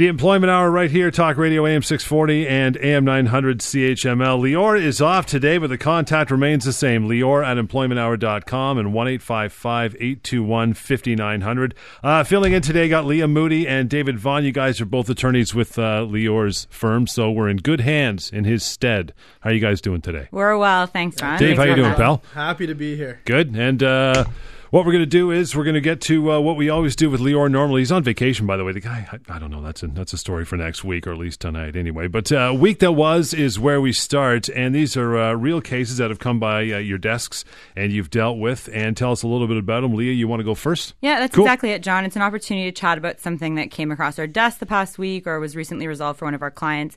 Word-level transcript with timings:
The 0.00 0.08
Employment 0.08 0.50
Hour 0.50 0.70
right 0.70 0.90
here, 0.90 1.10
Talk 1.10 1.36
Radio 1.36 1.66
AM 1.66 1.82
640 1.82 2.48
and 2.48 2.78
AM 2.78 3.04
900 3.04 3.58
CHML. 3.58 4.40
Lior 4.40 4.80
is 4.80 5.02
off 5.02 5.26
today, 5.26 5.58
but 5.58 5.66
the 5.66 5.76
contact 5.76 6.30
remains 6.30 6.64
the 6.64 6.72
same. 6.72 7.06
Lior 7.06 7.44
at 7.44 7.58
employmenthour.com 7.58 8.78
and 8.78 8.94
1 8.94 9.08
821 9.08 10.72
5900. 10.72 11.74
Uh, 12.02 12.24
filling 12.24 12.54
in 12.54 12.62
today, 12.62 12.88
got 12.88 13.04
Lia 13.04 13.28
Moody 13.28 13.68
and 13.68 13.90
David 13.90 14.18
Vaughan. 14.18 14.42
You 14.42 14.52
guys 14.52 14.80
are 14.80 14.86
both 14.86 15.10
attorneys 15.10 15.54
with 15.54 15.78
uh, 15.78 16.06
Lior's 16.08 16.66
firm, 16.70 17.06
so 17.06 17.30
we're 17.30 17.50
in 17.50 17.58
good 17.58 17.82
hands 17.82 18.30
in 18.30 18.44
his 18.44 18.64
stead. 18.64 19.12
How 19.40 19.50
are 19.50 19.52
you 19.52 19.60
guys 19.60 19.82
doing 19.82 20.00
today? 20.00 20.28
We're 20.30 20.56
well, 20.56 20.86
thanks, 20.86 21.20
Ron. 21.20 21.38
Dave, 21.38 21.48
Thanks 21.48 21.58
how 21.58 21.64
you 21.64 21.74
doing, 21.74 21.90
having 21.90 22.02
pal? 22.02 22.22
Happy 22.32 22.66
to 22.66 22.74
be 22.74 22.96
here. 22.96 23.20
Good. 23.26 23.54
And 23.54 23.82
uh, 23.82 24.24
what 24.70 24.86
we're 24.86 24.92
going 24.92 25.02
to 25.02 25.06
do 25.06 25.30
is 25.30 25.54
we're 25.56 25.64
going 25.64 25.74
to 25.74 25.80
get 25.80 26.00
to 26.02 26.32
uh, 26.32 26.40
what 26.40 26.56
we 26.56 26.68
always 26.68 26.94
do 26.96 27.10
with 27.10 27.20
Lior. 27.20 27.50
Normally, 27.50 27.80
he's 27.80 27.92
on 27.92 28.02
vacation, 28.02 28.46
by 28.46 28.56
the 28.56 28.64
way. 28.64 28.72
The 28.72 28.80
guy, 28.80 29.06
I, 29.12 29.36
I 29.36 29.38
don't 29.38 29.50
know. 29.50 29.60
That's 29.62 29.82
a 29.82 29.88
that's 29.88 30.12
a 30.12 30.18
story 30.18 30.44
for 30.44 30.56
next 30.56 30.84
week, 30.84 31.06
or 31.06 31.12
at 31.12 31.18
least 31.18 31.40
tonight, 31.40 31.76
anyway. 31.76 32.06
But 32.08 32.30
uh, 32.32 32.54
week 32.56 32.78
that 32.80 32.92
was 32.92 33.34
is 33.34 33.58
where 33.58 33.80
we 33.80 33.92
start, 33.92 34.48
and 34.48 34.74
these 34.74 34.96
are 34.96 35.18
uh, 35.18 35.32
real 35.34 35.60
cases 35.60 35.96
that 35.98 36.10
have 36.10 36.18
come 36.18 36.38
by 36.38 36.60
uh, 36.70 36.78
your 36.78 36.98
desks 36.98 37.44
and 37.76 37.92
you've 37.92 38.10
dealt 38.10 38.38
with. 38.38 38.68
And 38.72 38.96
tell 38.96 39.12
us 39.12 39.22
a 39.22 39.28
little 39.28 39.46
bit 39.48 39.56
about 39.56 39.80
them. 39.82 39.94
Lia, 39.94 40.12
you 40.12 40.28
want 40.28 40.40
to 40.40 40.44
go 40.44 40.54
first? 40.54 40.94
Yeah, 41.00 41.18
that's 41.20 41.34
Cool. 41.34 41.44
exactly 41.44 41.70
it, 41.70 41.82
John. 41.82 42.04
It's 42.04 42.16
an 42.16 42.22
opportunity 42.22 42.70
to 42.70 42.80
chat 42.80 42.98
about 42.98 43.20
something 43.20 43.56
that 43.56 43.70
came 43.70 43.90
across 43.90 44.18
our 44.18 44.26
desk 44.26 44.58
the 44.58 44.66
past 44.66 44.98
week 44.98 45.26
or 45.26 45.38
was 45.40 45.56
recently 45.56 45.86
resolved 45.86 46.18
for 46.18 46.24
one 46.26 46.34
of 46.34 46.42
our 46.42 46.50
clients. 46.50 46.96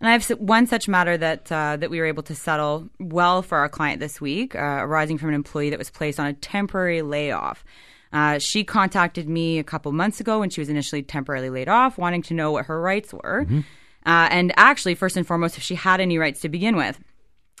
And 0.00 0.08
I 0.08 0.12
have 0.12 0.28
one 0.38 0.66
such 0.66 0.86
matter 0.88 1.16
that 1.16 1.50
uh, 1.50 1.76
that 1.76 1.90
we 1.90 1.98
were 1.98 2.06
able 2.06 2.22
to 2.24 2.34
settle 2.34 2.88
well 3.00 3.42
for 3.42 3.58
our 3.58 3.68
client 3.68 4.00
this 4.00 4.20
week, 4.20 4.54
uh, 4.54 4.58
arising 4.58 5.18
from 5.18 5.30
an 5.30 5.34
employee 5.34 5.70
that 5.70 5.78
was 5.78 5.90
placed 5.90 6.20
on 6.20 6.26
a 6.26 6.32
temporary 6.34 7.02
layoff. 7.02 7.64
Uh, 8.12 8.38
she 8.38 8.64
contacted 8.64 9.28
me 9.28 9.58
a 9.58 9.64
couple 9.64 9.92
months 9.92 10.20
ago 10.20 10.38
when 10.40 10.50
she 10.50 10.60
was 10.60 10.68
initially 10.68 11.02
temporarily 11.02 11.50
laid 11.50 11.68
off, 11.68 11.98
wanting 11.98 12.22
to 12.22 12.32
know 12.32 12.52
what 12.52 12.66
her 12.66 12.80
rights 12.80 13.12
were, 13.12 13.44
uh, 14.06 14.28
and 14.30 14.52
actually, 14.56 14.94
first 14.94 15.16
and 15.16 15.26
foremost, 15.26 15.58
if 15.58 15.62
she 15.62 15.74
had 15.74 16.00
any 16.00 16.16
rights 16.16 16.40
to 16.40 16.48
begin 16.48 16.76
with. 16.76 16.98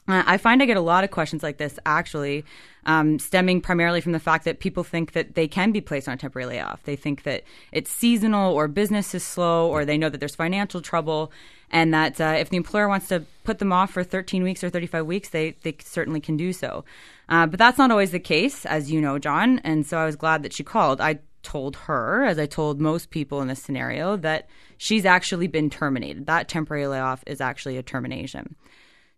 Uh, 0.08 0.22
I 0.26 0.38
find 0.38 0.62
I 0.62 0.66
get 0.66 0.76
a 0.76 0.80
lot 0.80 1.04
of 1.04 1.10
questions 1.10 1.42
like 1.42 1.58
this 1.58 1.78
actually, 1.84 2.44
um, 2.86 3.18
stemming 3.18 3.60
primarily 3.60 4.00
from 4.00 4.12
the 4.12 4.18
fact 4.18 4.44
that 4.46 4.58
people 4.58 4.82
think 4.82 5.12
that 5.12 5.34
they 5.34 5.46
can 5.46 5.70
be 5.70 5.82
placed 5.82 6.08
on 6.08 6.14
a 6.14 6.16
temporary 6.16 6.46
layoff. 6.46 6.82
They 6.84 6.96
think 6.96 7.24
that 7.24 7.44
it's 7.72 7.90
seasonal 7.90 8.54
or 8.54 8.66
business 8.68 9.14
is 9.14 9.22
slow 9.22 9.68
or 9.68 9.84
they 9.84 9.98
know 9.98 10.08
that 10.08 10.18
there's 10.18 10.34
financial 10.34 10.80
trouble 10.80 11.30
and 11.70 11.92
that 11.92 12.18
uh, 12.20 12.36
if 12.38 12.48
the 12.48 12.56
employer 12.56 12.88
wants 12.88 13.08
to 13.08 13.24
put 13.44 13.58
them 13.58 13.72
off 13.72 13.90
for 13.90 14.02
13 14.02 14.42
weeks 14.42 14.64
or 14.64 14.70
35 14.70 15.04
weeks, 15.04 15.28
they, 15.28 15.50
they 15.62 15.76
certainly 15.84 16.20
can 16.20 16.38
do 16.38 16.52
so. 16.52 16.84
Uh, 17.28 17.46
but 17.46 17.58
that's 17.58 17.76
not 17.76 17.90
always 17.90 18.10
the 18.10 18.18
case, 18.18 18.64
as 18.64 18.90
you 18.90 19.02
know, 19.02 19.18
John. 19.18 19.58
And 19.58 19.86
so 19.86 19.98
I 19.98 20.06
was 20.06 20.16
glad 20.16 20.42
that 20.42 20.54
she 20.54 20.64
called. 20.64 21.02
I 21.02 21.18
told 21.42 21.76
her, 21.76 22.24
as 22.24 22.38
I 22.38 22.46
told 22.46 22.80
most 22.80 23.10
people 23.10 23.42
in 23.42 23.48
this 23.48 23.62
scenario, 23.62 24.16
that 24.16 24.48
she's 24.78 25.04
actually 25.04 25.46
been 25.46 25.68
terminated. 25.68 26.26
That 26.26 26.48
temporary 26.48 26.86
layoff 26.86 27.22
is 27.26 27.42
actually 27.42 27.76
a 27.76 27.82
termination. 27.82 28.56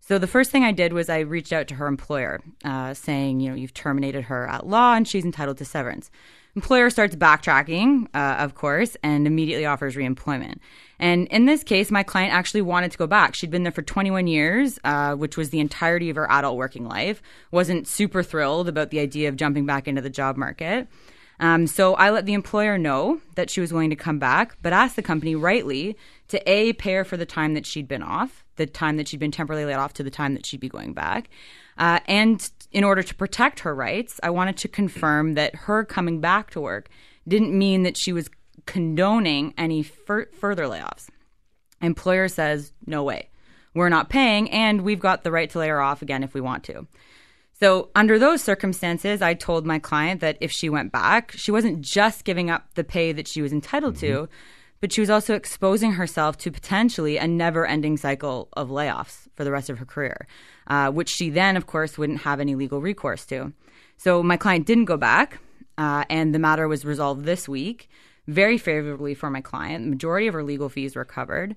So 0.01 0.19
the 0.19 0.27
first 0.27 0.51
thing 0.51 0.65
I 0.65 0.73
did 0.73 0.93
was 0.93 1.09
I 1.09 1.20
reached 1.20 1.53
out 1.53 1.69
to 1.69 1.75
her 1.77 1.87
employer, 1.87 2.41
uh, 2.65 2.95
saying, 2.95 3.41
you 3.41 3.48
know, 3.48 3.55
you've 3.55 3.75
terminated 3.75 4.25
her 4.25 4.48
at 4.48 4.67
law 4.67 4.95
and 4.95 5.06
she's 5.06 5.25
entitled 5.25 5.59
to 5.59 5.65
severance. 5.65 6.11
Employer 6.56 6.91
starts 6.91 7.15
backtracking, 7.15 8.09
uh, 8.12 8.37
of 8.41 8.56
course, 8.56 8.97
and 9.05 9.27
immediately 9.27 9.67
offers 9.67 9.95
reemployment. 9.95 10.56
And 10.98 11.28
in 11.28 11.45
this 11.45 11.62
case, 11.62 11.93
my 11.93 12.03
client 12.03 12.34
actually 12.34 12.62
wanted 12.62 12.91
to 12.91 12.98
go 12.98 13.06
back. 13.06 13.37
She'd 13.37 13.51
been 13.51 13.62
there 13.62 13.71
for 13.71 13.83
21 13.83 14.27
years, 14.27 14.78
uh, 14.83 15.15
which 15.15 15.37
was 15.37 15.51
the 15.51 15.61
entirety 15.61 16.11
of 16.11 16.17
her 16.17 16.31
adult 16.31 16.56
working 16.56 16.87
life. 16.89 17.23
wasn't 17.53 17.87
super 17.87 18.25
thrilled 18.25 18.69
about 18.69 18.91
the 18.91 18.98
idea 18.98 19.28
of 19.28 19.37
jumping 19.37 19.65
back 19.65 19.87
into 19.87 20.03
the 20.03 20.11
job 20.11 20.37
market. 20.37 20.89
Um, 21.41 21.66
so 21.66 21.94
I 21.94 22.10
let 22.10 22.27
the 22.27 22.34
employer 22.34 22.77
know 22.77 23.20
that 23.34 23.48
she 23.48 23.60
was 23.60 23.72
willing 23.72 23.91
to 23.91 23.96
come 23.96 24.19
back, 24.19 24.56
but 24.60 24.74
asked 24.74 24.94
the 24.94 25.02
company 25.02 25.34
rightly 25.34 25.97
to 26.28 26.50
A, 26.50 26.74
pay 26.74 26.92
her 26.94 27.05
for 27.05 27.16
the 27.16 27.27
time 27.27 27.55
that 27.55 27.64
she'd 27.64 27.88
been 27.88 28.02
off, 28.02 28.44
the 28.56 28.66
time 28.66 28.98
that 28.98 29.08
she'd 29.08 29.20
been 29.20 29.30
temporarily 29.30 29.64
laid 29.64 29.80
off 29.80 29.94
to 29.94 30.02
the 30.02 30.10
time 30.10 30.34
that 30.34 30.44
she'd 30.44 30.60
be 30.60 30.69
going 30.69 30.92
back. 30.92 31.30
Uh, 31.78 31.98
and 32.06 32.50
in 32.72 32.84
order 32.84 33.02
to 33.02 33.14
protect 33.14 33.60
her 33.60 33.75
rights, 33.75 34.20
I 34.22 34.28
wanted 34.31 34.59
to 34.59 34.69
confirm 34.69 35.34
that 35.34 35.54
her 35.54 35.82
coming 35.82 36.20
back 36.20 36.50
to 36.50 36.60
work 36.60 36.91
didn't 37.26 37.56
mean 37.56 37.84
that 37.84 37.97
she 37.97 38.12
was 38.12 38.28
condoning 38.66 39.54
any 39.56 39.82
fur- 39.82 40.28
further 40.38 40.65
layoffs. 40.65 41.09
Employer 41.81 42.28
says, 42.28 42.72
no 42.84 43.03
way. 43.03 43.31
We're 43.72 43.88
not 43.88 44.10
paying, 44.10 44.50
and 44.50 44.82
we've 44.82 45.00
got 45.00 45.25
the 45.25 45.31
right 45.31 45.48
to 45.50 45.59
lay 45.59 45.69
her 45.69 45.81
off 45.81 46.03
again 46.03 46.22
if 46.22 46.34
we 46.34 46.41
want 46.42 46.65
to. 46.65 46.86
So, 47.60 47.91
under 47.94 48.19
those 48.19 48.43
circumstances, 48.43 49.21
I 49.21 49.34
told 49.34 49.66
my 49.66 49.78
client 49.78 50.22
that 50.22 50.38
if 50.41 50.50
she 50.50 50.71
went 50.71 50.93
back, 50.93 51.32
she 51.32 51.50
wasn't 51.50 51.82
just 51.82 52.25
giving 52.25 52.48
up 52.48 52.75
the 52.75 52.84
pay 52.84 53.12
that 53.12 53.28
she 53.28 53.43
was 53.43 53.53
entitled 53.53 53.97
to, 53.97 54.31
but 54.81 54.93
she 54.93 55.03
was 55.03 55.10
also 55.10 55.34
exposing 55.34 55.93
herself 55.93 56.38
to 56.38 56.50
potentially 56.50 57.19
a 57.19 57.28
never 57.28 57.66
ending 57.66 57.98
cycle 57.98 58.48
of 58.54 58.71
layoffs 58.71 59.28
for 59.34 59.44
the 59.44 59.50
rest 59.50 59.69
of 59.69 59.78
her 59.78 59.84
career, 59.84 60.26
uh, 60.69 60.91
which 60.91 61.10
she 61.10 61.28
then, 61.28 61.54
of 61.54 61.66
course, 61.66 61.98
wouldn't 61.98 62.22
have 62.22 62.41
any 62.41 62.54
legal 62.54 62.81
recourse 62.81 63.26
to. 63.26 63.53
So, 63.98 64.22
my 64.22 64.38
client 64.38 64.66
didn't 64.66 64.87
go 64.87 64.97
back, 64.97 65.38
uh, 65.77 66.04
and 66.09 66.34
the 66.34 66.38
matter 66.38 66.66
was 66.66 66.87
resolved 66.87 67.27
this 67.27 67.47
week 67.47 67.91
very 68.27 68.56
favorably 68.56 69.12
for 69.12 69.28
my 69.28 69.42
client. 69.42 69.84
The 69.84 69.91
majority 69.91 70.28
of 70.28 70.34
her 70.34 70.44
legal 70.44 70.71
fees 70.71 70.97
were 70.97 71.04
covered. 71.04 71.56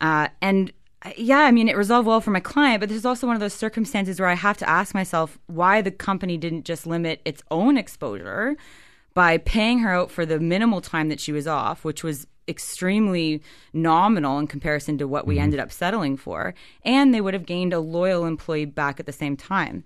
Uh, 0.00 0.28
and 0.42 0.72
yeah, 1.16 1.40
I 1.40 1.50
mean, 1.50 1.68
it 1.68 1.76
resolved 1.76 2.06
well 2.06 2.20
for 2.20 2.30
my 2.30 2.40
client, 2.40 2.80
but 2.80 2.88
this 2.88 2.98
is 2.98 3.06
also 3.06 3.26
one 3.26 3.36
of 3.36 3.40
those 3.40 3.54
circumstances 3.54 4.18
where 4.18 4.28
I 4.28 4.34
have 4.34 4.56
to 4.58 4.68
ask 4.68 4.94
myself 4.94 5.38
why 5.46 5.82
the 5.82 5.90
company 5.90 6.36
didn't 6.36 6.64
just 6.64 6.86
limit 6.86 7.20
its 7.24 7.42
own 7.50 7.76
exposure 7.76 8.56
by 9.14 9.38
paying 9.38 9.78
her 9.80 9.92
out 9.92 10.10
for 10.10 10.26
the 10.26 10.38
minimal 10.38 10.80
time 10.80 11.08
that 11.08 11.20
she 11.20 11.32
was 11.32 11.46
off, 11.46 11.84
which 11.84 12.04
was 12.04 12.26
extremely 12.48 13.42
nominal 13.72 14.38
in 14.38 14.46
comparison 14.46 14.98
to 14.98 15.08
what 15.08 15.26
we 15.26 15.38
ended 15.38 15.58
up 15.58 15.72
settling 15.72 16.16
for, 16.16 16.54
and 16.84 17.12
they 17.12 17.20
would 17.20 17.34
have 17.34 17.46
gained 17.46 17.72
a 17.72 17.80
loyal 17.80 18.24
employee 18.24 18.64
back 18.64 19.00
at 19.00 19.06
the 19.06 19.12
same 19.12 19.36
time. 19.36 19.84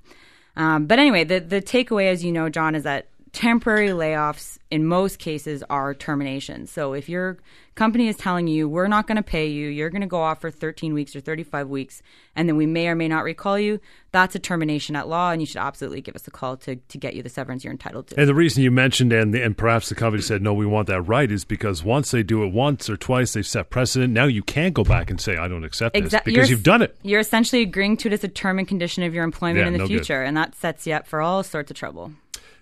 Um, 0.56 0.86
but 0.86 0.98
anyway, 0.98 1.25
the 1.25 1.38
the 1.38 1.62
takeaway, 1.62 2.10
as 2.10 2.25
you 2.25 2.32
know, 2.32 2.48
John, 2.48 2.75
is 2.75 2.82
that 2.82 3.06
temporary 3.32 3.88
layoffs 3.88 4.58
in 4.70 4.84
most 4.86 5.18
cases 5.18 5.62
are 5.70 5.94
terminations. 5.94 6.70
So 6.70 6.92
if 6.92 7.08
your 7.08 7.38
company 7.74 8.08
is 8.08 8.16
telling 8.16 8.46
you 8.46 8.68
we're 8.68 8.88
not 8.88 9.06
going 9.06 9.16
to 9.16 9.22
pay 9.22 9.46
you, 9.46 9.68
you're 9.68 9.91
going 9.91 10.00
to 10.02 10.06
go 10.06 10.20
off 10.20 10.41
for 10.41 10.50
13 10.50 10.92
weeks 10.94 11.14
or 11.16 11.20
35 11.20 11.68
weeks, 11.68 12.02
and 12.36 12.48
then 12.48 12.56
we 12.56 12.66
may 12.66 12.88
or 12.88 12.94
may 12.94 13.08
not 13.08 13.24
recall 13.24 13.58
you, 13.58 13.80
that's 14.12 14.34
a 14.34 14.38
termination 14.38 14.96
at 14.96 15.08
law, 15.08 15.30
and 15.30 15.41
you 15.41 15.46
should 15.46 15.56
absolutely 15.58 16.00
give 16.00 16.14
us 16.16 16.26
a 16.26 16.30
call 16.30 16.56
to, 16.58 16.76
to 16.76 16.98
get 16.98 17.14
you 17.14 17.22
the 17.22 17.28
severance 17.28 17.64
you're 17.64 17.72
entitled 17.72 18.08
to. 18.08 18.18
And 18.18 18.28
the 18.28 18.34
reason 18.34 18.62
you 18.62 18.70
mentioned, 18.70 19.12
and 19.12 19.34
and 19.34 19.56
perhaps 19.56 19.88
the 19.88 19.94
company 19.94 20.22
said, 20.22 20.42
no, 20.42 20.52
we 20.52 20.66
want 20.66 20.88
that 20.88 21.02
right, 21.02 21.30
is 21.30 21.44
because 21.44 21.82
once 21.84 22.10
they 22.10 22.22
do 22.22 22.44
it 22.44 22.52
once 22.52 22.91
or 22.91 22.97
twice, 22.97 23.32
they've 23.32 23.47
set 23.47 23.70
precedent. 23.70 24.12
Now 24.12 24.24
you 24.24 24.42
can't 24.42 24.74
go 24.74 24.84
back 24.84 25.10
and 25.10 25.20
say, 25.20 25.36
I 25.36 25.48
don't 25.48 25.64
accept 25.64 25.94
this 25.94 26.02
because 26.12 26.26
you're- 26.34 26.48
you've 26.48 26.62
done 26.64 26.82
it. 26.82 26.97
You're 27.02 27.20
essentially 27.20 27.62
agreeing 27.62 27.97
to 27.98 28.08
it 28.08 28.12
as 28.12 28.24
a 28.24 28.28
term 28.28 28.58
and 28.58 28.66
condition 28.68 29.02
of 29.04 29.14
your 29.14 29.24
employment 29.24 29.58
Yeah, 29.60 29.66
in 29.68 29.72
the 29.74 29.78
no 29.78 29.86
good. 29.86 29.94
future, 29.98 30.22
and 30.22 30.36
that 30.36 30.54
sets 30.56 30.86
you 30.86 30.94
up 30.94 31.06
for 31.06 31.20
all 31.22 31.42
sorts 31.42 31.70
of 31.70 31.76
trouble. 31.76 32.12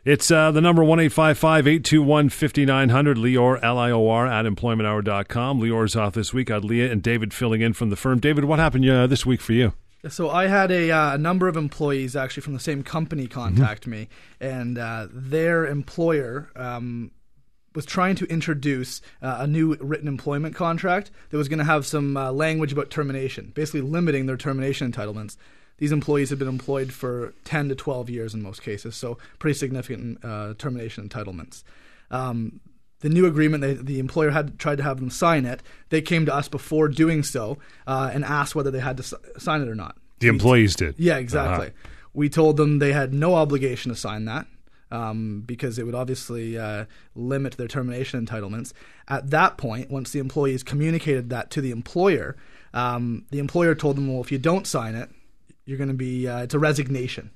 It's 0.05 0.31
uh, 0.31 0.51
the 0.53 0.61
number 0.61 0.85
1 0.85 1.01
821 1.01 2.29
5900, 2.29 3.17
Lior, 3.17 3.59
L 3.63 3.79
I 3.79 3.91
O 3.91 4.09
R, 4.09 4.27
at 4.27 4.45
employmenthour.com. 4.45 5.61
Lior's 5.61 5.97
off 5.97 6.15
this 6.15 6.33
week. 6.33 6.49
Got 6.49 6.65
Lia 6.65 6.91
and 6.91 7.03
David 7.03 7.35
filling 7.35 7.61
in 7.61 7.73
from 7.73 7.91
the 7.91 7.97
firm. 7.97 8.21
David, 8.21 8.45
what 8.45 8.59
happened 8.59 8.89
uh, 8.89 9.07
this 9.07 9.27
week 9.27 9.41
for 9.41 9.53
you? 9.53 9.73
So 10.09 10.31
I 10.31 10.47
had 10.47 10.71
a, 10.71 10.93
uh, 10.93 11.15
a 11.15 11.19
number 11.19 11.49
of 11.49 11.57
employees 11.57 12.15
actually 12.15 12.43
from 12.43 12.55
the 12.55 12.61
same 12.61 12.85
company 12.85 13.27
contact 13.27 13.87
me, 13.87 14.09
and 14.41 14.79
uh, 14.79 15.09
their 15.11 15.67
employer 15.67 16.51
um, 16.55 17.11
was 17.75 17.85
trying 17.85 18.15
to 18.17 18.25
introduce 18.27 19.03
uh, 19.21 19.39
a 19.41 19.47
new 19.47 19.77
written 19.81 20.07
employment 20.07 20.55
contract 20.55 21.11
that 21.31 21.37
was 21.37 21.49
going 21.49 21.59
to 21.59 21.65
have 21.65 21.85
some 21.85 22.17
uh, 22.17 22.31
language 22.31 22.73
about 22.73 22.91
termination, 22.91 23.53
basically 23.55 23.81
limiting 23.81 24.27
their 24.27 24.37
termination 24.37 24.91
entitlements. 24.91 25.37
These 25.79 25.93
employees 25.93 26.31
have 26.31 26.39
been 26.39 26.49
employed 26.49 26.93
for 26.93 27.35
10 27.45 27.69
to 27.71 27.75
12 27.75 28.11
years 28.11 28.35
in 28.35 28.43
most 28.43 28.63
cases, 28.63 28.97
so 28.97 29.19
pretty 29.39 29.57
significant 29.57 30.25
uh, 30.25 30.55
termination 30.59 31.09
entitlements. 31.09 31.63
Um, 32.11 32.61
the 33.01 33.09
new 33.09 33.27
agreement, 33.27 33.61
they, 33.61 33.75
the 33.75 34.01
employer 34.01 34.31
had 34.31 34.59
tried 34.59 34.79
to 34.79 34.83
have 34.83 34.99
them 34.99 35.11
sign 35.11 35.45
it. 35.45 35.63
They 35.91 36.03
came 36.03 36.27
to 36.27 36.35
us 36.35 36.49
before 36.49 36.89
doing 36.89 37.23
so 37.23 37.59
uh, 37.87 38.11
and 38.13 38.25
asked 38.25 38.55
whether 38.55 38.71
they 38.71 38.81
had 38.81 38.97
to 38.97 39.03
s- 39.03 39.15
sign 39.39 39.63
it 39.63 39.69
or 39.69 39.75
not. 39.75 39.97
The 40.19 40.29
employees 40.29 40.75
did. 40.75 40.97
Yeah, 40.99 41.17
exactly. 41.17 41.69
Uh-huh. 41.69 41.89
We 42.13 42.29
told 42.29 42.57
them 42.57 42.81
they 42.81 42.93
had 42.93 43.15
no 43.15 43.37
obligation 43.37 43.93
to 43.93 43.97
sign 43.97 44.25
that 44.25 44.47
um, 44.91 45.45
because 45.47 45.79
it 45.79 45.87
would 45.87 45.95
obviously 45.95 46.59
uh, 46.59 46.87
limit 47.15 47.57
their 47.57 47.69
termination 47.69 48.25
entitlements. 48.25 48.73
At 49.07 49.31
that 49.31 49.59
point, 49.59 49.91
once 49.91 50.11
the 50.11 50.19
employees 50.19 50.65
communicated 50.65 51.31
that 51.31 51.51
to 51.53 51.61
the 51.61 51.71
employer, 51.71 52.37
um, 52.75 53.27
the 53.31 53.39
employer 53.39 53.77
told 53.77 53.97
them, 53.97 54.13
well, 54.13 54.21
if 54.21 54.33
you 54.33 54.39
don't 54.39 54.67
sign 54.67 54.97
it, 54.97 55.11
you're 55.69 55.77
going 55.77 55.89
to 55.89 55.95
be, 55.95 56.27
uh, 56.27 56.39
it's 56.39 56.55
a 56.55 56.59
resignation, 56.59 57.31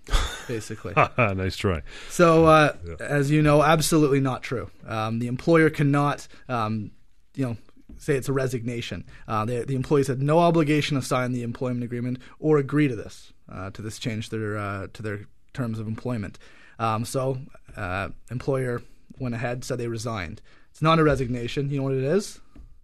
basically. 0.48 0.94
nice 1.18 1.54
try. 1.54 1.82
So, 2.08 2.46
uh, 2.46 2.74
as 2.98 3.30
you 3.30 3.42
know, 3.42 3.62
absolutely 3.62 4.20
not 4.20 4.42
true. 4.42 4.70
Um, 4.86 5.18
the 5.18 5.26
employer 5.26 5.68
cannot, 5.68 6.26
um, 6.48 6.92
you 7.34 7.44
know, 7.44 7.56
say 7.98 8.16
it's 8.16 8.30
a 8.30 8.32
resignation. 8.32 9.04
Uh, 9.28 9.44
the, 9.44 9.66
the 9.66 9.74
employees 9.74 10.06
had 10.06 10.22
no 10.22 10.38
obligation 10.38 10.98
to 10.98 11.06
sign 11.06 11.32
the 11.32 11.42
employment 11.42 11.84
agreement 11.84 12.20
or 12.38 12.56
agree 12.56 12.88
to 12.88 12.96
this, 12.96 13.34
uh, 13.52 13.68
to 13.72 13.82
this 13.82 13.98
change 13.98 14.30
their 14.30 14.56
uh, 14.56 14.86
to 14.94 15.02
their 15.02 15.26
terms 15.52 15.78
of 15.78 15.86
employment. 15.86 16.38
Um, 16.78 17.04
so, 17.04 17.36
uh, 17.76 18.08
employer 18.30 18.80
went 19.18 19.34
ahead, 19.34 19.62
said 19.62 19.76
they 19.76 19.88
resigned. 19.88 20.40
It's 20.70 20.80
not 20.80 20.98
a 20.98 21.04
resignation. 21.04 21.68
You 21.68 21.76
know 21.76 21.82
what 21.82 21.94
it 21.94 22.04
is? 22.04 22.40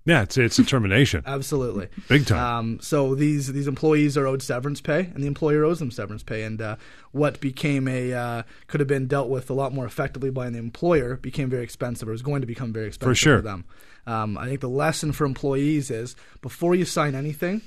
Yeah, 0.08 0.22
it's 0.22 0.38
it's 0.38 0.58
a 0.58 0.64
termination. 0.64 1.22
Absolutely, 1.26 1.88
Big 2.08 2.25
time. 2.25 2.38
Um, 2.38 2.81
so 2.81 3.14
these 3.14 3.52
these 3.52 3.69
employees 3.69 4.16
are 4.16 4.26
owed 4.26 4.43
severance 4.43 4.81
pay, 4.81 5.00
and 5.00 5.22
the 5.22 5.26
employer 5.26 5.66
owes 5.66 5.81
them 5.81 5.90
severance 5.90 6.22
pay. 6.22 6.44
And 6.44 6.62
uh, 6.62 6.76
what 7.12 7.40
became 7.40 7.87
a 7.87 8.14
uh, 8.14 8.43
could 8.69 8.81
have 8.81 8.88
been 8.88 9.06
dealt 9.06 9.28
with 9.28 9.50
a 9.50 9.52
lot 9.52 9.75
more 9.75 9.84
effectively 9.84 10.31
by 10.31 10.49
the 10.49 10.56
employer 10.56 11.16
became 11.16 11.50
very 11.50 11.62
expensive, 11.62 12.08
or 12.08 12.14
is 12.14 12.22
going 12.22 12.40
to 12.40 12.46
become 12.46 12.72
very 12.72 12.87
expensive 12.87 13.19
sure. 13.19 13.37
for 13.37 13.43
them. 13.43 13.66
Um, 14.06 14.38
I 14.38 14.46
think 14.46 14.60
the 14.60 14.69
lesson 14.70 15.12
for 15.12 15.26
employees 15.26 15.90
is 15.90 16.16
before 16.40 16.75
you 16.75 16.87
sign 16.87 17.14
anything, 17.14 17.61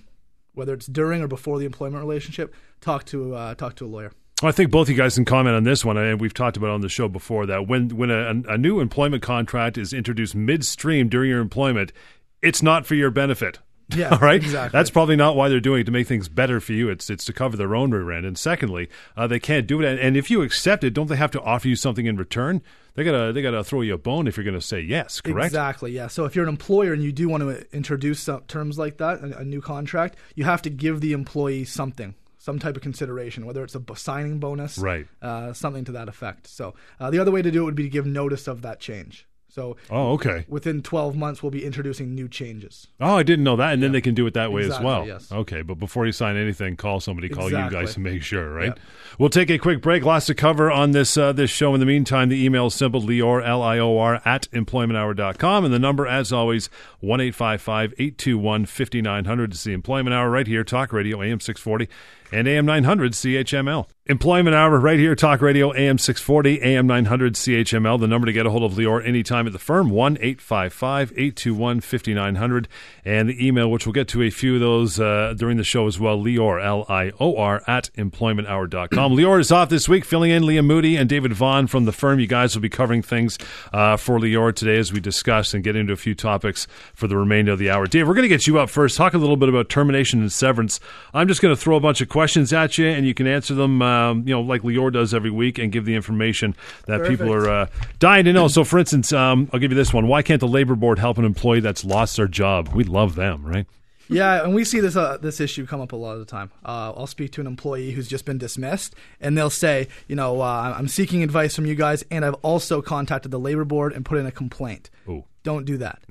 whether 0.56 0.74
it's 0.74 0.88
during 0.88 1.22
or 1.22 1.28
before 1.28 1.60
the 1.60 1.66
employment 1.66 2.02
relationship, 2.02 2.56
talk 2.80 3.06
to 3.06 3.36
uh, 3.36 3.54
talk 3.54 3.76
to 3.76 3.86
a 3.86 3.88
lawyer. 3.88 4.14
Well, 4.42 4.50
I 4.50 4.52
think 4.52 4.72
both 4.72 4.90
you 4.90 4.96
guys 4.96 5.14
can 5.14 5.26
comment 5.26 5.56
on 5.56 5.64
this 5.64 5.86
one, 5.86 5.98
and 5.98 6.20
we've 6.20 6.34
talked 6.34 6.58
about 6.58 6.72
it 6.72 6.74
on 6.74 6.82
the 6.82 6.90
show 6.90 7.08
before 7.08 7.46
that 7.46 7.68
when 7.68 7.90
when 7.90 8.10
a, 8.10 8.34
a 8.52 8.58
new 8.58 8.80
employment 8.80 9.22
contract 9.22 9.78
is 9.78 9.94
introduced 9.94 10.34
midstream 10.34 11.10
during 11.10 11.30
your 11.30 11.42
employment, 11.42 11.94
it's 12.42 12.62
not 12.62 12.86
for 12.86 12.96
your 12.96 13.12
benefit. 13.12 13.60
Yeah, 13.94 14.12
All 14.12 14.20
right. 14.20 14.42
exactly. 14.42 14.78
That's 14.78 14.90
probably 14.90 15.18
not 15.18 15.36
why 15.36 15.50
they're 15.50 15.60
doing 15.60 15.82
it 15.82 15.84
to 15.84 15.92
make 15.92 16.08
things 16.08 16.30
better 16.30 16.62
for 16.62 16.72
you. 16.72 16.88
It's 16.90 17.10
it's 17.10 17.26
to 17.26 17.34
cover 17.34 17.58
their 17.58 17.76
own 17.76 17.92
rear 17.92 18.10
end. 18.14 18.26
And 18.26 18.38
secondly, 18.38 18.88
uh, 19.18 19.28
they 19.28 19.38
can't 19.38 19.68
do 19.68 19.82
it. 19.82 19.86
And, 19.86 20.00
and 20.00 20.16
if 20.16 20.32
you 20.32 20.44
accept 20.44 20.86
it, 20.86 20.92
don't 20.94 21.08
they 21.10 21.18
have 21.18 21.32
to 21.32 21.42
offer 21.42 21.68
you 21.68 21.76
something 21.76 22.06
in 22.06 22.16
return? 22.16 22.62
They 22.94 23.04
gotta 23.04 23.34
they 23.34 23.42
gotta 23.42 23.66
throw 23.66 23.82
you 23.82 23.94
a 23.96 23.98
bone 23.98 24.28
if 24.28 24.38
you're 24.38 24.46
going 24.46 24.54
to 24.58 24.62
say 24.66 24.80
yes. 24.80 25.20
Correct. 25.20 25.48
Exactly. 25.48 25.92
Yeah. 25.92 26.08
So 26.08 26.24
if 26.24 26.38
you're 26.38 26.46
an 26.46 26.50
employer 26.50 26.94
and 26.94 27.04
you 27.04 27.12
do 27.12 27.28
want 27.28 27.44
to 27.44 27.66
introduce 27.76 28.22
some 28.22 28.40
terms 28.48 28.80
like 28.80 28.96
that, 29.00 29.20
a, 29.26 29.40
a 29.40 29.44
new 29.44 29.60
contract, 29.60 30.16
you 30.36 30.46
have 30.46 30.62
to 30.62 30.70
give 30.70 31.02
the 31.02 31.12
employee 31.12 31.66
something, 31.66 32.16
some 32.38 32.60
type 32.60 32.78
of 32.78 32.82
consideration, 32.82 33.46
whether 33.46 33.62
it's 33.62 33.76
a 33.76 33.80
b- 33.82 33.96
signing 33.96 34.40
bonus, 34.40 34.78
Right. 34.78 35.06
uh, 35.22 35.52
something 35.52 35.84
to 35.84 35.92
that 35.92 36.08
effect. 36.08 36.48
So 36.48 36.76
uh, 36.98 37.10
the 37.12 37.20
other 37.20 37.32
way 37.32 37.42
to 37.42 37.52
do 37.52 37.64
it 37.64 37.66
would 37.66 37.76
be 37.76 37.84
to 37.84 37.90
give 37.90 38.06
notice 38.06 38.48
of 38.48 38.62
that 38.62 38.80
change. 38.80 39.28
So 39.54 39.76
Oh, 39.90 40.14
okay. 40.14 40.46
within 40.48 40.82
12 40.82 41.16
months, 41.16 41.44
we'll 41.44 41.50
be 41.52 41.66
introducing 41.66 42.16
new 42.16 42.30
changes. 42.30 42.88
Oh, 43.02 43.16
I 43.18 43.24
didn't 43.24 43.44
know 43.44 43.58
that. 43.58 43.74
And 43.74 43.84
then 43.84 43.92
they 43.92 44.00
can 44.00 44.16
do 44.16 44.26
it 44.26 44.34
that 44.34 44.54
way 44.54 44.64
as 44.64 44.80
well. 44.80 45.06
yes. 45.06 45.30
Okay, 45.30 45.62
but 45.62 45.76
before 45.76 46.06
you 46.06 46.14
sign 46.14 46.38
anything, 46.38 46.78
call 46.78 47.02
somebody, 47.02 47.28
call 47.28 47.50
you 47.50 47.70
guys 47.70 47.94
to 47.96 48.00
make 48.00 48.24
sure, 48.24 48.50
right? 48.54 48.68
Yep. 48.68 48.80
We'll 49.20 49.30
take 49.30 49.50
a 49.50 49.58
quick 49.58 49.82
break. 49.82 50.06
Lots 50.06 50.28
to 50.28 50.34
cover 50.36 50.72
on 50.72 50.92
this 50.92 51.18
uh, 51.18 51.34
this 51.34 51.52
show. 51.52 51.74
In 51.74 51.82
the 51.82 51.86
meantime, 51.86 52.30
the 52.30 52.44
email 52.44 52.68
is 52.68 52.76
simple 52.76 53.02
Lior, 53.02 53.46
L 53.46 53.62
I 53.62 53.78
O 53.78 53.98
R, 53.98 54.22
at 54.24 54.50
employmenthour.com. 54.52 55.66
And 55.66 55.74
the 55.74 55.80
number, 55.80 56.08
as 56.08 56.32
always, 56.32 56.70
1 57.02 57.20
821 57.20 58.66
5900 58.66 59.54
is 59.54 59.64
the 59.66 59.74
Employment 59.74 60.14
Hour 60.14 60.30
right 60.30 60.48
here, 60.48 60.64
Talk 60.64 60.94
Radio, 60.94 61.22
AM 61.22 61.40
640 61.42 61.90
and 62.32 62.48
AM 62.48 62.66
900 62.66 63.14
CHML. 63.14 63.88
Employment 64.08 64.56
Hour 64.56 64.80
right 64.80 64.98
here, 64.98 65.16
Talk 65.16 65.42
Radio, 65.42 65.74
AM 65.76 65.98
640, 65.98 66.62
AM 66.64 66.88
900 66.88 67.36
CHML. 67.36 68.00
The 68.00 68.08
number 68.08 68.26
to 68.26 68.34
get 68.34 68.48
a 68.48 68.50
hold 68.50 68.64
of 68.64 68.74
Lior 68.74 69.06
anytime 69.06 69.46
at 69.46 69.54
the 69.54 69.60
firm, 69.60 69.90
1 69.92 70.18
855 70.20 71.12
821 71.12 71.82
5900. 71.82 72.68
And 73.06 73.30
the 73.30 73.48
email, 73.48 73.70
which 73.70 73.86
we'll 73.86 73.94
get 73.94 74.08
to 74.10 74.24
a 74.24 74.32
few 74.32 74.56
of 74.56 74.60
those 74.60 75.00
uh, 75.00 75.36
during 75.38 75.58
the 75.58 75.64
show 75.64 75.86
as 75.86 76.00
well, 76.00 76.18
Lior, 76.18 76.64
L 76.64 76.86
I 76.90 77.12
O 77.20 77.38
R, 77.38 77.62
at 77.68 77.92
employmenthour.com. 77.94 79.16
Lior 79.16 79.40
is 79.40 79.52
off 79.52 79.70
this 79.70 79.88
week, 79.88 80.04
filling 80.04 80.32
in 80.32 80.44
Liam 80.44 80.66
Moody 80.66 80.98
and 80.98 81.08
David 81.08 81.34
Vaughan 81.34 81.68
from 81.68 81.86
the 81.86 81.92
firm. 81.92 82.20
You 82.20 82.28
guys 82.28 82.56
will 82.56 82.62
be 82.64 82.70
covering 82.70 83.04
things 83.04 83.38
uh, 83.72 83.98
for 83.98 84.18
Lior 84.20 84.54
today 84.54 84.78
as 84.78 84.92
we 84.92 85.00
discuss 85.00 85.54
and 85.54 85.64
get 85.64 85.76
into 85.76 85.94
a 85.94 85.98
few 85.98 86.16
topics 86.16 86.66
for 86.96 87.08
the 87.08 87.18
remainder 87.18 87.52
of 87.52 87.60
the 87.60 87.70
hour. 87.70 87.86
Dave, 87.86 88.08
we're 88.08 88.16
going 88.16 88.24
to 88.24 88.30
get 88.30 88.48
you 88.48 88.58
up 88.58 88.72
first. 88.72 88.98
Talk 88.98 89.14
a 89.14 89.20
little 89.20 89.38
bit 89.38 89.48
about 89.48 89.70
termination 89.70 90.22
and 90.22 90.32
severance. 90.32 90.80
I'm 91.14 91.28
just 91.28 91.42
going 91.42 91.56
to 91.56 91.62
throw 91.62 91.76
a 91.76 91.80
bunch 91.80 92.02
of 92.02 92.10
questions 92.10 92.21
at 92.24 92.78
you, 92.78 92.88
and 92.88 93.06
you 93.06 93.14
can 93.14 93.28
answer 93.28 93.54
them, 93.54 93.82
um, 93.82 94.28
you 94.28 94.34
know, 94.34 94.42
like 94.42 94.62
Lior 94.62 94.92
does 94.92 95.14
every 95.14 95.32
week, 95.32 95.58
and 95.58 95.72
give 95.72 95.86
the 95.86 95.96
information 95.96 96.56
that 96.86 97.06
people 97.08 97.32
are 97.32 97.50
uh, 97.50 97.68
dying 98.00 98.26
to 98.26 98.34
know. 98.34 98.48
So, 98.48 98.64
for 98.64 98.80
instance, 98.80 99.12
um, 99.14 99.50
I'll 99.54 99.60
give 99.60 99.72
you 99.72 99.78
this 99.78 99.94
one. 99.94 100.08
Why 100.08 100.22
can't 100.22 100.40
the 100.40 100.48
labor 100.48 100.76
board 100.76 101.00
help 101.00 101.18
an 101.18 101.26
employee 101.26 101.60
that's 101.60 101.84
lost 101.84 102.18
their 102.18 102.28
job? 102.28 102.70
We 102.70 102.84
love 102.84 103.16
them, 103.16 103.46
right? 103.46 103.66
Yeah, 104.12 104.44
and 104.44 104.54
we 104.54 104.66
see 104.66 104.82
this 104.82 104.98
uh, 104.98 105.18
this 105.18 105.40
issue 105.40 105.66
come 105.66 105.80
up 105.80 105.94
a 105.94 105.96
lot 105.96 106.14
of 106.14 106.20
the 106.20 106.26
time. 106.26 106.52
Uh, 106.66 106.92
I'll 106.96 107.08
speak 107.08 107.32
to 107.34 107.42
an 107.42 107.48
employee 107.48 107.92
who's 107.92 108.10
just 108.10 108.26
been 108.26 108.38
dismissed, 108.38 108.94
and 109.22 109.38
they'll 109.38 109.50
say, 109.50 109.88
you 110.08 110.18
know, 110.18 110.42
uh, 110.42 110.76
I'm 110.78 110.90
seeking 110.90 111.24
advice 111.24 111.56
from 111.56 111.66
you 111.66 111.76
guys, 111.76 112.04
and 112.12 112.26
I've 112.26 112.36
also 112.36 112.82
contacted 112.82 113.32
the 113.32 113.40
labor 113.40 113.64
board 113.64 113.94
and 113.94 114.04
put 114.04 114.18
in 114.18 114.26
a 114.26 114.32
complaint. 114.32 114.90
Ooh. 115.08 115.24
Don't 115.44 115.66
do 115.66 115.78
that. 115.78 116.02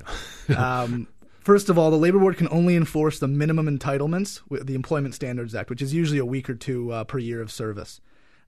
um, 0.56 1.08
first 1.40 1.68
of 1.68 1.78
all, 1.78 1.90
the 1.90 1.96
labor 1.96 2.18
board 2.18 2.36
can 2.36 2.48
only 2.50 2.76
enforce 2.76 3.18
the 3.18 3.28
minimum 3.28 3.66
entitlements 3.66 4.40
with 4.48 4.66
the 4.66 4.74
Employment 4.74 5.14
Standards 5.14 5.54
Act, 5.54 5.70
which 5.70 5.82
is 5.82 5.92
usually 5.92 6.18
a 6.18 6.24
week 6.24 6.48
or 6.48 6.54
two 6.54 6.92
uh, 6.92 7.04
per 7.04 7.18
year 7.18 7.40
of 7.42 7.50
service. 7.50 8.00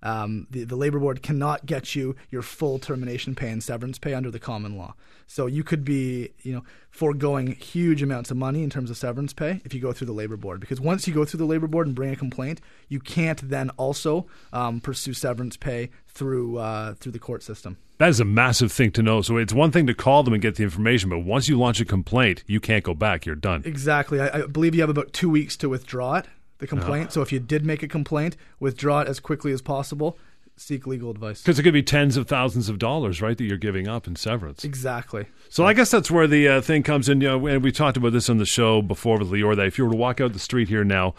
Um, 0.02 0.46
the, 0.50 0.64
the 0.64 0.76
labor 0.76 0.98
board 0.98 1.22
cannot 1.22 1.66
get 1.66 1.94
you 1.94 2.16
your 2.30 2.42
full 2.42 2.78
termination 2.78 3.34
pay 3.34 3.50
and 3.50 3.62
severance 3.62 3.98
pay 3.98 4.14
under 4.14 4.30
the 4.30 4.38
common 4.38 4.76
law. 4.76 4.94
So 5.26 5.46
you 5.46 5.64
could 5.64 5.84
be, 5.84 6.30
you 6.42 6.52
know, 6.52 6.62
foregoing 6.90 7.52
huge 7.52 8.02
amounts 8.02 8.30
of 8.30 8.36
money 8.36 8.62
in 8.62 8.68
terms 8.68 8.90
of 8.90 8.96
severance 8.96 9.32
pay 9.32 9.62
if 9.64 9.72
you 9.72 9.80
go 9.80 9.92
through 9.92 10.08
the 10.08 10.12
labor 10.12 10.36
board. 10.36 10.60
Because 10.60 10.80
once 10.80 11.08
you 11.08 11.14
go 11.14 11.24
through 11.24 11.38
the 11.38 11.46
labor 11.46 11.66
board 11.66 11.86
and 11.86 11.96
bring 11.96 12.12
a 12.12 12.16
complaint, 12.16 12.60
you 12.88 13.00
can't 13.00 13.48
then 13.48 13.70
also 13.70 14.26
um, 14.52 14.80
pursue 14.80 15.14
severance 15.14 15.56
pay 15.56 15.90
through 16.06 16.58
uh, 16.58 16.94
through 16.94 17.12
the 17.12 17.18
court 17.18 17.42
system. 17.42 17.78
That 17.98 18.08
is 18.08 18.20
a 18.20 18.24
massive 18.24 18.72
thing 18.72 18.90
to 18.92 19.02
know. 19.02 19.22
So 19.22 19.36
it's 19.36 19.52
one 19.52 19.70
thing 19.70 19.86
to 19.86 19.94
call 19.94 20.22
them 20.22 20.34
and 20.34 20.42
get 20.42 20.56
the 20.56 20.64
information, 20.64 21.08
but 21.08 21.20
once 21.20 21.48
you 21.48 21.58
launch 21.58 21.80
a 21.80 21.84
complaint, 21.84 22.42
you 22.46 22.60
can't 22.60 22.82
go 22.84 22.94
back. 22.94 23.24
You're 23.24 23.36
done. 23.36 23.62
Exactly. 23.64 24.20
I, 24.20 24.40
I 24.40 24.46
believe 24.46 24.74
you 24.74 24.80
have 24.80 24.90
about 24.90 25.12
two 25.12 25.30
weeks 25.30 25.56
to 25.58 25.68
withdraw 25.68 26.16
it, 26.16 26.26
the 26.62 26.66
complaint. 26.66 27.12
So 27.12 27.20
if 27.20 27.30
you 27.30 27.40
did 27.40 27.66
make 27.66 27.82
a 27.82 27.88
complaint, 27.88 28.36
withdraw 28.58 29.00
it 29.00 29.08
as 29.08 29.20
quickly 29.20 29.52
as 29.52 29.60
possible. 29.60 30.16
Seek 30.56 30.86
legal 30.86 31.10
advice. 31.10 31.42
Because 31.42 31.58
it 31.58 31.62
could 31.62 31.72
be 31.72 31.82
tens 31.82 32.16
of 32.16 32.28
thousands 32.28 32.68
of 32.68 32.78
dollars, 32.78 33.20
right, 33.20 33.36
that 33.36 33.44
you're 33.44 33.56
giving 33.56 33.88
up 33.88 34.06
in 34.06 34.16
severance. 34.16 34.64
Exactly. 34.64 35.26
So 35.48 35.66
I 35.66 35.72
guess 35.72 35.90
that's 35.90 36.10
where 36.10 36.26
the 36.26 36.46
uh, 36.48 36.60
thing 36.60 36.82
comes 36.82 37.08
in. 37.08 37.20
You 37.20 37.28
know, 37.28 37.46
and 37.46 37.62
we 37.62 37.72
talked 37.72 37.96
about 37.96 38.12
this 38.12 38.30
on 38.30 38.38
the 38.38 38.46
show 38.46 38.80
before 38.80 39.18
with 39.18 39.30
Lior. 39.30 39.56
That 39.56 39.66
if 39.66 39.76
you 39.76 39.84
were 39.84 39.90
to 39.90 39.96
walk 39.96 40.20
out 40.20 40.34
the 40.34 40.38
street 40.38 40.68
here 40.68 40.84
now, 40.84 41.14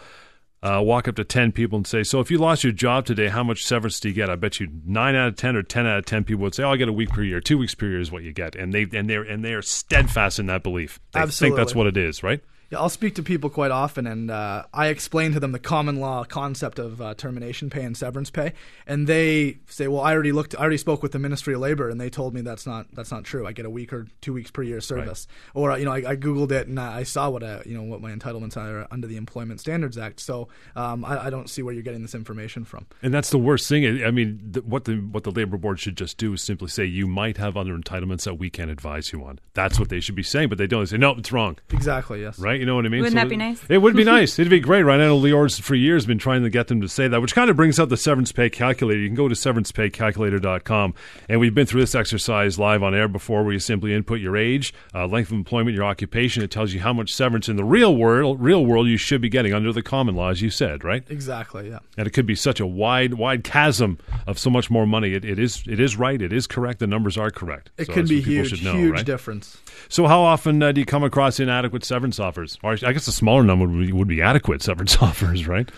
uh, 0.62 0.80
walk 0.82 1.08
up 1.08 1.16
to 1.16 1.24
ten 1.24 1.52
people 1.52 1.76
and 1.76 1.86
say, 1.86 2.04
"So 2.04 2.20
if 2.20 2.30
you 2.30 2.38
lost 2.38 2.64
your 2.64 2.72
job 2.72 3.04
today, 3.06 3.28
how 3.28 3.42
much 3.42 3.64
severance 3.64 4.00
do 4.00 4.08
you 4.08 4.14
get?" 4.14 4.30
I 4.30 4.36
bet 4.36 4.60
you 4.60 4.68
nine 4.86 5.14
out 5.16 5.28
of 5.28 5.36
ten 5.36 5.56
or 5.56 5.62
ten 5.62 5.84
out 5.84 5.98
of 5.98 6.06
ten 6.06 6.24
people 6.24 6.42
would 6.44 6.54
say, 6.54 6.62
"Oh, 6.62 6.70
I 6.70 6.76
get 6.76 6.88
a 6.88 6.92
week 6.92 7.10
per 7.10 7.22
year. 7.22 7.40
Two 7.40 7.58
weeks 7.58 7.74
per 7.74 7.86
year 7.86 8.00
is 8.00 8.10
what 8.12 8.22
you 8.22 8.32
get," 8.32 8.54
and 8.54 8.72
they 8.72 8.86
and 8.94 9.10
they're 9.10 9.24
and 9.24 9.44
they 9.44 9.52
are 9.52 9.62
steadfast 9.62 10.38
in 10.38 10.46
that 10.46 10.62
belief. 10.62 11.00
They 11.12 11.26
think 11.26 11.56
that's 11.56 11.74
what 11.74 11.88
it 11.88 11.96
is, 11.96 12.22
right? 12.22 12.40
Yeah, 12.74 12.80
I'll 12.80 12.88
speak 12.88 13.14
to 13.14 13.22
people 13.22 13.50
quite 13.50 13.70
often, 13.70 14.04
and 14.04 14.32
uh, 14.32 14.64
I 14.74 14.88
explain 14.88 15.32
to 15.32 15.40
them 15.40 15.52
the 15.52 15.60
common 15.60 16.00
law 16.00 16.24
concept 16.24 16.80
of 16.80 17.00
uh, 17.00 17.14
termination 17.14 17.70
pay 17.70 17.84
and 17.84 17.96
severance 17.96 18.30
pay, 18.30 18.52
and 18.84 19.06
they 19.06 19.58
say, 19.68 19.86
"Well, 19.86 20.00
I 20.00 20.12
already 20.12 20.32
looked, 20.32 20.56
I 20.56 20.60
already 20.62 20.78
spoke 20.78 21.00
with 21.00 21.12
the 21.12 21.20
Ministry 21.20 21.54
of 21.54 21.60
Labor, 21.60 21.88
and 21.88 22.00
they 22.00 22.10
told 22.10 22.34
me 22.34 22.40
that's 22.40 22.66
not 22.66 22.86
that's 22.92 23.12
not 23.12 23.22
true. 23.22 23.46
I 23.46 23.52
get 23.52 23.64
a 23.64 23.70
week 23.70 23.92
or 23.92 24.08
two 24.20 24.32
weeks 24.32 24.50
per 24.50 24.64
year 24.64 24.80
service, 24.80 25.28
or 25.54 25.70
uh, 25.70 25.76
you 25.76 25.84
know, 25.84 25.92
I, 25.92 25.98
I 25.98 26.16
googled 26.16 26.50
it 26.50 26.66
and 26.66 26.80
I 26.80 27.04
saw 27.04 27.30
what 27.30 27.44
uh, 27.44 27.60
you 27.64 27.76
know 27.76 27.84
what 27.84 28.00
my 28.00 28.10
entitlements 28.10 28.56
are 28.56 28.88
under 28.90 29.06
the 29.06 29.16
Employment 29.16 29.60
Standards 29.60 29.96
Act. 29.96 30.18
So 30.18 30.48
um, 30.74 31.04
I, 31.04 31.26
I 31.26 31.30
don't 31.30 31.48
see 31.48 31.62
where 31.62 31.72
you're 31.72 31.84
getting 31.84 32.02
this 32.02 32.14
information 32.14 32.64
from. 32.64 32.86
And 33.02 33.14
that's 33.14 33.30
the 33.30 33.38
worst 33.38 33.68
thing. 33.68 34.04
I 34.04 34.10
mean, 34.10 34.50
th- 34.52 34.66
what 34.66 34.84
the 34.84 34.96
what 34.96 35.22
the 35.22 35.30
labor 35.30 35.58
board 35.58 35.78
should 35.78 35.96
just 35.96 36.18
do 36.18 36.32
is 36.32 36.42
simply 36.42 36.68
say 36.68 36.84
you 36.84 37.06
might 37.06 37.36
have 37.36 37.56
other 37.56 37.76
entitlements 37.76 38.24
that 38.24 38.34
we 38.34 38.50
can't 38.50 38.70
advise 38.70 39.12
you 39.12 39.24
on. 39.24 39.38
That's 39.52 39.78
what 39.78 39.90
they 39.90 40.00
should 40.00 40.16
be 40.16 40.24
saying, 40.24 40.48
but 40.48 40.58
they 40.58 40.66
don't. 40.66 40.80
They 40.80 40.86
say 40.86 40.98
no, 40.98 41.12
it's 41.12 41.30
wrong. 41.30 41.56
Exactly. 41.70 42.22
Yes. 42.22 42.40
Right? 42.40 42.63
You 42.64 42.66
know 42.70 42.76
what 42.76 42.86
I 42.86 42.88
mean? 42.88 43.02
Wouldn't 43.02 43.16
that 43.16 43.28
be 43.28 43.36
nice? 43.36 43.62
It 43.68 43.76
would 43.76 43.94
be 43.94 44.04
nice. 44.16 44.38
It'd 44.38 44.48
be 44.48 44.58
great, 44.58 44.84
right? 44.84 44.94
I 44.98 45.04
know 45.04 45.18
Lior's 45.18 45.58
for 45.58 45.74
years 45.74 46.06
been 46.06 46.16
trying 46.16 46.44
to 46.44 46.48
get 46.48 46.68
them 46.68 46.80
to 46.80 46.88
say 46.88 47.06
that, 47.08 47.20
which 47.20 47.34
kind 47.34 47.50
of 47.50 47.56
brings 47.56 47.78
out 47.78 47.90
the 47.90 47.96
severance 47.98 48.32
pay 48.32 48.48
calculator. 48.48 48.98
You 49.00 49.08
can 49.08 49.14
go 49.14 49.28
to 49.28 49.34
severancepaycalculator.com, 49.34 50.94
and 51.28 51.40
we've 51.40 51.54
been 51.54 51.66
through 51.66 51.82
this 51.82 51.94
exercise 51.94 52.58
live 52.58 52.82
on 52.82 52.94
air 52.94 53.06
before 53.06 53.42
where 53.44 53.52
you 53.52 53.58
simply 53.58 53.92
input 53.92 54.18
your 54.20 54.34
age, 54.36 54.72
uh, 54.94 55.06
length 55.06 55.28
of 55.30 55.34
employment, 55.36 55.74
your 55.74 55.84
occupation. 55.84 56.42
It 56.42 56.50
tells 56.50 56.72
you 56.72 56.80
how 56.80 56.94
much 56.94 57.12
severance 57.14 57.50
in 57.50 57.56
the 57.56 57.64
real 57.64 57.94
world, 57.94 58.40
real 58.40 58.64
world 58.64 58.86
you 58.88 58.96
should 58.96 59.20
be 59.20 59.28
getting 59.28 59.52
under 59.52 59.70
the 59.70 59.82
common 59.82 60.14
law, 60.14 60.30
as 60.30 60.40
you 60.40 60.48
said, 60.48 60.84
right? 60.84 61.04
Exactly. 61.10 61.68
Yeah. 61.68 61.80
and 61.98 62.06
it 62.06 62.10
could 62.14 62.26
be 62.26 62.34
such 62.34 62.60
a 62.60 62.66
wide, 62.66 63.14
wide 63.14 63.44
chasm 63.44 63.98
of 64.26 64.38
so 64.38 64.48
much 64.48 64.70
more 64.70 64.86
money. 64.86 65.12
It, 65.12 65.24
it 65.26 65.38
is, 65.38 65.62
it 65.68 65.80
is 65.80 65.96
right. 65.98 66.20
It 66.20 66.32
is 66.32 66.46
correct. 66.46 66.78
The 66.78 66.86
numbers 66.86 67.18
are 67.18 67.30
correct. 67.30 67.70
It 67.76 67.88
So 67.88 67.92
could 67.92 68.08
be 68.08 68.22
huge, 68.22 68.62
know, 68.64 68.72
huge 68.74 68.92
right? 68.94 69.04
difference. 69.04 69.58
So, 69.88 70.06
how 70.06 70.22
often 70.22 70.62
uh, 70.62 70.72
do 70.72 70.80
you 70.80 70.86
come 70.86 71.04
across 71.04 71.38
inadequate 71.40 71.84
severance 71.84 72.18
offers? 72.18 72.53
Or 72.62 72.72
I 72.72 72.92
guess 72.92 73.06
a 73.06 73.12
smaller 73.12 73.42
number 73.42 73.66
would 73.66 73.86
be, 73.86 73.92
would 73.92 74.08
be 74.08 74.22
adequate 74.22 74.62
severance 74.62 74.96
offers, 75.02 75.46
right? 75.46 75.68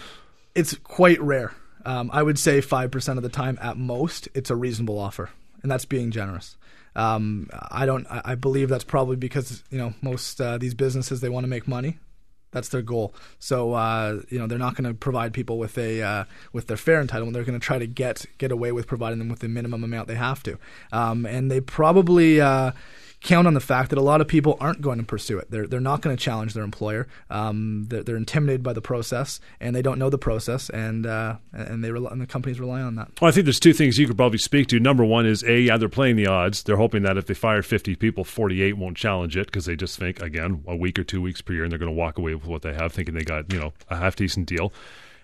It's 0.54 0.75
quite 0.75 1.21
rare. 1.21 1.52
Um, 1.85 2.11
I 2.12 2.23
would 2.23 2.38
say 2.38 2.61
five 2.61 2.90
percent 2.90 3.18
of 3.18 3.23
the 3.23 3.28
time, 3.28 3.59
at 3.62 3.76
most, 3.76 4.28
it's 4.35 4.50
a 4.50 4.56
reasonable 4.56 4.99
offer, 4.99 5.30
and 5.62 5.71
that's 5.71 5.85
being 5.85 6.11
generous. 6.11 6.56
Um, 6.97 7.49
I 7.71 7.87
don't. 7.87 8.06
I 8.11 8.23
I 8.25 8.35
believe 8.35 8.68
that's 8.68 8.85
probably 8.85 9.16
because 9.16 9.62
you 9.71 9.78
know 9.78 9.95
most 10.02 10.40
uh, 10.40 10.59
these 10.59 10.75
businesses 10.75 11.21
they 11.21 11.28
want 11.28 11.45
to 11.45 11.49
make 11.49 11.68
money. 11.68 11.99
That's 12.52 12.71
their 12.71 12.83
goal. 12.83 13.14
So 13.38 13.75
uh, 13.75 14.23
you 14.30 14.38
know 14.38 14.47
they're 14.47 14.59
not 14.59 14.75
going 14.76 14.90
to 14.90 14.95
provide 14.95 15.35
people 15.35 15.59
with 15.59 15.76
a 15.76 16.02
uh, 16.02 16.25
with 16.52 16.68
their 16.68 16.78
fair 16.78 17.04
entitlement. 17.04 17.35
They're 17.35 17.45
going 17.45 17.59
to 17.59 17.64
try 17.64 17.78
to 17.78 17.87
get 17.87 18.25
get 18.38 18.50
away 18.50 18.73
with 18.73 18.87
providing 18.87 19.18
them 19.18 19.28
with 19.28 19.40
the 19.40 19.49
minimum 19.49 19.85
amount 19.85 20.09
they 20.09 20.14
have 20.14 20.42
to, 20.45 20.59
um, 20.90 21.26
and 21.26 21.50
they 21.50 21.61
probably 21.61 22.40
uh, 22.40 22.73
count 23.26 23.47
on 23.47 23.54
the 23.54 23.61
fact 23.61 23.90
that 23.90 23.99
a 23.99 24.02
lot 24.02 24.21
of 24.21 24.28
people 24.28 24.56
aren't 24.61 24.80
going 24.80 24.99
to 24.99 25.04
pursue 25.04 25.38
it. 25.38 25.50
They're 25.50 25.66
they're 25.66 25.80
not 25.80 26.00
going 26.00 26.16
to 26.16 26.23
challenge 26.23 26.54
their 26.54 26.64
employer. 26.64 27.06
Um, 27.28 27.85
they're, 27.88 28.02
they're, 28.02 28.16
intimidated 28.16 28.62
by 28.62 28.73
the 28.73 28.80
process 28.80 29.40
and 29.61 29.76
they 29.76 29.83
don't 29.83 29.99
know 29.99 30.09
the 30.09 30.18
process, 30.18 30.71
and 30.71 31.06
uh, 31.06 31.37
and 31.52 31.85
they 31.85 31.90
rely, 31.90 32.11
and 32.11 32.21
the 32.21 32.26
companies 32.26 32.59
rely 32.59 32.80
on 32.80 32.95
that. 32.97 33.11
Well, 33.21 33.28
I 33.28 33.33
think 33.33 33.45
there's 33.45 33.61
two 33.61 33.73
things 33.73 33.99
you 33.99 34.06
could 34.06 34.16
probably 34.16 34.38
speak 34.38 34.68
to. 34.68 34.80
Number 34.80 35.04
one 35.04 35.26
is 35.26 35.42
a 35.45 35.61
yeah, 35.61 35.76
they're 35.76 35.88
playing 35.88 36.16
the 36.16 36.26
odds. 36.26 36.62
They're 36.62 36.76
hoping 36.76 37.02
that 37.02 37.16
if 37.16 37.26
they 37.26 37.35
fire 37.35 37.62
50 37.62 37.97
people, 37.97 38.25
48 38.25 38.76
won't 38.78 38.97
challenge 38.97 39.37
it 39.37 39.47
because 39.47 39.66
they 39.66 39.76
just 39.76 39.99
think 39.99 40.23
again 40.23 40.64
a 40.66 40.76
week 40.76 40.99
or 40.99 41.04
two 41.04 41.21
weeks 41.21 41.42
per 41.42 41.52
year, 41.52 41.64
and 41.64 41.73
they're 41.73 41.78
going 41.78 41.92
to 41.92 41.97
walk 41.97 42.18
away 42.18 42.35
with 42.35 42.47
what 42.47 42.62
they 42.62 42.73
have, 42.73 42.92
thinking 42.92 43.14
they 43.14 43.25
got 43.25 43.52
you 43.52 43.61
know 43.61 43.73
a 43.88 43.97
half 43.97 44.16
decent 44.16 44.47
deal. 44.47 44.73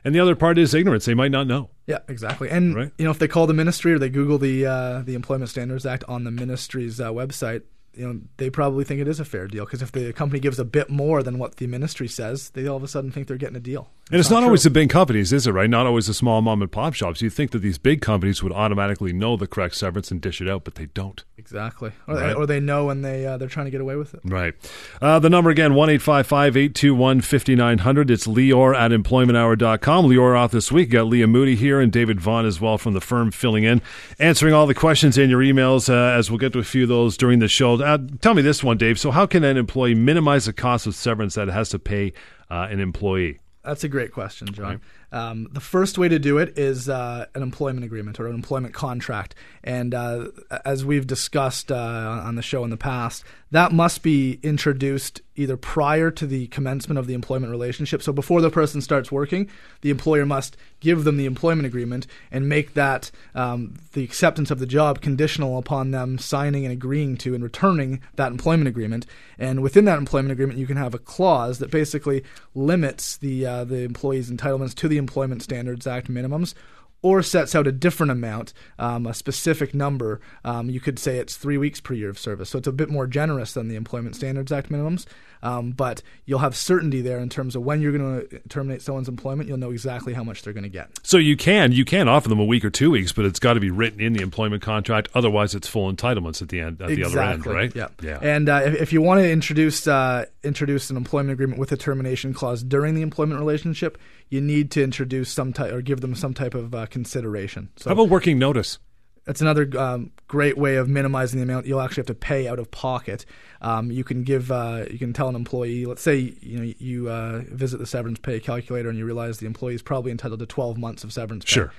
And 0.04 0.14
the 0.14 0.20
other 0.20 0.34
part 0.34 0.58
is 0.58 0.74
ignorance. 0.74 1.04
They 1.04 1.14
might 1.14 1.30
not 1.30 1.46
know. 1.46 1.70
Yeah, 1.86 1.98
exactly. 2.08 2.50
And 2.50 2.74
Right. 2.74 2.90
you 2.98 3.04
know, 3.04 3.10
if 3.10 3.18
they 3.18 3.28
call 3.28 3.46
the 3.46 3.54
ministry 3.54 3.92
or 3.92 3.98
they 3.98 4.08
Google 4.08 4.38
the 4.38 4.66
uh, 4.66 5.02
the 5.02 5.14
Employment 5.14 5.50
Standards 5.50 5.86
Act 5.86 6.04
on 6.08 6.24
the 6.24 6.30
ministry's 6.30 7.00
uh, 7.00 7.10
website, 7.10 7.62
you 7.94 8.06
know, 8.06 8.20
they 8.38 8.48
probably 8.50 8.84
think 8.84 9.00
it 9.00 9.08
is 9.08 9.20
a 9.20 9.24
fair 9.24 9.46
deal 9.46 9.64
because 9.64 9.82
if 9.82 9.92
the 9.92 10.12
company 10.12 10.40
gives 10.40 10.58
a 10.58 10.64
bit 10.64 10.88
more 10.90 11.22
than 11.22 11.38
what 11.38 11.56
the 11.56 11.66
ministry 11.66 12.08
says, 12.08 12.50
they 12.50 12.66
all 12.66 12.76
of 12.76 12.82
a 12.82 12.88
sudden 12.88 13.10
think 13.10 13.26
they're 13.28 13.36
getting 13.36 13.56
a 13.56 13.60
deal. 13.60 13.90
And 14.10 14.18
it's, 14.20 14.28
not, 14.30 14.38
true. 14.40 14.46
always 14.46 14.62
the 14.64 14.70
big 14.70 14.90
companies, 14.90 15.32
is 15.32 15.46
it? 15.46 15.52
Right? 15.52 15.70
Not 15.70 15.86
always 15.86 16.06
the 16.06 16.14
small 16.14 16.42
mom 16.42 16.60
and 16.60 16.70
pop 16.70 16.92
shops. 16.94 17.22
You 17.22 17.30
think 17.30 17.50
that 17.52 17.60
these 17.60 17.78
big 17.78 18.02
companies 18.02 18.42
would 18.42 18.52
automatically 18.52 19.12
know 19.12 19.36
the 19.36 19.46
correct 19.46 19.74
severance 19.76 20.10
and 20.10 20.20
dish 20.20 20.40
it 20.40 20.48
out, 20.48 20.64
but 20.64 20.74
they 20.74 20.86
don't. 20.86 21.22
exactly, 21.38 21.92
or, 22.06 22.14
Right. 22.14 22.26
they, 22.28 22.34
or 22.34 22.46
they 22.46 22.60
know 22.60 22.90
and 22.90 23.04
they 23.04 23.24
uh, 23.26 23.36
they're 23.36 23.48
trying 23.48 23.66
to 23.66 23.70
get 23.70 23.80
away 23.80 23.96
with 23.96 24.14
it. 24.14 24.20
Right. 24.24 24.54
Uh, 25.00 25.18
the 25.18 25.30
number 25.30 25.50
again, 25.50 25.74
1 25.74 25.90
821 25.90 27.20
5900. 27.20 28.10
It's 28.10 28.26
Lior 28.26 28.74
at 28.76 28.90
employmenthour.com. 28.90 30.06
Lior 30.06 30.38
off 30.38 30.50
this 30.52 30.70
week. 30.70 30.90
Got 30.90 31.06
Lia 31.06 31.26
Moody 31.26 31.54
here 31.56 31.80
and 31.80 31.90
David 31.92 32.20
Vaughan 32.20 32.46
as 32.46 32.60
well 32.60 32.78
from 32.78 32.92
the 32.94 33.00
firm 33.00 33.30
filling 33.30 33.64
in, 33.64 33.80
answering 34.18 34.54
all 34.54 34.66
the 34.66 34.74
questions 34.74 35.16
in 35.18 35.30
your 35.30 35.40
emails 35.40 35.88
uh, 35.88 36.16
as 36.18 36.30
we'll 36.30 36.38
get 36.38 36.52
to 36.52 36.58
a 36.58 36.64
few 36.64 36.82
of 36.84 36.88
those 36.88 37.16
during 37.16 37.38
the 37.38 37.48
show. 37.48 37.81
Uh, 37.82 37.98
tell 38.20 38.34
me 38.34 38.42
this 38.42 38.62
one, 38.62 38.78
Dave. 38.78 38.98
So, 38.98 39.10
how 39.10 39.26
can 39.26 39.44
an 39.44 39.56
employee 39.56 39.94
minimize 39.94 40.46
the 40.46 40.52
cost 40.52 40.86
of 40.86 40.94
severance 40.94 41.34
that 41.34 41.48
it 41.48 41.52
has 41.52 41.68
to 41.70 41.78
pay 41.78 42.12
uh, 42.50 42.68
an 42.70 42.80
employee? 42.80 43.38
That's 43.64 43.84
a 43.84 43.88
great 43.88 44.10
question, 44.10 44.52
John. 44.52 44.80
Um, 45.12 45.48
the 45.52 45.60
first 45.60 45.96
way 45.96 46.08
to 46.08 46.18
do 46.18 46.38
it 46.38 46.58
is 46.58 46.88
uh, 46.88 47.26
an 47.34 47.42
employment 47.42 47.84
agreement 47.84 48.18
or 48.18 48.26
an 48.26 48.34
employment 48.34 48.74
contract. 48.74 49.36
And 49.62 49.94
uh, 49.94 50.28
as 50.64 50.84
we've 50.84 51.06
discussed 51.06 51.70
uh, 51.70 52.22
on 52.24 52.34
the 52.34 52.42
show 52.42 52.64
in 52.64 52.70
the 52.70 52.76
past, 52.76 53.24
that 53.52 53.70
must 53.70 54.02
be 54.02 54.40
introduced 54.42 55.20
either 55.36 55.58
prior 55.58 56.10
to 56.10 56.26
the 56.26 56.46
commencement 56.48 56.98
of 56.98 57.06
the 57.06 57.12
employment 57.12 57.50
relationship. 57.50 58.02
So 58.02 58.10
before 58.10 58.40
the 58.40 58.50
person 58.50 58.80
starts 58.80 59.12
working, 59.12 59.48
the 59.82 59.90
employer 59.90 60.24
must 60.24 60.56
give 60.80 61.04
them 61.04 61.18
the 61.18 61.26
employment 61.26 61.66
agreement 61.66 62.06
and 62.30 62.48
make 62.48 62.72
that 62.74 63.10
um, 63.34 63.74
the 63.92 64.04
acceptance 64.04 64.50
of 64.50 64.58
the 64.58 64.66
job 64.66 65.02
conditional 65.02 65.58
upon 65.58 65.90
them 65.90 66.18
signing 66.18 66.64
and 66.64 66.72
agreeing 66.72 67.18
to 67.18 67.34
and 67.34 67.44
returning 67.44 68.00
that 68.16 68.32
employment 68.32 68.68
agreement. 68.68 69.04
And 69.38 69.62
within 69.62 69.84
that 69.84 69.98
employment 69.98 70.32
agreement, 70.32 70.58
you 70.58 70.66
can 70.66 70.78
have 70.78 70.94
a 70.94 70.98
clause 70.98 71.58
that 71.58 71.70
basically 71.70 72.24
limits 72.54 73.18
the 73.18 73.44
uh, 73.44 73.64
the 73.64 73.82
employee's 73.82 74.30
entitlements 74.30 74.74
to 74.76 74.88
the 74.88 74.96
Employment 74.96 75.42
Standards 75.42 75.86
Act 75.86 76.10
minimums. 76.10 76.54
Or 77.02 77.22
sets 77.22 77.54
out 77.56 77.66
a 77.66 77.72
different 77.72 78.12
amount, 78.12 78.52
um, 78.78 79.06
a 79.06 79.14
specific 79.14 79.74
number. 79.74 80.20
Um, 80.44 80.70
you 80.70 80.78
could 80.78 81.00
say 81.00 81.18
it's 81.18 81.36
three 81.36 81.58
weeks 81.58 81.80
per 81.80 81.94
year 81.94 82.08
of 82.08 82.18
service. 82.18 82.50
So 82.50 82.58
it's 82.58 82.68
a 82.68 82.72
bit 82.72 82.88
more 82.90 83.08
generous 83.08 83.54
than 83.54 83.66
the 83.66 83.74
Employment 83.74 84.14
Standards 84.14 84.52
Act 84.52 84.70
minimums. 84.70 85.06
Um, 85.42 85.72
but 85.72 86.02
you'll 86.24 86.38
have 86.38 86.56
certainty 86.56 87.00
there 87.00 87.18
in 87.18 87.28
terms 87.28 87.56
of 87.56 87.62
when 87.62 87.80
you're 87.80 87.96
going 87.96 88.28
to 88.28 88.38
terminate 88.48 88.80
someone's 88.82 89.08
employment. 89.08 89.48
You'll 89.48 89.58
know 89.58 89.72
exactly 89.72 90.12
how 90.14 90.22
much 90.22 90.42
they're 90.42 90.52
going 90.52 90.62
to 90.62 90.68
get. 90.68 90.90
So 91.02 91.16
you 91.16 91.36
can 91.36 91.72
you 91.72 91.84
can 91.84 92.08
offer 92.08 92.28
them 92.28 92.38
a 92.38 92.44
week 92.44 92.64
or 92.64 92.70
two 92.70 92.90
weeks, 92.90 93.12
but 93.12 93.24
it's 93.24 93.40
got 93.40 93.54
to 93.54 93.60
be 93.60 93.70
written 93.70 94.00
in 94.00 94.12
the 94.12 94.22
employment 94.22 94.62
contract. 94.62 95.08
Otherwise, 95.14 95.54
it's 95.54 95.66
full 95.66 95.92
entitlements 95.92 96.42
at 96.42 96.48
the 96.48 96.60
end 96.60 96.80
at 96.80 96.88
the 96.88 97.04
other 97.04 97.20
end, 97.20 97.44
right? 97.44 97.74
Yeah. 97.74 97.88
Yeah. 98.00 98.18
And 98.22 98.48
uh, 98.48 98.62
if, 98.64 98.74
if 98.82 98.92
you 98.92 99.02
want 99.02 99.20
to 99.20 99.28
introduce 99.28 99.86
uh, 99.88 100.26
introduce 100.44 100.90
an 100.90 100.96
employment 100.96 101.32
agreement 101.32 101.58
with 101.58 101.72
a 101.72 101.76
termination 101.76 102.32
clause 102.32 102.62
during 102.62 102.94
the 102.94 103.02
employment 103.02 103.40
relationship, 103.40 103.98
you 104.32 104.40
need 104.40 104.70
to 104.72 104.82
introduce 104.82 105.30
some 105.30 105.52
type 105.52 105.72
or 105.72 105.82
give 105.82 106.00
them 106.00 106.14
some 106.14 106.32
type 106.32 106.54
of 106.54 106.74
uh, 106.74 106.86
consideration. 106.86 107.68
So 107.76 107.90
How 107.90 107.92
about 107.92 108.08
working 108.08 108.38
notice? 108.38 108.78
that's 109.24 109.40
another 109.40 109.68
um, 109.78 110.10
great 110.26 110.58
way 110.58 110.76
of 110.76 110.88
minimizing 110.88 111.38
the 111.38 111.44
amount 111.44 111.66
you'll 111.66 111.80
actually 111.80 112.00
have 112.00 112.06
to 112.06 112.14
pay 112.14 112.48
out 112.48 112.58
of 112.58 112.70
pocket. 112.70 113.24
Um, 113.60 113.90
you 113.90 114.02
can 114.02 114.24
give, 114.24 114.50
uh, 114.50 114.86
you 114.90 114.98
can 114.98 115.12
tell 115.12 115.28
an 115.28 115.36
employee. 115.36 115.86
Let's 115.86 116.02
say 116.02 116.34
you 116.40 116.58
know 116.58 116.72
you 116.78 117.08
uh, 117.08 117.42
visit 117.46 117.78
the 117.78 117.86
severance 117.86 118.18
pay 118.18 118.40
calculator 118.40 118.88
and 118.88 118.98
you 118.98 119.04
realize 119.04 119.38
the 119.38 119.46
employee 119.46 119.74
is 119.74 119.82
probably 119.82 120.10
entitled 120.10 120.40
to 120.40 120.46
12 120.46 120.76
months 120.76 121.04
of 121.04 121.12
severance 121.12 121.44
pay. 121.44 121.52
Sure. 121.52 121.72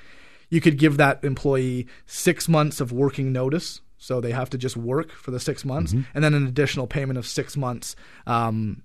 You 0.49 0.61
could 0.61 0.77
give 0.77 0.97
that 0.97 1.23
employee 1.23 1.87
six 2.05 2.47
months 2.47 2.79
of 2.79 2.91
working 2.91 3.33
notice, 3.33 3.81
so 3.97 4.21
they 4.21 4.31
have 4.31 4.49
to 4.51 4.57
just 4.57 4.77
work 4.77 5.11
for 5.11 5.31
the 5.31 5.39
six 5.39 5.65
months, 5.65 5.93
and 6.13 6.23
then 6.23 6.33
an 6.33 6.47
additional 6.47 6.87
payment 6.87 7.17
of 7.17 7.25
six 7.25 7.57
months. 7.57 7.95
Um, 8.27 8.83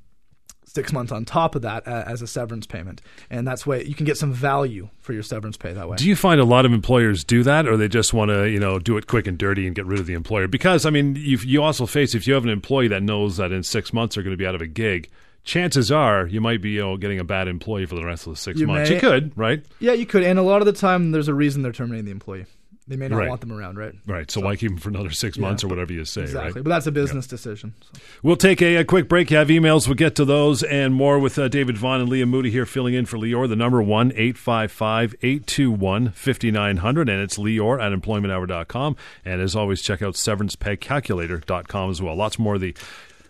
Six 0.70 0.92
months 0.92 1.10
on 1.12 1.24
top 1.24 1.54
of 1.54 1.62
that 1.62 1.88
uh, 1.88 2.04
as 2.06 2.20
a 2.20 2.26
severance 2.26 2.66
payment, 2.66 3.00
and 3.30 3.48
that's 3.48 3.66
way 3.66 3.84
you 3.84 3.94
can 3.94 4.04
get 4.04 4.18
some 4.18 4.34
value 4.34 4.90
for 5.00 5.14
your 5.14 5.22
severance 5.22 5.56
pay 5.56 5.72
that 5.72 5.88
way. 5.88 5.96
Do 5.96 6.06
you 6.06 6.14
find 6.14 6.42
a 6.42 6.44
lot 6.44 6.66
of 6.66 6.74
employers 6.74 7.24
do 7.24 7.42
that, 7.44 7.66
or 7.66 7.78
they 7.78 7.88
just 7.88 8.12
want 8.12 8.30
to, 8.30 8.44
you 8.50 8.60
know, 8.60 8.78
do 8.78 8.98
it 8.98 9.06
quick 9.06 9.26
and 9.26 9.38
dirty 9.38 9.66
and 9.66 9.74
get 9.74 9.86
rid 9.86 9.98
of 9.98 10.04
the 10.04 10.12
employer? 10.12 10.46
Because 10.46 10.84
I 10.84 10.90
mean, 10.90 11.16
you 11.16 11.38
you 11.38 11.62
also 11.62 11.86
face 11.86 12.14
if 12.14 12.26
you 12.26 12.34
have 12.34 12.44
an 12.44 12.50
employee 12.50 12.88
that 12.88 13.02
knows 13.02 13.38
that 13.38 13.50
in 13.50 13.62
six 13.62 13.94
months 13.94 14.14
they're 14.14 14.24
going 14.24 14.34
to 14.34 14.38
be 14.38 14.46
out 14.46 14.54
of 14.54 14.60
a 14.60 14.66
gig, 14.66 15.08
chances 15.42 15.90
are 15.90 16.26
you 16.26 16.42
might 16.42 16.60
be, 16.60 16.72
you 16.72 16.80
know, 16.80 16.96
getting 16.98 17.18
a 17.18 17.24
bad 17.24 17.48
employee 17.48 17.86
for 17.86 17.94
the 17.94 18.04
rest 18.04 18.26
of 18.26 18.34
the 18.34 18.38
six 18.38 18.60
You 18.60 18.66
months. 18.66 18.90
may. 18.90 18.96
You 18.96 19.00
could, 19.00 19.32
right? 19.38 19.64
Yeah, 19.80 19.92
you 19.94 20.04
could, 20.04 20.22
and 20.22 20.38
a 20.38 20.42
lot 20.42 20.60
of 20.60 20.66
the 20.66 20.72
time, 20.74 21.12
there's 21.12 21.28
a 21.28 21.34
reason 21.34 21.62
they're 21.62 21.72
terminating 21.72 22.04
the 22.04 22.10
employee. 22.12 22.44
They 22.88 22.96
may 22.96 23.06
not 23.08 23.18
Right. 23.18 23.28
want 23.28 23.42
them 23.42 23.52
around, 23.52 23.76
right? 23.76 23.92
Right. 24.06 24.30
So, 24.30 24.40
why 24.40 24.56
keep 24.56 24.70
them 24.70 24.78
for 24.78 24.88
another 24.88 25.10
six 25.10 25.36
Yeah. 25.36 25.42
months 25.42 25.62
or 25.62 25.68
whatever 25.68 25.92
you 25.92 26.04
say, 26.06 26.22
Exactly, 26.22 26.52
right? 26.54 26.64
but 26.64 26.70
that's 26.70 26.86
a 26.86 26.90
business 26.92 27.26
decision. 27.26 27.74
So. 27.80 28.00
We'll 28.22 28.36
take 28.36 28.62
a, 28.62 28.76
a 28.76 28.84
quick 28.84 29.08
break. 29.08 29.30
You 29.30 29.36
have 29.36 29.48
emails. 29.48 29.86
We'll 29.86 29.94
get 29.94 30.14
to 30.16 30.24
those 30.24 30.62
and 30.62 30.94
more 30.94 31.18
with 31.18 31.38
uh, 31.38 31.48
David 31.48 31.76
Vaughan 31.76 32.00
and 32.00 32.08
Lia 32.08 32.24
Moody 32.26 32.50
here 32.50 32.64
filling 32.66 32.94
in 32.94 33.04
for 33.06 33.18
Lior. 33.18 33.48
The 33.48 33.56
number 33.56 33.82
1 33.82 34.12
855 34.16 35.14
821 35.22 36.10
5900. 36.12 37.08
And 37.08 37.20
it's 37.22 37.36
Lior 37.36 37.78
at 37.80 37.92
employmenthour.com. 37.92 38.96
And 39.24 39.40
as 39.42 39.54
always, 39.54 39.82
check 39.82 40.00
out 40.02 40.14
severancepaycalculator.com 40.14 41.90
as 41.90 42.00
well. 42.02 42.14
Lots 42.16 42.38
more 42.38 42.54
of 42.54 42.60
the 42.60 42.74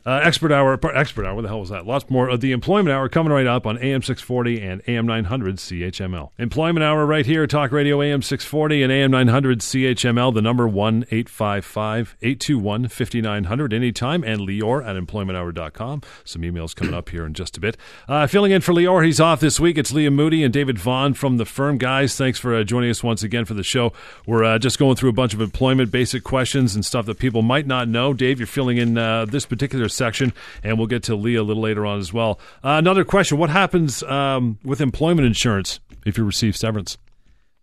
uh, 0.09 0.21
expert 0.23 0.51
hour. 0.51 0.79
Expert 0.95 1.27
hour. 1.27 1.35
What 1.35 1.43
the 1.43 1.49
hell 1.49 1.61
was 1.61 1.69
that? 1.69 1.87
Lots 1.87 2.09
more 2.09 2.31
of 2.31 2.41
the 2.41 2.53
employment 2.53 2.95
hour 2.95 3.11
coming 3.11 3.31
right 3.31 3.47
up 3.47 3.67
on 3.67 3.77
AM 3.77 4.01
640 4.01 4.67
and 4.67 4.83
AM 4.89 5.07
900 5.07 5.57
CHML. 5.57 6.31
Employment 6.39 6.83
hour 6.83 7.05
right 7.05 7.27
here. 7.27 7.47
Talk 7.47 7.73
Radio 7.73 8.01
AM 8.01 8.23
640 8.23 8.83
and 8.83 8.91
AM 8.91 9.11
900 9.11 9.61
CHML. 9.61 10.33
The 10.33 10.41
number 10.41 10.67
1 10.67 11.05
855 11.11 12.17
821 12.23 12.89
5900 12.89 13.75
anytime. 13.75 14.25
And 14.25 14.41
Lior 14.41 14.83
at 14.87 14.97
employmenthour.com. 14.97 16.01
Some 16.25 16.41
emails 16.41 16.75
coming 16.75 16.95
up 16.95 17.11
here 17.11 17.27
in 17.27 17.35
just 17.35 17.59
a 17.59 17.61
bit. 17.61 17.77
Uh, 18.09 18.27
filling 18.27 18.53
in 18.53 18.63
for 18.63 18.73
Lior. 18.73 19.05
He's 19.05 19.21
off 19.21 19.41
this 19.41 19.61
week. 19.61 19.77
It's 19.77 19.93
Lia 19.93 20.11
Moody 20.11 20.43
and 20.43 20.55
David 20.55 20.79
Vaughan 20.79 21.13
from 21.13 21.37
the 21.37 21.45
firm. 21.45 21.77
Guys, 21.77 22.17
thanks 22.17 22.39
for 22.39 22.55
uh, 22.55 22.65
joining 22.65 22.89
us 22.89 23.03
once 23.03 23.23
again 23.23 23.45
for 23.45 23.53
the 23.53 23.63
show. 23.63 23.93
We're 24.27 24.45
uh, 24.45 24.59
just 24.59 24.79
going 24.79 24.97
through 24.97 25.11
a 25.11 25.15
bunch 25.15 25.35
of 25.35 25.43
employment 25.43 25.91
basic 25.91 26.25
questions 26.25 26.75
and 26.75 26.83
stuff 26.83 27.05
that 27.05 27.19
people 27.19 27.43
might 27.43 27.67
not 27.67 27.89
know. 27.89 28.15
Dave, 28.15 28.41
you're 28.41 28.47
filling 28.47 28.79
in 28.79 28.97
uh, 28.97 29.27
this 29.27 29.45
particular 29.45 29.91
section, 29.99 30.33
and 30.63 30.79
we'll 30.79 30.87
get 30.87 31.03
to 31.05 31.15
Lia 31.17 31.43
a 31.43 31.45
little 31.45 31.63
later 31.63 31.85
on 31.85 31.99
as 31.99 32.13
well. 32.13 32.41
Uh, 32.65 32.77
another 32.79 33.05
question 33.05 33.37
What 33.37 33.51
happens 33.51 34.03
um, 34.05 34.59
with 34.65 34.81
employment 34.81 35.27
insurance 35.27 35.81
if 36.07 36.17
you 36.17 36.25
receive 36.25 36.57
severance? 36.57 36.97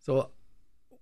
So, 0.01 0.29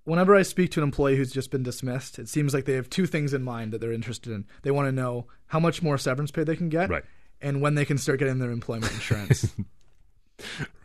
whenever 0.05 0.35
I 0.35 0.43
speak 0.43 0.71
to 0.71 0.79
an 0.79 0.83
employee 0.85 1.17
who's 1.17 1.31
just 1.31 1.51
been 1.51 1.63
dismissed, 1.63 2.19
it 2.19 2.29
seems 2.29 2.53
like 2.53 2.63
they 2.65 2.73
have 2.73 2.89
two 2.89 3.05
things 3.05 3.33
in 3.33 3.43
mind 3.43 3.73
that 3.73 3.81
they're 3.81 3.91
interested 3.91 4.31
in. 4.31 4.45
They 4.61 4.71
want 4.71 4.87
to 4.87 4.91
know 4.93 5.25
how 5.47 5.59
much 5.59 5.81
more 5.83 5.97
severance 5.97 6.31
pay 6.31 6.43
they 6.45 6.55
can 6.55 6.69
get, 6.69 6.89
Right. 6.89 7.03
and 7.41 7.61
when 7.61 7.75
they 7.75 7.83
can 7.85 7.97
start 7.97 8.19
getting 8.19 8.39
their 8.39 8.51
employment 8.51 8.93
insurance. 8.93 9.53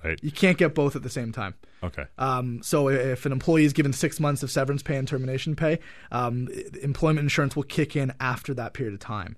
Right. 0.05 0.23
you 0.23 0.31
can't 0.31 0.59
get 0.59 0.75
both 0.75 0.95
at 0.95 1.03
the 1.03 1.09
same 1.11 1.33
time. 1.33 1.55
Okay. 1.83 2.05
Um, 2.19 2.63
so 2.63 2.89
if 2.89 3.25
an 3.27 3.33
employee 3.33 3.65
is 3.65 3.73
given 3.73 3.93
six 3.93 4.21
months 4.21 4.43
of 4.43 4.51
severance 4.51 4.83
pay 4.83 4.97
and 4.97 5.09
termination 5.09 5.57
pay, 5.57 5.81
um, 6.13 6.49
employment 6.83 7.25
insurance 7.25 7.57
will 7.57 7.63
kick 7.65 7.97
in 7.97 8.13
after 8.21 8.53
that 8.55 8.75
period 8.75 8.93
of 8.95 9.01
time. 9.01 9.37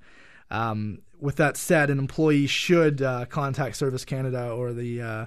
Um, 0.50 1.02
with 1.21 1.37
that 1.37 1.57
said, 1.57 1.90
an 1.90 1.99
employee 1.99 2.47
should 2.47 3.02
uh, 3.02 3.26
contact 3.26 3.76
Service 3.76 4.04
Canada 4.04 4.50
or 4.50 4.73
the 4.73 5.02
uh, 5.02 5.26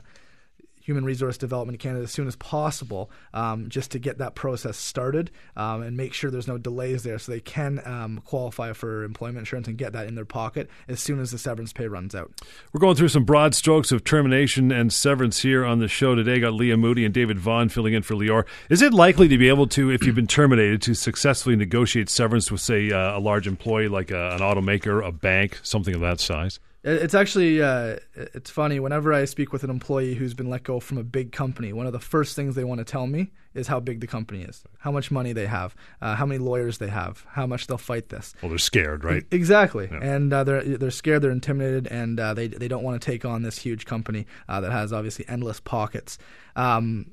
Human 0.84 1.06
Resource 1.06 1.38
Development 1.38 1.80
Canada 1.80 2.04
as 2.04 2.12
soon 2.12 2.28
as 2.28 2.36
possible, 2.36 3.10
um, 3.34 3.70
just 3.70 3.92
to 3.92 4.00
get 4.00 4.18
that 4.18 4.36
process 4.36 4.78
started 4.78 5.32
um, 5.56 5.82
and 5.82 5.98
make 5.98 6.14
sure 6.14 6.30
there's 6.30 6.48
no 6.48 6.58
delays 6.58 7.04
there, 7.04 7.18
so 7.18 7.32
they 7.32 7.40
can 7.40 7.82
um, 7.86 8.22
qualify 8.26 8.74
for 8.74 9.04
employment 9.04 9.40
insurance 9.40 9.68
and 9.68 9.78
get 9.78 9.94
that 9.94 10.08
in 10.08 10.16
their 10.16 10.26
pocket 10.26 10.70
as 10.88 11.00
soon 11.00 11.20
as 11.20 11.32
the 11.32 11.38
severance 11.38 11.74
pay 11.74 11.88
runs 11.88 12.14
out. 12.14 12.32
We're 12.72 12.80
going 12.80 12.96
through 12.96 13.08
some 13.08 13.24
broad 13.24 13.56
strokes 13.56 13.92
of 13.92 14.04
termination 14.04 14.72
and 14.72 14.92
severance 14.92 15.42
here 15.42 15.66
on 15.66 15.80
the 15.80 15.88
show 15.88 16.16
today. 16.16 16.40
Got 16.40 16.54
Lia 16.54 16.78
Moody 16.78 17.06
and 17.06 17.14
David 17.14 17.40
Vaughan 17.40 17.70
filling 17.70 17.94
in 17.94 18.04
for 18.04 18.16
Lior. 18.16 18.46
Is 18.70 18.82
it 18.82 18.94
likely 18.94 19.28
to 19.28 19.38
be 19.38 19.48
able 19.48 19.68
to, 19.68 19.90
if 19.90 20.06
you've 20.06 20.16
been 20.16 20.28
terminated, 20.28 20.82
to 20.84 20.94
successfully 20.94 21.56
negotiate 21.56 22.10
severance 22.10 22.52
with, 22.52 22.62
say, 22.62 22.92
uh, 22.92 23.18
a 23.18 23.20
large 23.20 23.48
employee 23.48 23.88
like 23.88 24.12
a, 24.12 24.32
an 24.32 24.40
automaker, 24.40 25.06
a 25.06 25.12
bank, 25.12 25.60
something 25.64 25.96
of 25.96 26.02
that 26.02 26.20
size? 26.20 26.60
It- 26.84 27.02
It's 27.04 27.14
actually 27.14 27.62
uh, 27.62 27.98
it's 28.16 28.50
funny. 28.50 28.80
Whenever 28.80 29.14
I 29.14 29.26
speak 29.26 29.54
with 29.54 29.64
an 29.64 29.70
employee 29.70 30.16
who's 30.16 30.34
been 30.34 30.50
let 30.50 30.64
go 30.64 30.80
from 30.80 30.98
a 30.98 31.04
big 31.04 31.32
company, 31.32 31.72
one 31.74 31.86
of 31.88 31.94
the 31.94 32.00
first 32.00 32.36
things 32.36 32.56
they 32.56 32.64
want 32.64 32.80
to 32.80 32.86
tell 32.86 33.08
me 33.08 33.32
is 33.54 33.68
how 33.68 33.80
big 33.80 34.02
the 34.02 34.08
company 34.08 34.42
is, 34.42 34.64
how 34.80 34.92
much 34.92 35.12
money 35.12 35.32
they 35.32 35.46
have, 35.46 35.76
uh, 36.02 36.16
how 36.16 36.26
many 36.26 36.40
lawyers 36.40 36.80
they 36.80 36.88
have, 36.88 37.24
how 37.30 37.46
much 37.46 37.68
they'll 37.68 37.78
fight 37.78 38.10
this. 38.10 38.34
Well, 38.42 38.50
they're 38.50 38.58
scared, 38.58 39.04
right? 39.04 39.24
Exactly, 39.32 39.88
and 40.02 40.34
uh, 40.34 40.44
they're 40.44 40.64
they're 40.78 40.92
scared, 40.92 41.22
they're 41.22 41.32
intimidated, 41.32 41.88
and 41.88 42.20
uh, 42.20 42.34
they 42.34 42.48
they 42.48 42.68
don't 42.68 42.84
want 42.84 43.02
to 43.02 43.06
take 43.12 43.24
on 43.26 43.44
this 43.44 43.60
huge 43.60 43.86
company 43.86 44.26
uh, 44.50 44.60
that 44.62 44.72
has 44.72 44.92
obviously 44.92 45.26
endless 45.30 45.60
pockets. 45.60 46.18
Um, 46.56 47.12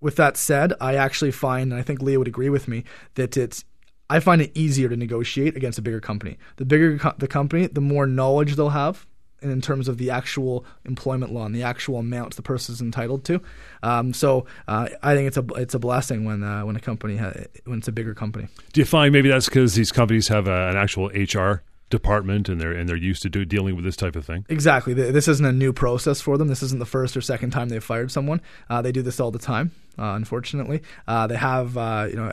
with 0.00 0.16
that 0.16 0.36
said, 0.36 0.74
I 0.82 0.96
actually 0.96 1.30
find, 1.30 1.72
and 1.72 1.80
I 1.80 1.82
think 1.82 2.02
Lia 2.02 2.18
would 2.18 2.28
agree 2.28 2.50
with 2.50 2.68
me, 2.68 2.84
that 3.14 3.36
it's 3.38 3.64
I 4.10 4.20
find 4.20 4.42
it 4.42 4.52
easier 4.54 4.88
to 4.88 4.96
negotiate 4.96 5.56
against 5.56 5.78
a 5.78 5.82
bigger 5.82 6.00
company. 6.00 6.38
The 6.56 6.64
bigger 6.64 6.98
co- 6.98 7.14
the 7.18 7.28
company, 7.28 7.66
the 7.66 7.80
more 7.80 8.06
knowledge 8.06 8.56
they'll 8.56 8.70
have. 8.70 9.06
In 9.42 9.60
terms 9.60 9.88
of 9.88 9.98
the 9.98 10.08
actual 10.08 10.64
employment 10.86 11.30
law 11.30 11.44
and 11.44 11.54
the 11.54 11.64
actual 11.64 11.98
amount 11.98 12.34
the 12.34 12.40
person 12.40 12.72
is 12.72 12.80
entitled 12.80 13.26
to, 13.26 13.42
um, 13.82 14.14
so 14.14 14.46
uh, 14.66 14.88
I 15.02 15.14
think 15.14 15.28
it's 15.28 15.36
a 15.36 15.44
it's 15.56 15.74
a 15.74 15.78
blessing 15.78 16.24
when 16.24 16.42
uh, 16.42 16.64
when 16.64 16.76
a 16.76 16.80
company 16.80 17.18
ha- 17.18 17.34
when 17.64 17.76
it's 17.76 17.88
a 17.88 17.92
bigger 17.92 18.14
company. 18.14 18.48
Do 18.72 18.80
you 18.80 18.86
find 18.86 19.12
maybe 19.12 19.28
that's 19.28 19.44
because 19.44 19.74
these 19.74 19.92
companies 19.92 20.28
have 20.28 20.48
a, 20.48 20.70
an 20.70 20.78
actual 20.78 21.08
HR 21.08 21.62
department 21.90 22.48
and 22.48 22.58
they're 22.58 22.72
and 22.72 22.88
they're 22.88 22.96
used 22.96 23.22
to 23.22 23.28
do, 23.28 23.44
dealing 23.44 23.76
with 23.76 23.84
this 23.84 23.96
type 23.96 24.16
of 24.16 24.24
thing? 24.24 24.46
Exactly. 24.48 24.94
This 24.94 25.28
isn't 25.28 25.44
a 25.44 25.52
new 25.52 25.74
process 25.74 26.22
for 26.22 26.38
them. 26.38 26.48
This 26.48 26.62
isn't 26.62 26.78
the 26.78 26.86
first 26.86 27.14
or 27.14 27.20
second 27.20 27.50
time 27.50 27.68
they've 27.68 27.84
fired 27.84 28.10
someone. 28.10 28.40
Uh, 28.70 28.80
they 28.80 28.92
do 28.92 29.02
this 29.02 29.20
all 29.20 29.30
the 29.30 29.38
time. 29.38 29.72
Uh, 29.98 30.14
unfortunately, 30.14 30.80
uh, 31.06 31.26
they 31.26 31.36
have 31.36 31.76
uh, 31.76 32.06
you 32.08 32.16
know 32.16 32.32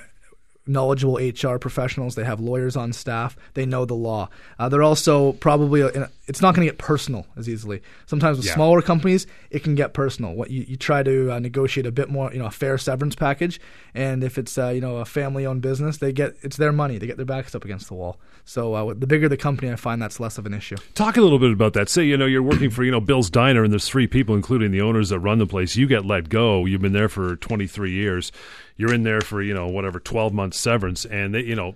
knowledgeable 0.68 1.16
HR 1.18 1.58
professionals. 1.58 2.16
They 2.16 2.24
have 2.24 2.40
lawyers 2.40 2.76
on 2.76 2.94
staff. 2.94 3.36
They 3.54 3.66
know 3.66 3.86
the 3.86 3.96
law. 3.96 4.30
Uh, 4.60 4.70
they're 4.70 4.84
also 4.84 5.34
probably 5.34 5.82
it's 6.32 6.42
not 6.42 6.56
going 6.56 6.66
to 6.66 6.72
get 6.72 6.78
personal 6.80 7.28
as 7.36 7.50
easily. 7.50 7.82
Sometimes 8.06 8.38
with 8.38 8.46
Yeah. 8.48 8.54
smaller 8.54 8.82
companies, 8.82 9.28
it 9.50 9.64
can 9.64 9.76
get 9.76 9.94
personal. 9.94 10.34
What 10.34 10.50
you, 10.50 10.64
you 10.66 10.78
try 10.78 11.04
to 11.04 11.34
uh, 11.34 11.40
negotiate 11.40 11.86
a 11.86 11.92
bit 11.92 12.08
more, 12.10 12.32
you 12.32 12.40
know, 12.40 12.46
a 12.46 12.52
fair 12.52 12.78
severance 12.78 13.16
package, 13.16 13.60
and 13.94 14.24
if 14.24 14.38
it's 14.38 14.58
uh, 14.58 14.70
you 14.70 14.80
know 14.80 14.98
a 14.98 15.06
family-owned 15.06 15.62
business, 15.62 15.98
they 15.98 16.14
get 16.14 16.36
it's 16.42 16.56
their 16.56 16.72
money. 16.72 16.98
They 16.98 17.06
get 17.06 17.18
their 17.18 17.26
backs 17.26 17.54
up 17.54 17.66
against 17.66 17.90
the 17.90 17.96
wall. 17.96 18.18
So 18.46 18.74
uh, 18.74 18.94
the 18.98 19.08
bigger 19.08 19.28
the 19.30 19.36
company, 19.38 19.72
I 19.72 19.76
find 19.76 20.02
that's 20.02 20.20
less 20.22 20.38
of 20.38 20.46
an 20.46 20.54
issue. 20.54 20.78
Talk 20.96 21.18
a 21.18 21.22
little 21.22 21.38
bit 21.38 21.52
about 21.52 21.74
that. 21.74 21.90
Say, 21.90 22.06
you 22.06 22.16
know, 22.18 22.26
you're 22.26 22.42
working 22.42 22.70
for, 22.72 22.84
you 22.84 22.92
know, 22.92 23.02
Bill's 23.02 23.30
Diner 23.30 23.64
and 23.64 23.72
there's 23.72 23.88
three 23.88 24.08
people, 24.08 24.34
including 24.34 24.72
the 24.72 24.82
owners 24.82 25.10
that 25.10 25.20
run 25.20 25.38
the 25.38 25.46
place. 25.46 25.76
You 25.76 25.86
get 25.86 26.06
let 26.06 26.30
go. 26.30 26.66
You've 26.66 26.82
been 26.82 26.94
there 26.94 27.10
for 27.10 27.36
23 27.36 27.92
years. 27.92 28.32
You're 28.78 28.94
in 28.94 29.04
there 29.04 29.22
for, 29.22 29.44
you 29.44 29.54
know, 29.54 29.68
whatever, 29.68 30.00
12 30.00 30.34
months 30.34 30.58
severance. 30.60 31.06
And, 31.06 31.36
they, 31.36 31.42
you 31.42 31.56
know, 31.56 31.76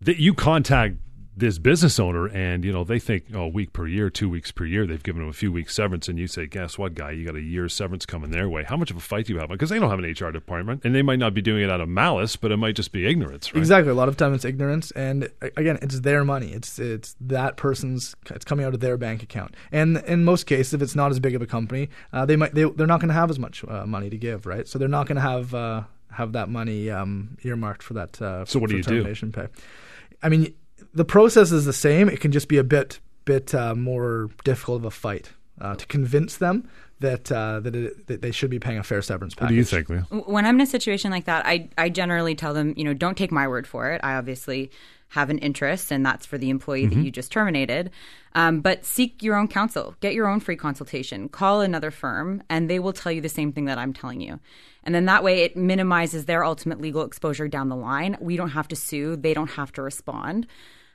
that 0.00 0.18
you 0.18 0.34
contact 0.34 0.96
this 1.34 1.58
business 1.58 1.98
owner 1.98 2.26
and, 2.28 2.62
you 2.62 2.72
know, 2.72 2.84
they 2.84 2.98
think, 2.98 3.24
oh, 3.34 3.42
a 3.44 3.48
week 3.48 3.72
per 3.72 3.86
year, 3.86 4.10
two 4.10 4.28
weeks 4.28 4.52
per 4.52 4.66
year. 4.66 4.86
They've 4.86 5.02
given 5.02 5.22
them 5.22 5.30
a 5.30 5.32
few 5.32 5.50
weeks 5.50 5.74
severance. 5.74 6.06
And 6.08 6.18
you 6.18 6.26
say, 6.26 6.46
guess 6.46 6.76
what, 6.76 6.94
guy? 6.94 7.12
You 7.12 7.24
got 7.24 7.36
a 7.36 7.40
year's 7.40 7.74
severance 7.74 8.04
coming 8.04 8.30
their 8.30 8.48
way. 8.50 8.64
How 8.64 8.76
much 8.76 8.90
of 8.90 8.98
a 8.98 9.00
fight 9.00 9.26
do 9.26 9.32
you 9.32 9.38
have? 9.38 9.48
Because 9.48 9.70
they 9.70 9.78
don't 9.78 9.88
have 9.88 9.98
an 9.98 10.04
HR 10.04 10.30
department 10.30 10.82
and 10.84 10.94
they 10.94 11.00
might 11.00 11.18
not 11.18 11.32
be 11.32 11.40
doing 11.40 11.62
it 11.62 11.70
out 11.70 11.80
of 11.80 11.88
malice, 11.88 12.36
but 12.36 12.52
it 12.52 12.58
might 12.58 12.76
just 12.76 12.92
be 12.92 13.06
ignorance, 13.06 13.52
right? 13.54 13.58
Exactly. 13.58 13.90
A 13.90 13.94
lot 13.94 14.08
of 14.08 14.16
time 14.18 14.34
it's 14.34 14.44
ignorance, 14.44 14.90
and 14.90 15.30
again, 15.56 15.78
it's 15.80 16.00
their 16.00 16.22
money. 16.24 16.52
It's 16.52 16.78
it's 16.78 17.16
that 17.20 17.56
person's. 17.56 18.14
It's 18.30 18.44
coming 18.44 18.66
out 18.66 18.74
of 18.74 18.80
their 18.80 18.96
bank 18.98 19.22
account. 19.22 19.54
And 19.70 19.98
in 20.06 20.24
most 20.24 20.44
cases, 20.44 20.74
if 20.74 20.82
it's 20.82 20.94
not 20.94 21.10
as 21.12 21.18
big 21.20 21.34
of 21.34 21.40
a 21.40 21.46
company, 21.46 21.88
uh, 22.12 22.26
they 22.26 22.36
might 22.36 22.54
they 22.54 22.64
they're 22.64 22.86
not 22.86 23.00
going 23.00 23.08
to 23.08 23.14
have 23.14 23.30
as 23.30 23.38
much 23.38 23.64
uh, 23.66 23.86
money 23.86 24.10
to 24.10 24.18
give, 24.18 24.44
right? 24.44 24.68
So 24.68 24.78
they're 24.78 24.88
not 24.88 25.06
going 25.06 25.16
to 25.16 25.22
have 25.22 25.54
uh, 25.54 25.82
have 26.10 26.32
that 26.32 26.50
money 26.50 26.90
um, 26.90 27.38
earmarked 27.42 27.82
for 27.82 27.94
that. 27.94 28.20
Uh, 28.20 28.44
So 28.44 28.58
what 28.58 28.68
do 28.70 28.76
you 28.76 28.82
do? 28.82 28.96
termination 28.98 29.32
pay. 29.32 29.48
I 30.22 30.28
mean, 30.28 30.54
the 30.94 31.04
process 31.04 31.52
is 31.52 31.64
the 31.64 31.72
same. 31.72 32.08
It 32.08 32.20
can 32.20 32.32
just 32.32 32.48
be 32.48 32.58
a 32.58 32.64
bit 32.64 33.00
bit 33.24 33.54
uh, 33.54 33.74
more 33.74 34.30
difficult 34.44 34.80
of 34.80 34.84
a 34.84 34.90
fight 34.90 35.30
uh, 35.60 35.76
to 35.76 35.86
convince 35.86 36.38
them 36.38 36.68
that 37.00 37.30
uh, 37.30 37.60
that, 37.60 37.74
it, 37.74 38.06
that 38.06 38.22
they 38.22 38.32
should 38.32 38.50
be 38.50 38.58
paying 38.58 38.78
a 38.78 38.82
fair 38.82 39.02
severance 39.02 39.34
package. 39.34 39.44
What 39.44 39.48
do 39.50 39.54
you 39.54 39.64
think, 39.64 39.88
Lia? 39.88 40.00
when 40.26 40.46
I'm 40.46 40.56
in 40.56 40.62
a 40.62 40.66
situation 40.66 41.10
like 41.10 41.26
that, 41.26 41.44
I 41.46 41.68
I 41.78 41.88
generally 41.88 42.34
tell 42.34 42.54
them, 42.54 42.74
you 42.76 42.84
know, 42.84 42.94
don't 42.94 43.16
take 43.16 43.32
my 43.32 43.48
word 43.48 43.66
for 43.66 43.90
it. 43.92 44.00
I 44.02 44.14
obviously 44.14 44.70
have 45.08 45.28
an 45.28 45.36
interest, 45.38 45.92
and 45.92 46.06
that's 46.06 46.24
for 46.24 46.38
the 46.38 46.48
employee 46.48 46.86
that 46.86 46.96
you 46.96 47.10
just 47.10 47.30
terminated. 47.30 47.90
Um, 48.34 48.62
but 48.62 48.82
seek 48.86 49.22
your 49.22 49.36
own 49.36 49.46
counsel, 49.46 49.94
get 50.00 50.14
your 50.14 50.26
own 50.26 50.40
free 50.40 50.56
consultation, 50.56 51.28
call 51.28 51.60
another 51.60 51.90
firm, 51.90 52.42
and 52.48 52.70
they 52.70 52.78
will 52.78 52.94
tell 52.94 53.12
you 53.12 53.20
the 53.20 53.28
same 53.28 53.52
thing 53.52 53.66
that 53.66 53.76
I'm 53.76 53.92
telling 53.92 54.22
you. 54.22 54.40
And 54.84 54.94
then 54.94 55.04
that 55.04 55.22
way, 55.22 55.42
it 55.42 55.54
minimizes 55.54 56.24
their 56.24 56.44
ultimate 56.44 56.80
legal 56.80 57.02
exposure 57.02 57.46
down 57.46 57.68
the 57.68 57.76
line. 57.76 58.16
We 58.22 58.38
don't 58.38 58.50
have 58.50 58.68
to 58.68 58.76
sue; 58.76 59.16
they 59.16 59.34
don't 59.34 59.50
have 59.50 59.70
to 59.72 59.82
respond. 59.82 60.46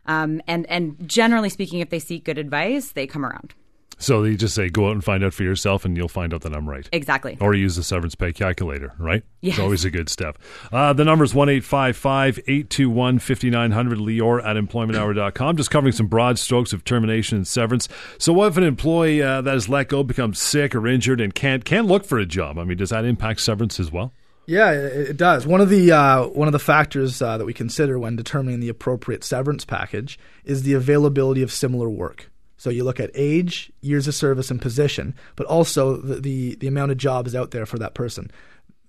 Um, 0.07 0.41
and 0.47 0.65
and 0.67 0.95
generally 1.07 1.49
speaking, 1.49 1.79
if 1.79 1.89
they 1.89 1.99
seek 1.99 2.23
good 2.23 2.37
advice, 2.37 2.91
they 2.91 3.07
come 3.07 3.25
around. 3.25 3.53
So 3.99 4.23
you 4.23 4.37
just 4.37 4.53
say, 4.53 4.69
go 4.69 4.87
out 4.87 4.91
and 4.91 5.03
find 5.03 5.23
out 5.23 5.33
for 5.33 5.41
yourself, 5.41 5.83
and 5.83 5.97
you'll 5.97 6.07
find 6.07 6.31
out 6.33 6.41
that 6.41 6.53
I'm 6.53 6.69
right. 6.69 6.87
Exactly. 6.91 7.35
Or 7.41 7.55
use 7.55 7.75
the 7.75 7.83
severance 7.83 8.13
pay 8.13 8.31
calculator, 8.31 8.93
right? 8.99 9.23
Yes. 9.41 9.55
It's 9.55 9.59
always 9.59 9.85
a 9.85 9.89
good 9.89 10.07
step. 10.07 10.37
Uh, 10.71 10.93
the 10.93 11.03
number 11.03 11.23
is 11.23 11.33
1 11.33 11.49
821 11.49 13.19
5900, 13.19 13.97
Lior 13.97 14.45
at 14.45 14.55
employmenthour.com. 14.55 15.57
Just 15.57 15.71
covering 15.71 15.93
some 15.93 16.05
broad 16.07 16.37
strokes 16.37 16.73
of 16.73 16.83
termination 16.83 17.37
and 17.37 17.47
severance. 17.47 17.89
So, 18.19 18.33
what 18.33 18.49
if 18.49 18.57
an 18.57 18.63
employee 18.63 19.23
uh, 19.23 19.41
that 19.41 19.55
is 19.55 19.67
let 19.67 19.87
go 19.89 20.03
becomes 20.03 20.39
sick 20.39 20.75
or 20.75 20.87
injured 20.87 21.19
and 21.19 21.33
can't, 21.33 21.65
can't 21.65 21.87
look 21.87 22.05
for 22.05 22.19
a 22.19 22.25
job? 22.25 22.59
I 22.59 22.65
mean, 22.65 22.77
does 22.77 22.91
that 22.91 23.03
impact 23.03 23.41
severance 23.41 23.79
as 23.79 23.91
well? 23.91 24.13
Yeah, 24.47 24.71
it, 24.71 25.17
does. 25.17 25.45
One 25.45 25.59
of 25.59 25.67
the 25.67 25.91
uh, 25.91 26.27
one 26.27 26.47
of 26.47 26.53
the 26.53 26.59
factors 26.59 27.21
uh, 27.21 27.37
that 27.37 27.43
we 27.43 27.53
consider 27.53 27.99
when 27.99 28.15
determining 28.15 28.61
the 28.61 28.69
appropriate 28.69 29.25
severance 29.25 29.65
package 29.65 30.17
is 30.45 30.63
the 30.63 30.73
availability 30.73 31.41
of 31.41 31.51
similar 31.51 31.89
work. 31.89 32.31
So 32.55 32.69
you 32.69 32.85
look 32.85 33.01
at 33.01 33.11
age, 33.13 33.73
years 33.81 34.07
of 34.07 34.15
service, 34.15 34.49
and 34.49 34.61
position, 34.61 35.15
but 35.35 35.47
also 35.47 35.97
the 35.97 36.21
the, 36.21 36.55
the 36.55 36.67
amount 36.67 36.91
of 36.91 36.97
jobs 36.97 37.35
out 37.35 37.51
there 37.51 37.65
for 37.65 37.77
that 37.79 37.93
person. 37.93 38.31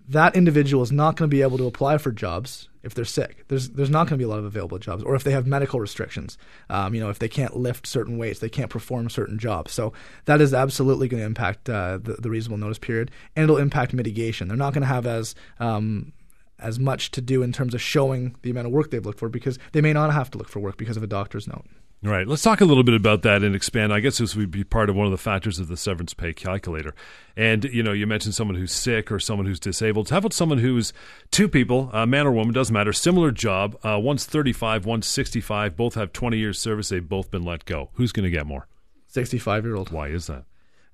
That 0.09 0.37
individual 0.37 0.85
is 0.85 0.93
not 0.93 1.17
going 1.17 1.29
to 1.29 1.37
be 1.37 1.43
able 1.43 1.59
to 1.59 1.67
apply 1.67 1.99
for 1.99 2.13
jobs 2.13 2.69
if 2.89 2.95
they're 2.95 3.05
sick. 3.05 3.45
There's 3.47 3.71
there's 3.71 3.91
not 3.91 4.09
going 4.09 4.15
to 4.15 4.17
be 4.17 4.25
a 4.25 4.29
lot 4.29 4.41
of 4.41 4.45
available 4.45 4.79
jobs, 4.79 5.05
or 5.05 5.15
if 5.15 5.23
they 5.23 5.31
have 5.31 5.47
medical 5.47 5.79
restrictions. 5.79 6.37
Um, 6.69 6.95
you 6.95 7.01
know, 7.01 7.11
if 7.11 7.21
they 7.21 7.29
can't 7.29 7.57
lift 7.57 7.87
certain 7.87 8.19
weights, 8.19 8.41
they 8.41 8.49
can't 8.49 8.71
perform 8.71 9.09
certain 9.09 9.39
jobs. 9.39 9.73
So 9.73 9.93
that 10.25 10.41
is 10.41 10.53
absolutely 10.53 11.07
going 11.07 11.21
to 11.21 11.27
impact 11.27 11.71
uh, 11.71 11.99
the, 11.99 12.15
the 12.15 12.31
reasonable 12.31 12.59
notice 12.59 12.79
period, 12.79 13.13
and 13.37 13.45
it'll 13.45 13.59
impact 13.59 13.93
mitigation. 13.93 14.49
They're 14.49 14.57
not 14.57 14.73
going 14.75 14.83
to 14.83 14.89
have 14.89 15.07
as 15.07 15.37
um, 15.61 16.13
as 16.59 16.79
much 16.79 17.13
to 17.13 17.21
do 17.21 17.43
in 17.43 17.53
terms 17.53 17.75
of 17.75 17.81
showing 17.81 18.35
the 18.43 18.51
amount 18.51 18.67
of 18.67 18.73
work 18.73 18.91
they've 18.91 19.07
looked 19.07 19.21
for 19.21 19.29
because 19.29 19.59
they 19.73 19.81
may 19.81 19.93
not 19.93 20.13
have 20.13 20.31
to 20.33 20.39
look 20.39 20.49
for 20.49 20.59
work 20.59 20.77
because 20.77 20.97
of 20.97 21.03
a 21.03 21.07
doctor's 21.07 21.47
note. 21.47 21.65
Right, 22.01 22.29
let's 22.29 22.43
talk 22.43 22.61
a 22.61 22.65
little 22.65 22.85
bit 22.85 22.95
about 22.95 23.23
that 23.23 23.43
and 23.43 23.57
expand. 23.57 23.93
I 23.93 23.99
guess 23.99 24.19
this 24.19 24.37
would 24.37 24.53
be 24.53 24.63
part 24.63 24.89
of 24.89 24.95
one 24.95 25.07
of 25.07 25.11
the 25.11 25.19
factors 25.19 25.59
of 25.59 25.67
the 25.67 25.77
severance 25.77 26.15
pay 26.15 26.33
calculator. 26.33 26.95
And 27.37 27.65
you 27.65 27.83
know, 27.83 27.91
you 27.91 28.07
mentioned 28.07 28.37
someone 28.37 28.57
who's 28.57 28.71
sick 28.71 29.11
or 29.11 29.19
someone 29.19 29.47
who's 29.47 29.59
disabled. 29.59 30.09
How 30.11 30.19
about 30.19 30.33
someone 30.33 30.59
who's 30.59 30.93
two 31.33 31.49
people, 31.49 31.91
a 31.93 32.07
man 32.07 32.25
or 32.25 32.31
woman, 32.31 32.55
doesn't 32.55 32.73
matter, 32.73 32.93
similar 32.93 33.33
job. 33.33 33.77
Uh, 33.85 33.99
one's 33.99 34.27
thirty-five, 34.27 34.87
one's 34.87 35.09
sixty-five. 35.09 35.77
Both 35.77 35.95
have 35.95 36.13
twenty 36.13 36.39
years 36.39 36.61
service. 36.61 36.89
They've 36.91 37.07
both 37.07 37.33
been 37.33 37.43
let 37.45 37.65
go. 37.65 37.91
Who's 37.95 38.13
going 38.13 38.25
to 38.25 38.31
get 38.31 38.47
more? 38.47 38.69
65 39.09 39.65
year 39.65 39.75
old. 39.75 39.91
Why 39.91 40.09
is 40.09 40.27
that? 40.29 40.45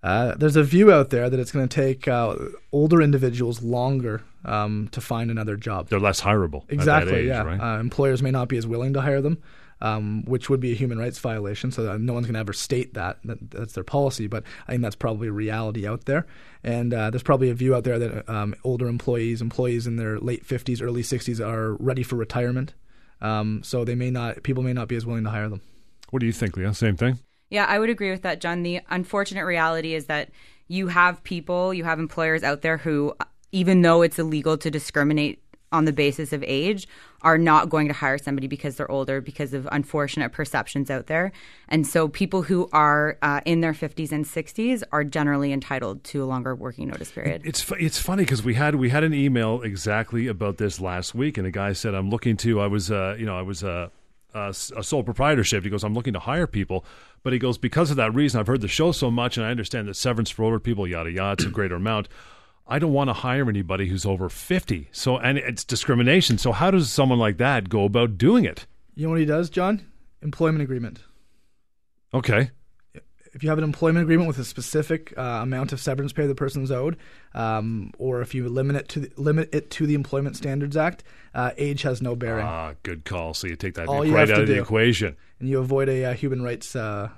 Uh, 0.03 0.35
there's 0.37 0.57
a 0.57 0.63
view 0.63 0.93
out 0.93 1.11
there 1.11 1.29
that 1.29 1.41
it's 1.41 1.51
going 1.51 1.67
to 1.69 1.75
take 1.83 2.07
uh, 2.07 2.37
older 2.73 3.03
individuals 3.03 3.63
longer 3.63 4.23
um, 4.45 4.89
to 4.93 5.01
find 5.01 5.31
another 5.31 5.57
job. 5.57 5.89
They're 5.89 5.99
less 5.99 6.21
hireable. 6.21 6.63
at 6.63 6.69
that 6.69 6.75
Exactly. 6.75 7.15
age, 7.21 7.27
yeah. 7.27 7.43
Right? 7.43 7.61
Uh, 7.61 7.81
employers 7.81 8.23
may 8.23 8.31
not 8.31 8.49
be 8.49 8.57
as 8.57 8.67
willing 8.67 8.93
to 8.93 9.01
hire 9.01 9.21
them, 9.21 9.39
um, 9.85 10.25
which 10.25 10.49
would 10.49 10.61
be 10.61 10.73
a 10.73 10.75
human 10.75 10.99
rights 10.99 11.19
violation. 11.19 11.71
So 11.71 11.83
that 11.83 12.01
no 12.01 12.15
one's 12.15 12.27
going 12.27 12.35
to 12.35 12.41
ever 12.41 12.55
state 12.55 12.95
that. 12.95 13.19
that. 13.25 13.51
That's 13.51 13.75
their 13.75 13.85
policy. 13.85 14.27
But 14.27 14.43
I 14.67 14.73
think 14.73 14.83
that's 14.83 14.97
probably 14.97 15.29
a 15.29 15.33
reality 15.33 15.87
out 15.87 16.07
there. 16.07 16.27
And 16.63 16.95
uh, 16.95 17.11
there's 17.11 17.23
probably 17.23 17.51
a 17.51 17.55
view 17.55 17.75
out 17.75 17.85
there 17.85 17.99
that 17.99 18.29
um, 18.29 18.55
older 18.65 18.89
employees, 18.89 19.43
employees 19.43 19.87
in 19.87 19.97
their 19.97 20.19
late 20.19 20.47
50s, 20.47 20.81
early 20.81 21.03
60s, 21.03 21.39
are 21.47 21.75
ready 21.75 22.03
for 22.03 22.17
retirement. 22.17 22.73
Um, 23.21 23.63
so 23.63 23.85
they 23.85 23.95
may 23.95 24.11
not. 24.11 24.43
People 24.43 24.63
may 24.63 24.73
not 24.73 24.89
be 24.89 24.97
as 24.97 25.05
willing 25.05 25.25
to 25.25 25.31
hire 25.31 25.51
them. 25.51 25.61
what 26.11 26.21
do 26.21 26.27
you 26.27 26.33
think, 26.33 26.57
Lia? 26.57 26.73
Same 26.73 26.97
thing. 26.97 27.19
Yeah, 27.51 27.67
I 27.67 27.79
would 27.79 27.91
agree 27.91 28.11
with 28.11 28.23
that, 28.23 28.41
John. 28.41 28.63
The 28.63 28.81
unfortunate 28.89 29.45
reality 29.45 29.93
is 29.93 30.07
that 30.07 30.31
you 30.67 30.89
have 30.89 31.23
people, 31.25 31.75
you 31.75 31.85
have 31.85 31.99
employers 31.99 32.43
out 32.43 32.63
there 32.63 32.79
who, 32.79 33.15
even 33.53 33.83
though 33.83 34.01
it's 34.01 34.19
illegal 34.19 34.57
to 34.57 34.71
discriminate 34.71 35.43
on 35.73 35.85
the 35.85 35.93
basis 35.93 36.33
of 36.33 36.43
age, 36.47 36.87
are 37.23 37.39
not 37.39 37.71
going 37.71 37.89
to 37.89 37.95
hire 37.95 38.19
somebody 38.19 38.47
because 38.47 38.77
they're 38.77 38.91
older 38.91 39.21
because 39.21 39.55
of 39.55 39.67
unfortunate 39.73 40.31
perceptions 40.31 40.91
out 40.91 41.07
there. 41.07 41.33
And 41.69 41.87
so 41.87 42.07
people 42.07 42.43
who 42.43 42.69
are 42.73 43.19
uh, 43.23 43.41
in 43.45 43.61
their 43.61 43.73
50s 43.73 44.13
and 44.13 44.25
60s 44.25 44.83
are 44.93 45.03
generally 45.03 45.53
entitled 45.53 46.05
to 46.05 46.23
a 46.23 46.27
longer 46.27 46.55
working 46.55 46.89
notice 46.89 47.11
period. 47.11 47.43
It's 47.45 47.69
it's 47.79 47.99
funny 47.99 48.25
because 48.25 48.43
we 48.43 48.55
had 48.55 48.75
we 48.77 48.91
had 48.91 49.05
an 49.05 49.15
email 49.15 49.63
exactly 49.63 50.27
about 50.27 50.59
this 50.59 50.81
last 50.81 51.15
week, 51.15 51.39
and 51.39 51.47
a 51.47 51.51
guy 51.51 51.73
said, 51.73 51.95
"I'm 51.95 52.11
looking 52.11 52.37
to 52.39 52.61
I 52.61 52.67
was 52.67 52.91
uh, 52.91 53.17
you 53.19 53.27
know 53.27 53.39
I 53.39 53.43
was 53.43 53.65
uh, 53.65 53.89
a, 54.35 54.49
a 54.49 54.83
sole 54.83 55.03
proprietorship." 55.03 55.65
He 55.65 55.71
goes, 55.71 55.83
"I'm 55.83 55.95
looking 55.95 56.13
to 56.13 56.21
hire 56.21 56.47
people," 56.47 56.85
but 57.23 57.33
he 57.33 57.39
goes 57.39 57.59
because 57.59 57.91
of 57.91 57.97
that 57.97 58.15
reason. 58.15 58.39
I've 58.39 58.47
heard 58.47 58.61
the 58.61 58.69
show 58.69 58.93
so 58.93 59.11
much, 59.11 59.37
and 59.37 59.47
I 59.47 59.51
understand 59.51 59.89
that 59.89 59.95
severance 59.95 60.31
for 60.31 60.45
older 60.45 60.61
people, 60.61 60.87
yada 60.87 61.11
yada, 61.11 61.43
it's 61.43 61.45
a 61.45 61.53
greater 61.53 61.77
amount. 61.77 62.09
I 62.67 62.79
don't 62.79 62.93
want 62.93 63.09
to 63.09 63.15
hire 63.15 63.49
anybody 63.49 63.89
who's 63.89 64.07
over 64.07 64.29
50. 64.29 64.89
So 64.93 65.19
and 65.19 65.39
it's 65.39 65.65
discrimination. 65.65 66.39
So 66.39 66.53
how 66.53 66.71
does 66.71 66.91
someone 66.91 67.19
like 67.19 67.37
that 67.39 67.69
go 67.69 67.85
about 67.85 68.17
doing 68.19 68.45
it? 68.45 68.67
You 68.95 69.07
know 69.07 69.11
what 69.11 69.21
he 69.21 69.27
does, 69.27 69.51
John? 69.51 69.85
Employment 70.23 70.63
agreement. 70.63 71.01
Okay. 72.15 72.51
if 73.35 73.43
you 73.43 73.49
have 73.49 73.59
an 73.59 73.65
employment 73.65 74.05
agreement 74.05 74.29
with 74.29 74.39
a 74.39 74.45
specific 74.45 75.13
uh, 75.19 75.41
amount 75.43 75.73
of 75.73 75.81
severance 75.81 76.13
pay 76.13 76.27
the 76.27 76.35
person's 76.37 76.71
owed, 76.71 76.97
um, 77.35 77.91
or 77.99 78.21
if 78.21 78.35
you 78.35 78.49
limit 78.49 78.77
it 78.77 78.89
to 78.91 79.01
the, 79.01 79.11
limit 79.17 79.49
it 79.53 79.71
to 79.73 79.87
the 79.87 79.95
Employment 79.95 80.37
Standards 80.37 80.77
Act, 80.77 81.03
uh, 81.35 81.51
age 81.59 81.83
has 81.83 82.01
no 82.01 82.15
bearing. 82.15 82.47
Ah, 82.47 82.75
good 82.85 83.05
call. 83.05 83.35
So 83.35 83.49
you 83.49 83.57
take 83.57 83.75
that 83.75 83.89
right 83.89 84.31
out 84.31 84.43
of 84.43 84.47
the 84.47 84.61
equation. 84.61 85.17
and 85.41 85.49
you 85.49 85.59
avoid 85.59 85.89
a 85.89 86.05
uh, 86.05 86.15
human 86.15 86.43
rights 86.43 86.77
uh, 86.77 87.09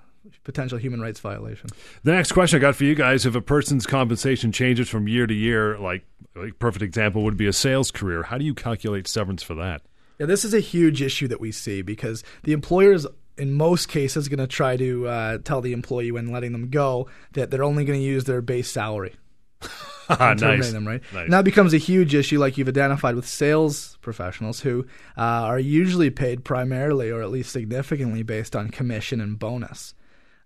potential 0.44 0.78
human 0.78 1.00
rights 1.00 1.20
violation. 1.20 1.70
The 2.02 2.12
next 2.12 2.32
question 2.32 2.58
I 2.58 2.60
got 2.60 2.76
for 2.76 2.84
you 2.84 2.94
guys: 2.94 3.26
If 3.26 3.34
a 3.34 3.40
person's 3.40 3.86
compensation 3.86 4.52
changes 4.52 4.88
from 4.88 5.08
year 5.08 5.26
to 5.26 5.34
year, 5.34 5.78
like, 5.78 6.04
like 6.34 6.58
perfect 6.58 6.82
example 6.82 7.22
would 7.24 7.36
be 7.36 7.46
a 7.46 7.52
sales 7.52 7.90
career, 7.90 8.24
how 8.24 8.38
do 8.38 8.44
you 8.44 8.54
calculate 8.54 9.06
severance 9.08 9.42
for 9.42 9.54
that? 9.54 9.82
Yeah, 10.18 10.26
this 10.26 10.44
is 10.44 10.54
a 10.54 10.60
huge 10.60 11.02
issue 11.02 11.28
that 11.28 11.40
we 11.40 11.52
see 11.52 11.82
because 11.82 12.24
the 12.44 12.52
employer 12.52 12.92
is, 12.92 13.06
in 13.36 13.52
most 13.52 13.88
cases, 13.88 14.28
going 14.28 14.38
to 14.38 14.46
try 14.46 14.76
to 14.76 15.06
uh, 15.06 15.38
tell 15.38 15.60
the 15.60 15.72
employee 15.72 16.10
when 16.10 16.32
letting 16.32 16.52
them 16.52 16.70
go 16.70 17.08
that 17.32 17.50
they're 17.50 17.64
only 17.64 17.84
going 17.84 17.98
to 17.98 18.04
use 18.04 18.24
their 18.24 18.40
base 18.40 18.70
salary. 18.70 19.14
Nice. 20.08 20.72
them, 20.72 20.86
right? 20.86 21.02
Nice. 21.12 21.24
And 21.24 21.32
that 21.32 21.44
becomes 21.44 21.74
a 21.74 21.78
huge 21.78 22.14
issue, 22.14 22.38
like 22.38 22.56
you've 22.56 22.68
identified 22.68 23.16
with 23.16 23.26
sales 23.26 23.98
professionals 24.00 24.60
who 24.60 24.86
uh, 25.16 25.20
are 25.20 25.58
usually 25.58 26.10
paid 26.10 26.44
primarily 26.44 27.10
or 27.10 27.22
at 27.22 27.30
least 27.30 27.50
significantly 27.52 28.22
based 28.22 28.54
on 28.54 28.68
commission 28.68 29.20
and 29.20 29.38
bonus. 29.38 29.94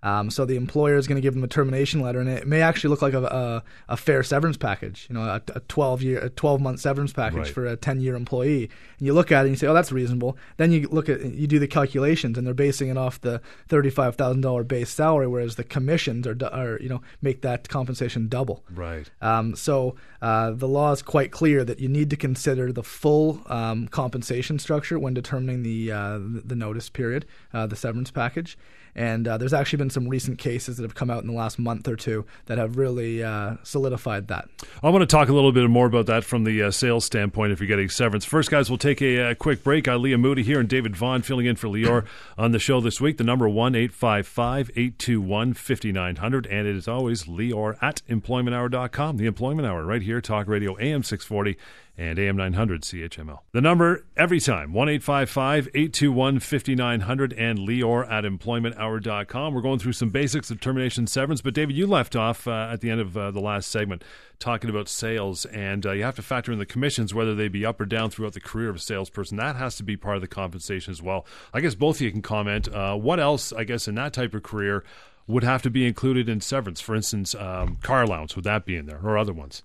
Um, 0.02 0.30
so 0.30 0.44
the 0.46 0.56
employer 0.56 0.96
is 0.96 1.06
going 1.06 1.16
to 1.16 1.20
give 1.22 1.34
them 1.34 1.44
a 1.44 1.48
termination 1.48 2.00
letter, 2.00 2.20
and 2.20 2.28
it 2.28 2.46
may 2.46 2.62
actually 2.62 2.88
look 2.90 3.02
like 3.02 3.12
a, 3.12 3.22
a, 3.22 3.62
a 3.90 3.96
fair 3.96 4.22
severance 4.22 4.56
package. 4.56 5.06
You 5.10 5.14
know, 5.14 5.22
a, 5.22 5.42
a 5.54 5.60
twelve 5.60 6.02
year, 6.02 6.18
a 6.20 6.30
twelve 6.30 6.60
month 6.60 6.80
severance 6.80 7.12
package 7.12 7.38
Right. 7.38 7.48
for 7.48 7.66
a 7.66 7.76
ten 7.76 8.00
year 8.00 8.14
employee. 8.14 8.70
And 8.98 9.06
you 9.06 9.12
look 9.12 9.30
at 9.30 9.40
it 9.40 9.48
and 9.48 9.50
you 9.50 9.56
say, 9.56 9.66
"Oh, 9.66 9.74
that's 9.74 9.92
reasonable." 9.92 10.38
Then 10.56 10.72
you 10.72 10.88
look 10.90 11.08
at 11.08 11.24
you 11.24 11.46
do 11.46 11.58
the 11.58 11.68
calculations, 11.68 12.38
and 12.38 12.46
they're 12.46 12.54
basing 12.54 12.88
it 12.88 12.96
off 12.96 13.20
the 13.20 13.42
thirty 13.68 13.90
five 13.90 14.16
thousand 14.16 14.40
dollar 14.40 14.64
base 14.64 14.88
salary, 14.90 15.26
whereas 15.26 15.56
the 15.56 15.64
commissions 15.64 16.26
are, 16.26 16.36
are 16.50 16.78
you 16.80 16.88
know 16.88 17.02
make 17.20 17.42
that 17.42 17.68
compensation 17.68 18.28
double. 18.28 18.64
Right. 18.74 19.10
Um, 19.20 19.54
so 19.54 19.96
uh, 20.22 20.52
the 20.52 20.68
law 20.68 20.92
is 20.92 21.02
quite 21.02 21.30
clear 21.30 21.62
that 21.64 21.78
you 21.78 21.88
need 21.88 22.08
to 22.10 22.16
consider 22.16 22.72
the 22.72 22.82
full 22.82 23.42
um, 23.46 23.86
compensation 23.88 24.58
structure 24.58 24.98
when 24.98 25.12
determining 25.12 25.62
the 25.62 25.92
uh, 25.92 26.18
the 26.22 26.56
notice 26.56 26.88
period, 26.88 27.26
uh, 27.52 27.66
the 27.66 27.76
severance 27.76 28.10
package. 28.10 28.56
And 28.92 29.28
uh, 29.28 29.38
there's 29.38 29.52
actually 29.52 29.76
been 29.76 29.89
some 29.90 30.08
recent 30.08 30.38
cases 30.38 30.76
that 30.76 30.82
have 30.82 30.94
come 30.94 31.10
out 31.10 31.22
in 31.22 31.26
the 31.26 31.34
last 31.34 31.58
month 31.58 31.88
or 31.88 31.96
two 31.96 32.24
that 32.46 32.58
have 32.58 32.76
really 32.76 33.22
uh, 33.22 33.56
solidified 33.62 34.28
that. 34.28 34.48
I 34.82 34.88
want 34.90 35.02
to 35.02 35.06
talk 35.06 35.28
a 35.28 35.32
little 35.32 35.52
bit 35.52 35.68
more 35.68 35.86
about 35.86 36.06
that 36.06 36.24
from 36.24 36.44
the 36.44 36.62
uh, 36.62 36.70
sales 36.70 37.04
standpoint 37.04 37.52
if 37.52 37.60
you're 37.60 37.68
getting 37.68 37.88
severance. 37.88 38.24
First, 38.24 38.50
guys, 38.50 38.70
we'll 38.70 38.78
take 38.78 39.02
a, 39.02 39.30
uh 39.30 39.34
quick 39.34 39.64
break. 39.64 39.88
Uh, 39.88 39.96
Lia 39.96 40.18
Moody 40.18 40.42
here 40.42 40.60
and 40.60 40.68
David 40.68 40.96
Vaughan 40.96 41.22
filling 41.22 41.46
in 41.46 41.56
for 41.56 41.68
Lior 41.68 42.06
on 42.38 42.52
the 42.52 42.58
show 42.58 42.80
this 42.80 43.00
week. 43.00 43.16
The 43.16 43.24
number 43.24 43.48
1 43.48 43.74
855 43.74 44.70
821 44.76 45.54
5900. 45.54 46.46
And 46.46 46.66
it 46.66 46.76
is 46.76 46.88
always 46.88 47.24
Lior 47.24 47.76
at 47.82 48.02
employmenthour.com. 48.08 49.16
The 49.16 49.26
Employment 49.26 49.66
Hour 49.66 49.84
right 49.84 50.02
here, 50.02 50.20
Talk 50.20 50.46
Radio 50.46 50.78
AM 50.78 51.02
640 51.02 51.58
and 52.00 52.18
AM 52.18 52.34
900 52.34 52.80
CHML. 52.80 53.40
The 53.52 53.60
number 53.60 54.06
every 54.16 54.40
time 54.40 54.72
1 54.72 54.88
855 54.88 55.68
821 55.68 56.40
5900 56.40 57.32
and 57.34 57.58
Lior 57.58 58.10
at 58.10 58.24
employmenthour.com. 58.24 59.52
We're 59.52 59.60
going 59.60 59.78
through 59.78 59.92
some 59.92 60.08
basics 60.08 60.50
of 60.50 60.60
termination 60.60 61.06
severance, 61.06 61.42
but 61.42 61.52
David, 61.52 61.76
you 61.76 61.86
left 61.86 62.16
off 62.16 62.48
uh, 62.48 62.70
at 62.72 62.80
the 62.80 62.90
end 62.90 63.02
of 63.02 63.16
uh, 63.16 63.30
the 63.30 63.40
last 63.40 63.70
segment 63.70 64.02
talking 64.38 64.70
about 64.70 64.88
sales, 64.88 65.44
and 65.44 65.84
uh, 65.84 65.92
you 65.92 66.02
have 66.02 66.16
to 66.16 66.22
factor 66.22 66.50
in 66.50 66.58
the 66.58 66.64
commissions, 66.64 67.12
whether 67.12 67.34
they 67.34 67.48
be 67.48 67.66
up 67.66 67.78
or 67.78 67.84
down 67.84 68.08
throughout 68.08 68.32
the 68.32 68.40
career 68.40 68.70
of 68.70 68.76
a 68.76 68.80
salesperson. 68.80 69.36
That 69.36 69.56
has 69.56 69.76
to 69.76 69.82
be 69.82 69.98
part 69.98 70.16
of 70.16 70.22
the 70.22 70.28
compensation 70.28 70.90
as 70.90 71.02
well. 71.02 71.26
I 71.52 71.60
guess 71.60 71.74
both 71.74 71.96
of 71.96 72.00
you 72.00 72.10
can 72.10 72.22
comment. 72.22 72.66
Uh, 72.66 72.96
what 72.96 73.20
else, 73.20 73.52
I 73.52 73.64
guess, 73.64 73.86
in 73.86 73.94
that 73.96 74.14
type 74.14 74.32
of 74.32 74.42
career 74.42 74.82
would 75.26 75.44
have 75.44 75.60
to 75.62 75.70
be 75.70 75.86
included 75.86 76.30
in 76.30 76.40
severance? 76.40 76.80
For 76.80 76.94
instance, 76.94 77.34
um, 77.34 77.76
car 77.82 78.02
allowance, 78.04 78.34
would 78.36 78.46
that 78.46 78.64
be 78.64 78.76
in 78.76 78.86
there, 78.86 79.00
or 79.04 79.18
other 79.18 79.34
ones? 79.34 79.62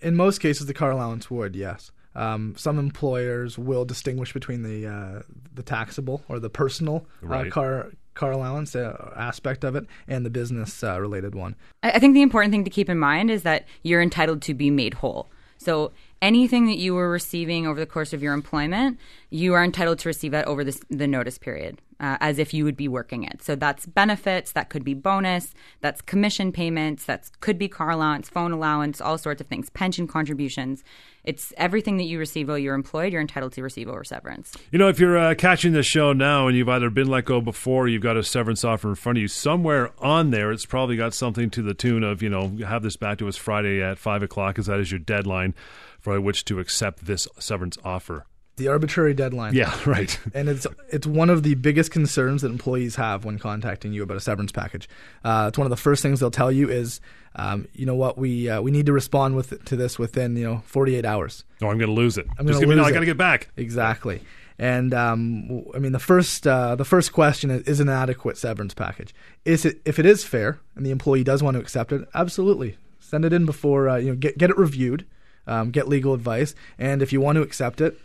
In 0.00 0.16
most 0.16 0.38
cases, 0.38 0.66
the 0.66 0.74
car 0.74 0.90
allowance 0.90 1.30
would, 1.30 1.56
yes. 1.56 1.90
Um, 2.14 2.54
some 2.56 2.78
employers 2.78 3.58
will 3.58 3.84
distinguish 3.84 4.32
between 4.32 4.62
the 4.62 4.86
uh, 4.86 5.22
the 5.54 5.62
taxable 5.62 6.22
or 6.28 6.40
the 6.40 6.50
personal 6.50 7.06
Right. 7.22 7.46
uh, 7.46 7.50
car 7.50 7.92
car 8.14 8.32
allowance 8.32 8.74
uh, 8.74 9.12
aspect 9.16 9.62
of 9.62 9.76
it 9.76 9.86
and 10.08 10.26
the 10.26 10.30
business 10.30 10.82
uh, 10.82 11.00
related 11.00 11.34
one. 11.34 11.54
I 11.82 11.92
I 11.92 11.98
think 12.00 12.14
the 12.14 12.22
important 12.22 12.50
thing 12.52 12.64
to 12.64 12.70
keep 12.70 12.88
in 12.88 12.98
mind 12.98 13.30
is 13.30 13.42
that 13.42 13.66
you're 13.82 14.02
entitled 14.02 14.42
to 14.42 14.54
be 14.54 14.70
made 14.70 14.94
whole. 14.94 15.28
So 15.58 15.92
anything 16.22 16.66
that 16.66 16.78
you 16.78 16.94
were 16.94 17.10
receiving 17.10 17.66
over 17.66 17.78
the 17.78 17.86
course 17.86 18.12
of 18.12 18.22
your 18.22 18.32
employment, 18.32 18.98
you 19.30 19.54
are 19.54 19.64
entitled 19.64 19.98
to 20.00 20.08
receive 20.08 20.32
that 20.32 20.46
over 20.46 20.64
this, 20.64 20.80
the 20.88 21.06
notice 21.06 21.36
period, 21.38 21.80
uh, 22.00 22.16
as 22.20 22.38
if 22.38 22.54
you 22.54 22.64
would 22.64 22.76
be 22.76 22.88
working 22.88 23.24
it. 23.24 23.42
So 23.42 23.56
that's 23.56 23.86
benefits, 23.86 24.52
that 24.52 24.70
could 24.70 24.84
be 24.84 24.94
bonus, 24.94 25.54
that's 25.80 26.00
commission 26.00 26.52
payments, 26.52 27.04
that 27.04 27.30
could 27.40 27.58
be 27.58 27.68
car 27.68 27.90
allowance, 27.90 28.28
phone 28.28 28.52
allowance, 28.52 29.00
all 29.00 29.18
sorts 29.18 29.40
of 29.40 29.46
things, 29.48 29.70
pension 29.70 30.06
contributions. 30.06 30.84
It's 31.24 31.52
everything 31.56 31.96
that 31.98 32.04
you 32.04 32.18
receive 32.18 32.48
while 32.48 32.58
you're 32.58 32.74
employed, 32.74 33.12
you're 33.12 33.20
entitled 33.20 33.52
to 33.52 33.62
receive 33.62 33.88
over 33.88 34.04
severance. 34.04 34.56
You 34.70 34.78
know, 34.78 34.88
if 34.88 34.98
you're 34.98 35.18
uh, 35.18 35.34
catching 35.34 35.72
this 35.72 35.86
show 35.86 36.12
now 36.12 36.46
and 36.46 36.56
you've 36.56 36.68
either 36.68 36.88
been 36.88 37.08
let 37.08 37.24
go 37.24 37.40
before, 37.40 37.84
or 37.84 37.88
you've 37.88 38.02
got 38.02 38.16
a 38.16 38.22
severance 38.22 38.64
offer 38.64 38.88
in 38.88 38.94
front 38.94 39.18
of 39.18 39.22
you, 39.22 39.28
somewhere 39.28 39.90
on 39.98 40.30
there, 40.30 40.52
it's 40.52 40.66
probably 40.66 40.96
got 40.96 41.12
something 41.14 41.50
to 41.50 41.62
the 41.62 41.74
tune 41.74 42.02
of, 42.02 42.22
you 42.22 42.30
know, 42.30 42.48
have 42.66 42.82
this 42.82 42.96
back 42.96 43.18
to 43.18 43.28
us 43.28 43.36
Friday 43.36 43.82
at 43.82 43.98
5 43.98 44.22
o'clock, 44.22 44.54
because 44.54 44.66
that 44.66 44.80
is 44.80 44.90
your 44.90 45.00
deadline 45.00 45.54
for 45.98 46.18
which 46.20 46.44
to 46.46 46.60
accept 46.60 47.04
this 47.06 47.26
severance 47.38 47.76
offer. 47.84 48.24
The 48.58 48.68
arbitrary 48.68 49.14
deadline. 49.14 49.54
Yeah, 49.54 49.74
right. 49.86 50.18
and 50.34 50.48
it's 50.48 50.66
it's 50.90 51.06
one 51.06 51.30
of 51.30 51.42
the 51.42 51.54
biggest 51.54 51.90
concerns 51.90 52.42
that 52.42 52.50
employees 52.50 52.96
have 52.96 53.24
when 53.24 53.38
contacting 53.38 53.92
you 53.92 54.02
about 54.02 54.16
a 54.16 54.20
severance 54.20 54.52
package. 54.52 54.88
Uh, 55.24 55.46
it's 55.48 55.58
one 55.58 55.66
of 55.66 55.70
the 55.70 55.76
first 55.76 56.02
things 56.02 56.20
they'll 56.20 56.30
tell 56.30 56.52
you 56.52 56.68
is, 56.68 57.00
um, 57.36 57.66
you 57.72 57.86
know 57.86 57.94
what, 57.94 58.18
we 58.18 58.48
uh, 58.48 58.60
we 58.60 58.70
need 58.70 58.86
to 58.86 58.92
respond 58.92 59.36
with 59.36 59.64
to 59.64 59.76
this 59.76 59.98
within 59.98 60.36
you 60.36 60.44
know 60.44 60.62
48 60.66 61.04
hours. 61.04 61.44
Oh, 61.62 61.68
I'm 61.68 61.78
going 61.78 61.88
to 61.88 61.94
lose 61.94 62.18
it. 62.18 62.26
I'm 62.38 62.46
Just 62.46 62.60
give 62.60 62.68
me, 62.68 62.74
no, 62.74 62.84
I 62.84 62.92
got 62.92 63.00
to 63.00 63.06
get 63.06 63.16
back. 63.16 63.48
Exactly. 63.56 64.20
And 64.58 64.92
um, 64.92 65.64
I 65.72 65.78
mean, 65.78 65.92
the 65.92 66.00
first 66.00 66.46
uh, 66.46 66.74
the 66.74 66.84
first 66.84 67.12
question 67.12 67.50
is, 67.50 67.62
is 67.62 67.80
an 67.80 67.88
adequate 67.88 68.36
severance 68.36 68.74
package. 68.74 69.14
Is 69.44 69.64
it 69.64 69.80
if 69.84 69.98
it 69.98 70.06
is 70.06 70.24
fair 70.24 70.58
and 70.74 70.84
the 70.84 70.90
employee 70.90 71.22
does 71.22 71.42
want 71.42 71.54
to 71.54 71.60
accept 71.60 71.92
it? 71.92 72.08
Absolutely, 72.12 72.76
send 72.98 73.24
it 73.24 73.32
in 73.32 73.46
before 73.46 73.88
uh, 73.88 73.96
you 73.96 74.08
know 74.10 74.16
get 74.16 74.36
get 74.36 74.50
it 74.50 74.58
reviewed, 74.58 75.06
um, 75.46 75.70
get 75.70 75.86
legal 75.86 76.12
advice, 76.12 76.56
and 76.76 77.02
if 77.02 77.12
you 77.12 77.20
want 77.20 77.36
to 77.36 77.42
accept 77.42 77.80
it, 77.80 78.00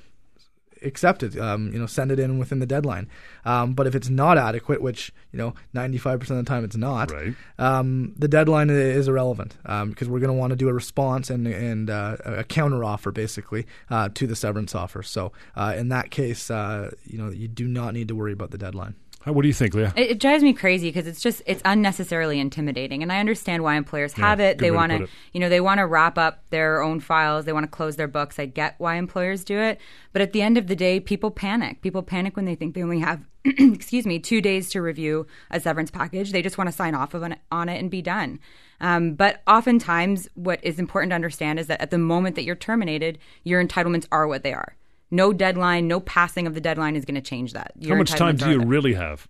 accept 0.83 1.23
it. 1.23 1.37
Um, 1.37 1.71
you 1.73 1.79
know, 1.79 1.85
send 1.85 2.11
it 2.11 2.19
in 2.19 2.39
within 2.39 2.59
the 2.59 2.65
deadline. 2.65 3.07
Um, 3.45 3.73
but 3.73 3.87
if 3.87 3.95
it's 3.95 4.09
not 4.09 4.37
adequate, 4.37 4.81
which 4.81 5.11
you 5.31 5.37
know, 5.37 5.53
ninety 5.73 5.97
five 5.97 6.19
percent 6.19 6.39
of 6.39 6.45
the 6.45 6.49
time 6.49 6.63
it's 6.63 6.75
not, 6.75 7.11
Right. 7.11 7.33
um, 7.57 8.13
the 8.17 8.27
deadline 8.27 8.69
is 8.69 9.07
irrelevant 9.07 9.57
um, 9.65 9.89
because 9.89 10.07
we're 10.09 10.19
going 10.19 10.29
to 10.33 10.39
want 10.39 10.51
to 10.51 10.55
do 10.57 10.69
a 10.69 10.73
response 10.73 11.29
and 11.29 11.47
and 11.47 11.89
uh, 11.89 12.17
a 12.25 12.43
counter 12.43 12.83
offer 12.83 13.11
basically 13.11 13.65
uh, 13.89 14.09
to 14.13 14.27
the 14.27 14.35
severance 14.35 14.75
offer. 14.75 15.03
So 15.03 15.31
uh, 15.55 15.73
in 15.77 15.89
that 15.89 16.11
case, 16.11 16.51
uh, 16.51 16.91
you 17.05 17.17
know, 17.17 17.29
you 17.29 17.47
do 17.47 17.67
not 17.67 17.93
need 17.93 18.07
to 18.09 18.15
worry 18.15 18.33
about 18.33 18.51
the 18.51 18.57
deadline. 18.57 18.95
What 19.25 19.41
do 19.41 19.47
you 19.47 19.53
think, 19.53 19.73
Lia? 19.73 19.93
It, 19.95 20.11
it 20.11 20.19
drives 20.19 20.43
me 20.43 20.53
crazy 20.53 20.89
because 20.89 21.07
it's 21.07 21.21
just 21.21 21.41
it's 21.45 21.61
unnecessarily 21.65 22.39
intimidating, 22.39 23.01
and 23.01 23.11
I 23.11 23.19
understand 23.19 23.63
why 23.63 23.75
employers 23.75 24.13
have 24.13 24.39
Yeah, 24.39 24.49
it. 24.49 24.57
They 24.57 24.71
want 24.71 24.91
to, 24.91 25.03
it. 25.03 25.09
you 25.31 25.39
know, 25.39 25.49
they 25.49 25.61
want 25.61 25.79
to 25.79 25.85
wrap 25.85 26.17
up 26.17 26.43
their 26.49 26.81
own 26.81 26.99
files. 26.99 27.45
They 27.45 27.53
want 27.53 27.63
to 27.63 27.69
close 27.69 27.95
their 27.95 28.07
books. 28.07 28.37
I 28.39 28.45
get 28.45 28.75
why 28.79 28.95
employers 28.95 29.43
do 29.43 29.57
it, 29.59 29.79
but 30.11 30.21
at 30.21 30.33
the 30.33 30.41
end 30.41 30.57
of 30.57 30.67
the 30.67 30.75
day, 30.75 30.99
people 30.99 31.31
panic. 31.31 31.81
People 31.81 32.03
panic 32.03 32.35
when 32.35 32.45
they 32.45 32.55
think 32.55 32.75
they 32.75 32.83
only 32.83 32.99
have, 32.99 33.21
excuse 33.45 34.05
me, 34.05 34.19
two 34.19 34.41
days 34.41 34.69
to 34.71 34.81
review 34.81 35.25
a 35.51 35.59
severance 35.59 35.91
package. 35.91 36.31
They 36.31 36.41
just 36.41 36.57
want 36.57 36.69
to 36.69 36.75
sign 36.75 36.95
off 36.95 37.13
of 37.13 37.23
an, 37.23 37.37
on 37.51 37.69
it 37.69 37.79
and 37.79 37.89
be 37.89 38.01
done. 38.01 38.39
Um, 38.81 39.13
but 39.13 39.41
oftentimes, 39.47 40.27
what 40.33 40.59
is 40.63 40.79
important 40.79 41.11
to 41.11 41.15
understand 41.15 41.59
is 41.59 41.67
that 41.67 41.79
at 41.79 41.91
the 41.91 41.97
moment 41.97 42.35
that 42.35 42.43
you're 42.43 42.55
terminated, 42.55 43.17
your 43.43 43.63
entitlements 43.65 44.07
are 44.11 44.27
what 44.27 44.43
they 44.43 44.53
are. 44.53 44.75
No 45.13 45.31
deadline, 45.31 45.87
no 45.87 45.99
passing 45.99 46.47
of 46.47 46.55
the 46.55 46.59
deadline 46.59 46.95
is 46.95 47.05
going 47.05 47.13
to 47.13 47.21
change 47.21 47.53
that. 47.53 47.73
How 47.87 47.93
much 47.93 48.09
time 48.09 48.35
do 48.35 48.49
you 48.49 48.61
really 48.61 48.95
have? 48.95 49.27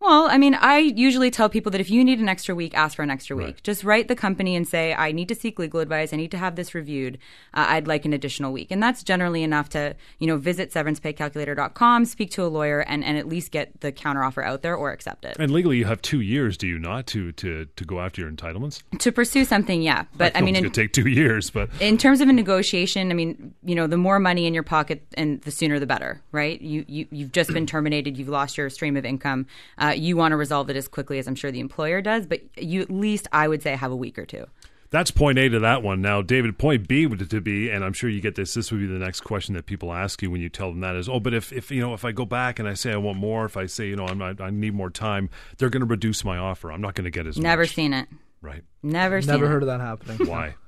Well, 0.00 0.28
I 0.30 0.38
mean, 0.38 0.54
I 0.54 0.78
usually 0.78 1.30
tell 1.30 1.48
people 1.48 1.72
that 1.72 1.80
if 1.80 1.90
you 1.90 2.04
need 2.04 2.20
an 2.20 2.28
extra 2.28 2.54
week, 2.54 2.76
ask 2.76 2.96
for 2.96 3.02
an 3.02 3.10
extra 3.10 3.36
week. 3.36 3.46
Right. 3.46 3.62
Just 3.62 3.82
write 3.82 4.06
the 4.06 4.14
company 4.14 4.54
and 4.54 4.66
say, 4.66 4.94
I 4.94 5.10
need 5.10 5.28
to 5.28 5.34
seek 5.34 5.58
legal 5.58 5.80
advice. 5.80 6.12
I 6.12 6.16
need 6.16 6.30
to 6.30 6.38
have 6.38 6.54
this 6.54 6.74
reviewed. 6.74 7.18
Uh, 7.52 7.66
I'd 7.68 7.88
like 7.88 8.04
an 8.04 8.12
additional 8.12 8.52
week. 8.52 8.70
And 8.70 8.80
that's 8.80 9.02
generally 9.02 9.42
enough 9.42 9.68
to, 9.70 9.96
you 10.20 10.28
know, 10.28 10.36
visit 10.36 10.72
severancepaycalculator.com, 10.72 12.04
speak 12.04 12.30
to 12.32 12.44
a 12.44 12.46
lawyer, 12.46 12.80
and, 12.80 13.02
and 13.02 13.18
at 13.18 13.28
least 13.28 13.50
get 13.50 13.80
the 13.80 13.90
counteroffer 13.90 14.44
out 14.44 14.62
there 14.62 14.76
or 14.76 14.92
accept 14.92 15.24
it. 15.24 15.36
And 15.38 15.50
legally, 15.50 15.78
you 15.78 15.84
have 15.86 16.00
two 16.00 16.20
years, 16.20 16.56
do 16.56 16.68
you 16.68 16.78
not, 16.78 17.06
to 17.08 17.32
to, 17.32 17.64
to 17.64 17.84
go 17.84 18.00
after 18.00 18.20
your 18.20 18.30
entitlements? 18.30 18.82
to 18.98 19.12
pursue 19.12 19.44
something, 19.44 19.82
yeah. 19.82 20.04
But 20.16 20.36
I 20.36 20.40
mean, 20.40 20.54
it's 20.54 20.58
in, 20.58 20.64
going 20.64 20.72
to 20.72 20.80
take 20.82 20.92
two 20.92 21.08
years, 21.08 21.50
but 21.50 21.70
in 21.80 21.96
terms 21.96 22.20
of 22.20 22.28
a 22.28 22.32
negotiation, 22.32 23.10
I 23.10 23.14
mean, 23.14 23.54
you 23.62 23.74
know, 23.74 23.86
the 23.86 23.96
more 23.96 24.18
money 24.18 24.46
in 24.46 24.54
your 24.54 24.62
pocket 24.62 25.04
and 25.14 25.40
the 25.42 25.50
sooner 25.50 25.78
the 25.78 25.86
better, 25.86 26.20
right? 26.32 26.60
You, 26.60 26.84
you 26.88 27.06
you've 27.10 27.32
just 27.32 27.52
been 27.52 27.66
terminated, 27.66 28.16
you've 28.16 28.28
lost 28.28 28.58
your 28.58 28.68
stream 28.68 28.96
of 28.96 29.04
income. 29.04 29.46
Uh, 29.76 29.87
Uh, 29.88 29.92
you 29.92 30.16
want 30.16 30.32
to 30.32 30.36
resolve 30.36 30.68
it 30.70 30.76
as 30.76 30.88
quickly 30.88 31.18
as 31.18 31.26
I'm 31.26 31.34
sure 31.34 31.50
the 31.50 31.60
employer 31.60 32.00
does, 32.02 32.26
but 32.26 32.40
you 32.58 32.80
at 32.82 32.90
least 32.90 33.26
I 33.32 33.48
would 33.48 33.62
say 33.62 33.74
have 33.76 33.90
a 33.92 33.96
week 33.96 34.18
or 34.18 34.26
two. 34.26 34.46
That's 34.90 35.10
point 35.10 35.38
A 35.38 35.48
to 35.50 35.58
that 35.60 35.82
one. 35.82 36.00
Now, 36.00 36.22
David, 36.22 36.56
point 36.58 36.88
B 36.88 37.04
would 37.06 37.28
to 37.28 37.40
be, 37.42 37.68
and 37.70 37.84
I'm 37.84 37.92
sure 37.92 38.08
you 38.08 38.22
get 38.22 38.36
this. 38.36 38.54
This 38.54 38.72
would 38.72 38.80
be 38.80 38.86
the 38.86 38.98
next 38.98 39.20
question 39.20 39.54
that 39.54 39.66
people 39.66 39.92
ask 39.92 40.22
you 40.22 40.30
when 40.30 40.40
you 40.40 40.48
tell 40.48 40.70
them 40.70 40.80
that 40.80 40.96
is, 40.96 41.10
oh, 41.10 41.20
but 41.20 41.34
if, 41.34 41.52
if 41.52 41.70
you 41.70 41.80
know, 41.82 41.92
if 41.92 42.06
I 42.06 42.12
go 42.12 42.24
back 42.24 42.58
and 42.58 42.66
I 42.66 42.72
say 42.72 42.92
I 42.92 42.96
want 42.96 43.18
more, 43.18 43.44
if 43.44 43.56
I 43.58 43.66
say 43.66 43.86
you 43.88 43.96
know 43.96 44.06
I'm 44.06 44.16
not, 44.18 44.40
I 44.40 44.48
need 44.50 44.74
more 44.74 44.88
time, 44.88 45.28
they're 45.58 45.68
going 45.68 45.80
to 45.82 45.86
reduce 45.86 46.24
my 46.24 46.38
offer. 46.38 46.72
I'm 46.72 46.80
not 46.80 46.94
going 46.94 47.04
to 47.04 47.10
get 47.10 47.26
as 47.26 47.36
Never 47.38 47.62
much. 47.62 47.74
seen 47.74 47.92
it. 47.92 48.08
Right? 48.40 48.62
Never 48.82 49.20
seen 49.20 49.32
Never 49.32 49.44
it. 49.44 49.48
heard 49.48 49.62
of 49.62 49.66
that 49.66 49.80
happening. 49.80 50.26
Why? 50.26 50.54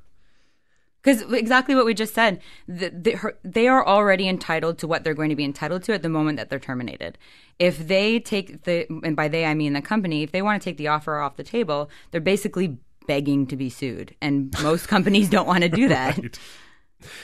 Because 1.02 1.22
exactly 1.32 1.74
what 1.74 1.86
we 1.86 1.94
just 1.94 2.14
said, 2.14 2.40
the, 2.68 2.90
the, 2.90 3.12
her, 3.12 3.38
they 3.42 3.68
are 3.68 3.86
already 3.86 4.28
entitled 4.28 4.78
to 4.78 4.86
what 4.86 5.02
they're 5.02 5.14
going 5.14 5.30
to 5.30 5.36
be 5.36 5.44
entitled 5.44 5.82
to 5.84 5.94
at 5.94 6.02
the 6.02 6.10
moment 6.10 6.36
that 6.36 6.50
they're 6.50 6.58
terminated. 6.58 7.16
If 7.58 7.88
they 7.88 8.20
take 8.20 8.64
the, 8.64 8.86
and 9.02 9.16
by 9.16 9.28
they 9.28 9.46
I 9.46 9.54
mean 9.54 9.72
the 9.72 9.80
company, 9.80 10.22
if 10.22 10.32
they 10.32 10.42
want 10.42 10.60
to 10.60 10.64
take 10.64 10.76
the 10.76 10.88
offer 10.88 11.18
off 11.18 11.36
the 11.36 11.42
table, 11.42 11.88
they're 12.10 12.20
basically 12.20 12.78
begging 13.06 13.46
to 13.46 13.56
be 13.56 13.70
sued, 13.70 14.14
and 14.20 14.54
most 14.62 14.86
companies 14.94 15.30
don't 15.30 15.46
want 15.46 15.62
to 15.62 15.68
do 15.68 15.88
that. 15.88 16.18
Right. 16.18 16.38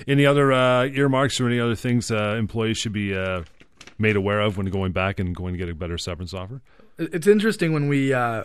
Any 0.09 0.25
other 0.25 0.53
uh, 0.53 0.87
earmarks 0.87 1.39
or 1.39 1.47
any 1.47 1.61
other 1.61 1.75
things 1.75 2.11
uh, 2.11 2.35
employees 2.39 2.79
should 2.79 2.95
be 2.95 3.15
uh, 3.15 3.43
made 3.99 4.17
aware 4.17 4.41
of 4.41 4.57
when 4.57 4.67
going 4.67 4.93
back 4.93 5.21
and 5.21 5.35
going 5.35 5.53
to 5.53 5.59
get 5.59 5.69
a 5.69 5.75
better 5.75 5.99
severance 5.99 6.33
offer? 6.33 6.62
It's 6.99 7.27
interesting 7.27 7.73
when 7.75 7.89
we, 7.89 8.12
uh, 8.12 8.45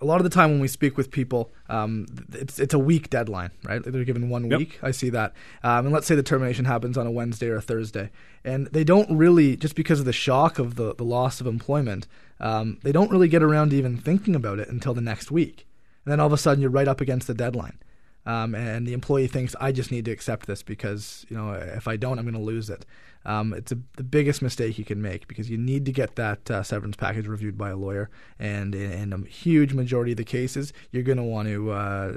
a 0.00 0.04
lot 0.04 0.16
of 0.20 0.24
the 0.24 0.30
time 0.30 0.50
when 0.50 0.60
we 0.60 0.68
speak 0.68 0.96
with 0.98 1.10
people, 1.10 1.50
um, 1.70 2.06
it's 2.32 2.58
it's 2.58 2.74
a 2.74 2.78
week 2.78 3.08
deadline, 3.08 3.50
right? 3.64 3.82
They're 3.82 4.04
given 4.04 4.28
one 4.28 4.50
Yep. 4.50 4.58
week. 4.58 4.78
I 4.82 4.90
see 4.90 5.08
that. 5.10 5.32
Um, 5.62 5.86
and 5.86 5.92
let's 5.94 6.06
say 6.06 6.14
the 6.14 6.22
termination 6.22 6.66
happens 6.66 6.98
on 6.98 7.06
a 7.06 7.10
Wednesday 7.10 7.48
or 7.48 7.56
a 7.56 7.62
Thursday, 7.62 8.10
and 8.44 8.66
they 8.68 8.84
don't 8.84 9.10
really, 9.16 9.56
just 9.56 9.74
because 9.74 9.98
of 9.98 10.04
the 10.06 10.12
shock 10.12 10.58
of 10.58 10.74
the, 10.74 10.94
the 10.94 11.04
loss 11.04 11.40
of 11.40 11.46
employment, 11.46 12.06
um, 12.40 12.78
they 12.82 12.92
don't 12.92 13.10
really 13.10 13.28
get 13.28 13.42
around 13.42 13.70
to 13.70 13.76
even 13.76 13.96
thinking 13.96 14.34
about 14.34 14.58
it 14.58 14.68
until 14.68 14.92
the 14.92 15.00
next 15.00 15.30
week. 15.30 15.66
And 16.04 16.12
then 16.12 16.20
all 16.20 16.26
of 16.26 16.32
a 16.32 16.38
sudden, 16.38 16.60
you're 16.60 16.70
right 16.70 16.86
up 16.88 17.00
against 17.00 17.26
the 17.26 17.34
deadline. 17.34 17.78
Um, 18.26 18.54
and 18.54 18.86
the 18.86 18.92
employee 18.92 19.28
thinks, 19.28 19.54
I 19.60 19.70
just 19.72 19.90
need 19.92 20.04
to 20.06 20.10
accept 20.10 20.46
this 20.46 20.62
because 20.62 21.24
you 21.28 21.36
know 21.36 21.52
if 21.52 21.86
I 21.88 21.96
don't, 21.96 22.18
I'm 22.18 22.24
going 22.24 22.34
to 22.34 22.40
lose 22.40 22.68
it. 22.68 22.84
Um, 23.24 23.52
it's 23.54 23.72
a, 23.72 23.78
the 23.96 24.04
biggest 24.04 24.40
mistake 24.40 24.78
you 24.78 24.84
can 24.84 25.02
make 25.02 25.26
because 25.26 25.50
you 25.50 25.58
need 25.58 25.84
to 25.86 25.92
get 25.92 26.14
that 26.14 26.48
uh, 26.48 26.62
severance 26.62 26.94
package 26.96 27.26
reviewed 27.26 27.58
by 27.58 27.70
a 27.70 27.76
lawyer, 27.76 28.08
and 28.38 28.72
in, 28.74 28.92
in 28.92 29.12
a 29.12 29.18
huge 29.26 29.72
majority 29.72 30.12
of 30.12 30.16
the 30.16 30.24
cases, 30.24 30.72
you're 30.92 31.02
going 31.02 31.18
to 31.18 31.24
want 31.24 31.48
to 31.48 31.70
uh, 31.72 32.12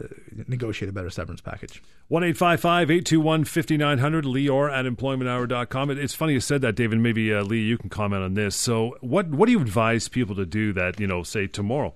negotiate 0.48 0.88
a 0.89 0.93
better 0.93 1.10
severance 1.10 1.41
package. 1.41 1.82
1 2.10 2.24
821 2.24 3.43
5900, 3.45 4.26
Lior 4.26 4.72
at 4.72 4.86
employmenthour.com. 4.86 5.89
It- 5.91 5.98
It's 6.00 6.13
funny 6.13 6.34
you 6.34 6.39
said 6.39 6.62
that, 6.62 6.76
David. 6.76 7.00
Maybe, 7.00 7.34
uh, 7.34 7.43
Lee, 7.43 7.62
you 7.62 7.78
can 7.78 7.89
comment 7.89 8.24
on 8.24 8.34
this. 8.36 8.56
So, 8.56 8.95
what, 9.02 9.30
what 9.30 9.48
do 9.48 9.52
you 9.52 9.62
advise 9.62 10.08
people 10.08 10.36
to 10.36 10.45
do 10.45 10.74
that, 10.74 11.00
you 11.00 11.08
know, 11.08 11.24
say 11.24 11.48
tomorrow? 11.48 11.95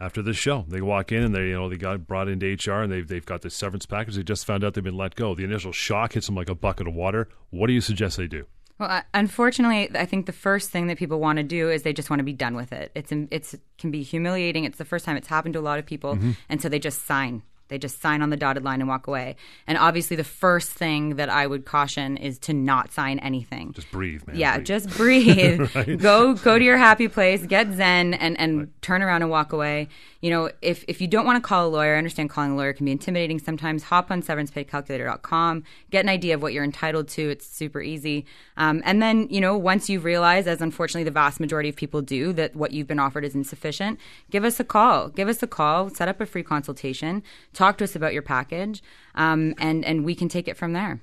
After 0.00 0.22
this 0.22 0.36
show, 0.36 0.64
they 0.66 0.80
walk 0.80 1.12
in 1.12 1.22
and 1.22 1.34
they, 1.34 1.48
you 1.48 1.54
know, 1.54 1.68
they 1.68 1.76
got 1.76 2.06
brought 2.06 2.28
into 2.28 2.46
HR 2.46 2.82
and 2.82 2.90
they've 2.90 3.06
they've 3.06 3.26
got 3.26 3.42
this 3.42 3.54
severance 3.54 3.84
package. 3.84 4.16
They 4.16 4.22
just 4.22 4.46
found 4.46 4.64
out 4.64 4.74
they've 4.74 4.82
been 4.82 4.96
let 4.96 5.14
go. 5.14 5.34
The 5.34 5.44
initial 5.44 5.72
shock 5.72 6.14
hits 6.14 6.26
them 6.26 6.36
like 6.36 6.48
a 6.48 6.54
bucket 6.54 6.88
of 6.88 6.94
water. 6.94 7.28
What 7.50 7.66
do 7.66 7.74
you 7.74 7.82
suggest 7.82 8.16
they 8.16 8.26
do? 8.26 8.46
Well, 8.80 9.02
unfortunately, 9.12 9.90
I 9.94 10.06
think 10.06 10.24
the 10.24 10.32
first 10.32 10.70
thing 10.70 10.86
that 10.86 10.96
people 10.96 11.20
want 11.20 11.36
to 11.36 11.42
do 11.42 11.68
is 11.68 11.82
they 11.82 11.92
just 11.92 12.08
want 12.08 12.20
to 12.20 12.24
be 12.24 12.32
done 12.32 12.56
with 12.56 12.72
it. 12.72 12.90
It's 12.94 13.12
it's 13.30 13.54
can 13.76 13.90
be 13.90 14.02
humiliating. 14.02 14.64
It's 14.64 14.78
the 14.78 14.86
first 14.86 15.04
time 15.04 15.18
it's 15.18 15.28
happened 15.28 15.52
to 15.52 15.60
a 15.60 15.62
lot 15.62 15.78
of 15.78 15.84
people, 15.84 16.14
mm-hmm. 16.14 16.30
and 16.48 16.62
so 16.62 16.70
they 16.70 16.78
just 16.78 17.04
sign. 17.04 17.42
They 17.70 17.78
just 17.78 18.02
sign 18.02 18.20
on 18.20 18.28
the 18.28 18.36
dotted 18.36 18.64
line 18.64 18.80
and 18.80 18.88
walk 18.88 19.06
away. 19.06 19.36
And 19.66 19.78
obviously, 19.78 20.16
the 20.16 20.24
first 20.24 20.70
thing 20.70 21.16
that 21.16 21.30
I 21.30 21.46
would 21.46 21.64
caution 21.64 22.18
is 22.18 22.38
to 22.40 22.52
not 22.52 22.92
sign 22.92 23.18
anything. 23.20 23.72
Just 23.72 23.90
breathe, 23.90 24.26
man. 24.26 24.36
yeah, 24.36 24.56
breathe. 24.56 24.66
just 24.66 24.90
breathe. 24.90 26.00
Go 26.00 26.34
go 26.34 26.58
to 26.58 26.64
your 26.64 26.76
happy 26.76 27.08
place, 27.08 27.46
get 27.46 27.72
zen, 27.72 28.14
and 28.14 28.38
and 28.38 28.70
turn 28.82 29.02
around 29.02 29.22
and 29.22 29.30
walk 29.30 29.52
away. 29.52 29.88
You 30.20 30.30
know, 30.30 30.50
if 30.60 30.84
if 30.88 31.00
you 31.00 31.06
don't 31.08 31.24
want 31.24 31.42
to 31.42 31.46
call 31.46 31.66
a 31.66 31.70
lawyer, 31.70 31.94
I 31.94 31.98
understand 31.98 32.28
calling 32.28 32.52
a 32.52 32.56
lawyer 32.56 32.72
can 32.72 32.84
be 32.84 32.92
intimidating 32.92 33.38
sometimes. 33.38 33.84
Hop 33.84 34.10
on 34.10 34.22
severancepaycalculator.com, 34.22 35.64
get 35.90 36.04
an 36.04 36.08
idea 36.08 36.34
of 36.34 36.42
what 36.42 36.52
you're 36.52 36.64
entitled 36.64 37.08
to. 37.08 37.30
It's 37.30 37.46
super 37.46 37.80
easy. 37.80 38.26
Um, 38.56 38.82
and 38.84 39.00
then 39.00 39.28
you 39.30 39.40
know, 39.40 39.56
once 39.56 39.88
you 39.88 40.00
realize, 40.00 40.46
as 40.46 40.60
unfortunately 40.60 41.04
the 41.04 41.10
vast 41.10 41.40
majority 41.40 41.68
of 41.68 41.76
people 41.76 42.02
do, 42.02 42.32
that 42.34 42.54
what 42.54 42.72
you've 42.72 42.86
been 42.86 42.98
offered 42.98 43.24
is 43.24 43.34
insufficient, 43.34 43.98
give 44.30 44.44
us 44.44 44.60
a 44.60 44.64
call. 44.64 45.08
Give 45.08 45.28
us 45.28 45.42
a 45.42 45.46
call. 45.46 45.88
Set 45.90 46.08
up 46.08 46.20
a 46.20 46.26
free 46.26 46.42
consultation. 46.42 47.22
Talk 47.60 47.76
to 47.78 47.84
us 47.84 47.94
about 47.94 48.14
your 48.14 48.22
package, 48.22 48.82
um, 49.14 49.54
and 49.58 49.84
and 49.84 50.02
we 50.02 50.14
can 50.14 50.28
take 50.30 50.48
it 50.48 50.56
from 50.56 50.72
there. 50.72 51.02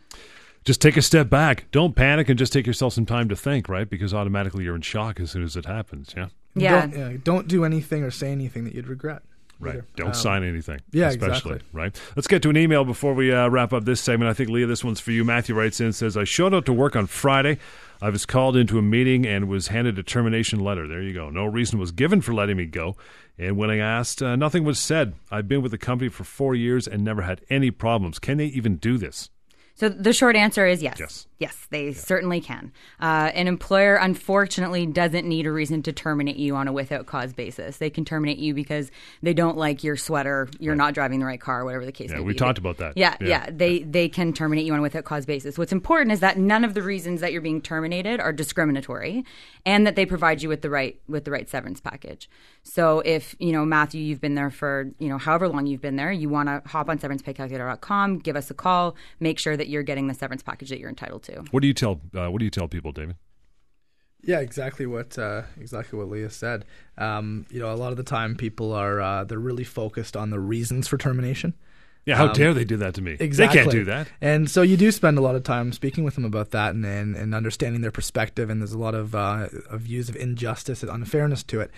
just 0.66 0.82
take 0.82 0.98
a 0.98 1.04
step 1.04 1.30
back. 1.30 1.66
Don't 1.72 1.96
panic 1.96 2.30
and 2.30 2.40
just 2.40 2.52
take 2.52 2.66
yourself 2.66 2.94
some 2.94 3.06
time 3.06 3.30
to 3.30 3.36
think, 3.36 3.70
right? 3.70 3.88
Because 3.88 4.12
automatically 4.12 4.64
you're 4.64 4.76
in 4.76 4.82
shock 4.82 5.20
as 5.20 5.30
soon 5.30 5.44
as 5.44 5.56
it 5.56 5.66
happens. 5.66 6.16
Yeah. 6.18 6.30
Yeah. 6.56 6.82
Don't, 6.88 6.98
yeah, 6.98 7.18
don't 7.24 7.48
do 7.48 7.64
anything 7.64 8.02
or 8.04 8.10
say 8.10 8.32
anything 8.32 8.64
that 8.64 8.74
you'd 8.74 8.88
regret. 8.88 9.22
Right. 9.60 9.76
either. 9.76 9.86
Don't 9.96 10.08
Um, 10.08 10.14
sign 10.14 10.44
anything. 10.44 10.80
yeah, 10.92 11.10
especially. 11.10 11.54
exactly. 11.58 11.60
Right. 11.74 12.02
Let's 12.16 12.28
get 12.28 12.42
to 12.42 12.50
an 12.50 12.58
email 12.58 12.84
before 12.86 13.14
we 13.14 13.32
uh, 13.32 13.48
wrap 13.50 13.72
up 13.74 13.86
this 13.86 14.02
segment. 14.02 14.30
I 14.30 14.34
think, 14.34 14.50
Lia, 14.50 14.66
this 14.66 14.84
one's 14.84 15.00
for 15.00 15.12
you. 15.12 15.24
Matthew 15.24 15.54
writes 15.56 15.80
in 15.80 15.94
says, 15.94 16.18
I 16.18 16.24
showed 16.26 16.54
up 16.56 16.66
to 16.66 16.74
work 16.74 16.96
on 16.96 17.06
Friday. 17.08 17.58
I 18.02 18.10
was 18.10 18.26
called 18.26 18.56
into 18.56 18.78
a 18.78 18.82
meeting 18.82 19.26
and 19.26 19.48
was 19.48 19.70
handed 19.70 19.98
a 19.98 20.04
termination 20.04 20.60
letter. 20.60 20.88
There 20.88 21.02
you 21.02 21.14
go. 21.14 21.30
No 21.30 21.46
reason 21.46 21.80
was 21.80 21.92
given 21.92 22.22
for 22.22 22.34
letting 22.34 22.58
me 22.58 22.66
go. 22.66 22.96
And 23.38 23.58
when 23.58 23.70
I 23.70 23.78
asked, 23.78 24.22
uh, 24.22 24.36
nothing 24.36 24.64
was 24.64 24.80
said. 24.80 25.14
I've 25.32 25.48
been 25.48 25.62
with 25.62 25.72
the 25.72 25.78
company 25.78 26.10
for 26.10 26.24
four 26.24 26.56
years 26.56 26.88
and 26.88 27.04
never 27.04 27.24
had 27.24 27.42
any 27.50 27.72
problems. 27.72 28.20
Can 28.20 28.38
they 28.38 28.46
even 28.46 28.78
do 28.78 28.98
this? 28.98 29.30
So 29.76 29.90
the 29.90 30.14
short 30.14 30.36
answer 30.36 30.66
is 30.66 30.82
yes. 30.82 30.98
Yes. 31.00 31.28
Yes, 31.40 31.68
they 31.70 31.94
certainly 31.94 32.42
can. 32.42 32.72
Uh, 33.00 33.30
an 33.36 33.48
employer, 33.48 33.96
unfortunately, 33.96 34.88
doesn't 34.88 35.28
need 35.28 35.46
a 35.46 35.52
reason 35.52 35.84
to 35.84 35.94
terminate 35.94 36.38
you 36.38 36.56
on 36.56 36.68
a 36.68 36.74
without 36.74 37.06
cause 37.06 37.32
basis. 37.34 37.78
They 37.78 37.92
can 37.92 38.06
terminate 38.06 38.40
you 38.40 38.56
because 38.56 38.90
they 39.22 39.36
don't 39.36 39.56
like 39.56 39.84
your 39.84 39.98
sweater, 39.98 40.50
you're 40.60 40.76
not 40.76 40.96
driving 40.96 41.20
the 41.20 41.28
right 41.28 41.40
car, 41.40 41.64
whatever 41.64 41.86
the 41.86 41.92
case 41.92 42.10
Yeah, 42.10 42.16
may 42.18 42.22
we 42.22 42.34
be. 42.34 42.36
We 42.36 42.40
talked 42.40 42.58
about 42.58 42.78
that. 42.78 42.94
Yeah, 42.98 43.16
Yeah. 43.22 43.28
yeah, 43.28 43.50
They 43.52 43.80
they 43.84 44.10
can 44.10 44.34
terminate 44.34 44.66
you 44.66 44.74
on 44.74 44.80
a 44.80 44.82
without 44.82 45.04
cause 45.04 45.28
basis. 45.28 45.58
What's 45.60 45.72
important 45.72 46.12
is 46.12 46.22
that 46.22 46.40
none 46.40 46.64
of 46.64 46.74
the 46.74 46.82
reasons 46.82 47.22
that 47.22 47.32
you're 47.32 47.42
being 47.42 47.62
terminated 47.62 48.20
are 48.20 48.34
discriminatory, 48.34 49.24
and 49.64 49.86
that 49.86 49.96
they 49.96 50.06
provide 50.08 50.42
you 50.42 50.50
with 50.50 50.62
the 50.64 50.70
right 50.72 51.00
with 51.08 51.26
the 51.26 51.32
right 51.32 51.48
severance 51.48 51.80
package. 51.80 52.30
So 52.64 53.02
if 53.06 53.36
you 53.38 53.52
know 53.52 53.64
Matthew, 53.64 54.02
you've 54.02 54.22
been 54.22 54.36
there 54.36 54.50
for 54.50 54.92
you 54.98 55.08
know 55.08 55.20
however 55.20 55.48
long 55.48 55.68
you've 55.68 55.82
been 55.82 55.98
there, 55.98 56.12
you 56.12 56.30
want 56.30 56.50
to 56.50 56.68
hop 56.68 56.90
on 56.90 56.98
severancepaycalculator.com, 56.98 58.20
give 58.20 58.36
us 58.36 58.50
a 58.50 58.54
call, 58.56 58.96
make 59.20 59.38
sure 59.40 59.56
that 59.56 59.68
you're 59.68 59.84
getting 59.84 60.08
the 60.08 60.14
severance 60.14 60.42
package 60.42 60.70
that 60.70 60.80
you're 60.80 60.90
entitled 60.90 61.24
to. 61.24 61.27
What 61.52 61.62
do 61.62 61.68
you 61.68 61.74
tell 61.74 62.02
uh, 62.16 62.30
What 62.32 62.40
do 62.40 62.46
you 62.46 62.52
tell 62.52 62.68
people, 62.68 62.92
David? 62.92 63.16
Yeah, 64.24 64.40
exactly 64.40 64.86
what 64.86 65.18
uh, 65.18 65.44
exactly 65.60 65.98
what 65.98 66.10
Lia 66.10 66.30
said. 66.30 66.66
Um, 66.98 67.46
you 67.50 67.60
know, 67.60 67.72
a 67.72 67.76
lot 67.76 67.92
of 67.92 67.98
the 67.98 68.04
time 68.04 68.36
people 68.36 68.74
are 68.74 69.00
uh, 69.00 69.24
they're 69.24 69.40
really 69.40 69.64
focused 69.64 70.18
on 70.18 70.32
the 70.32 70.40
reasons 70.40 70.88
for 70.88 70.98
termination. 70.98 71.54
Yeah, 72.06 72.16
how 72.16 72.28
Um, 72.28 72.34
dare 72.34 72.54
they 72.54 72.64
do 72.66 72.78
that 72.78 72.94
to 72.96 73.02
me? 73.02 73.18
Exactly. 73.20 73.58
They 73.58 73.64
can't 73.64 73.72
do 73.72 73.84
that. 73.86 74.08
And 74.22 74.50
so 74.50 74.62
you 74.62 74.78
do 74.78 74.92
spend 74.92 75.18
a 75.18 75.22
lot 75.22 75.36
of 75.36 75.44
time 75.44 75.74
speaking 75.74 76.04
with 76.06 76.16
them 76.16 76.26
about 76.26 76.52
that 76.52 76.74
and 76.74 76.86
and, 76.86 77.16
and 77.16 77.36
understanding 77.36 77.82
their 77.82 77.92
perspective. 77.92 78.50
And 78.50 78.62
there's 78.62 78.72
a 78.74 78.78
lot 78.78 78.96
of, 78.96 79.14
uh, 79.14 79.50
of 79.70 79.82
views 79.82 80.08
of 80.10 80.16
injustice 80.16 80.84
and 80.84 80.92
unfairness 80.92 81.44
to 81.44 81.60
it. 81.60 81.70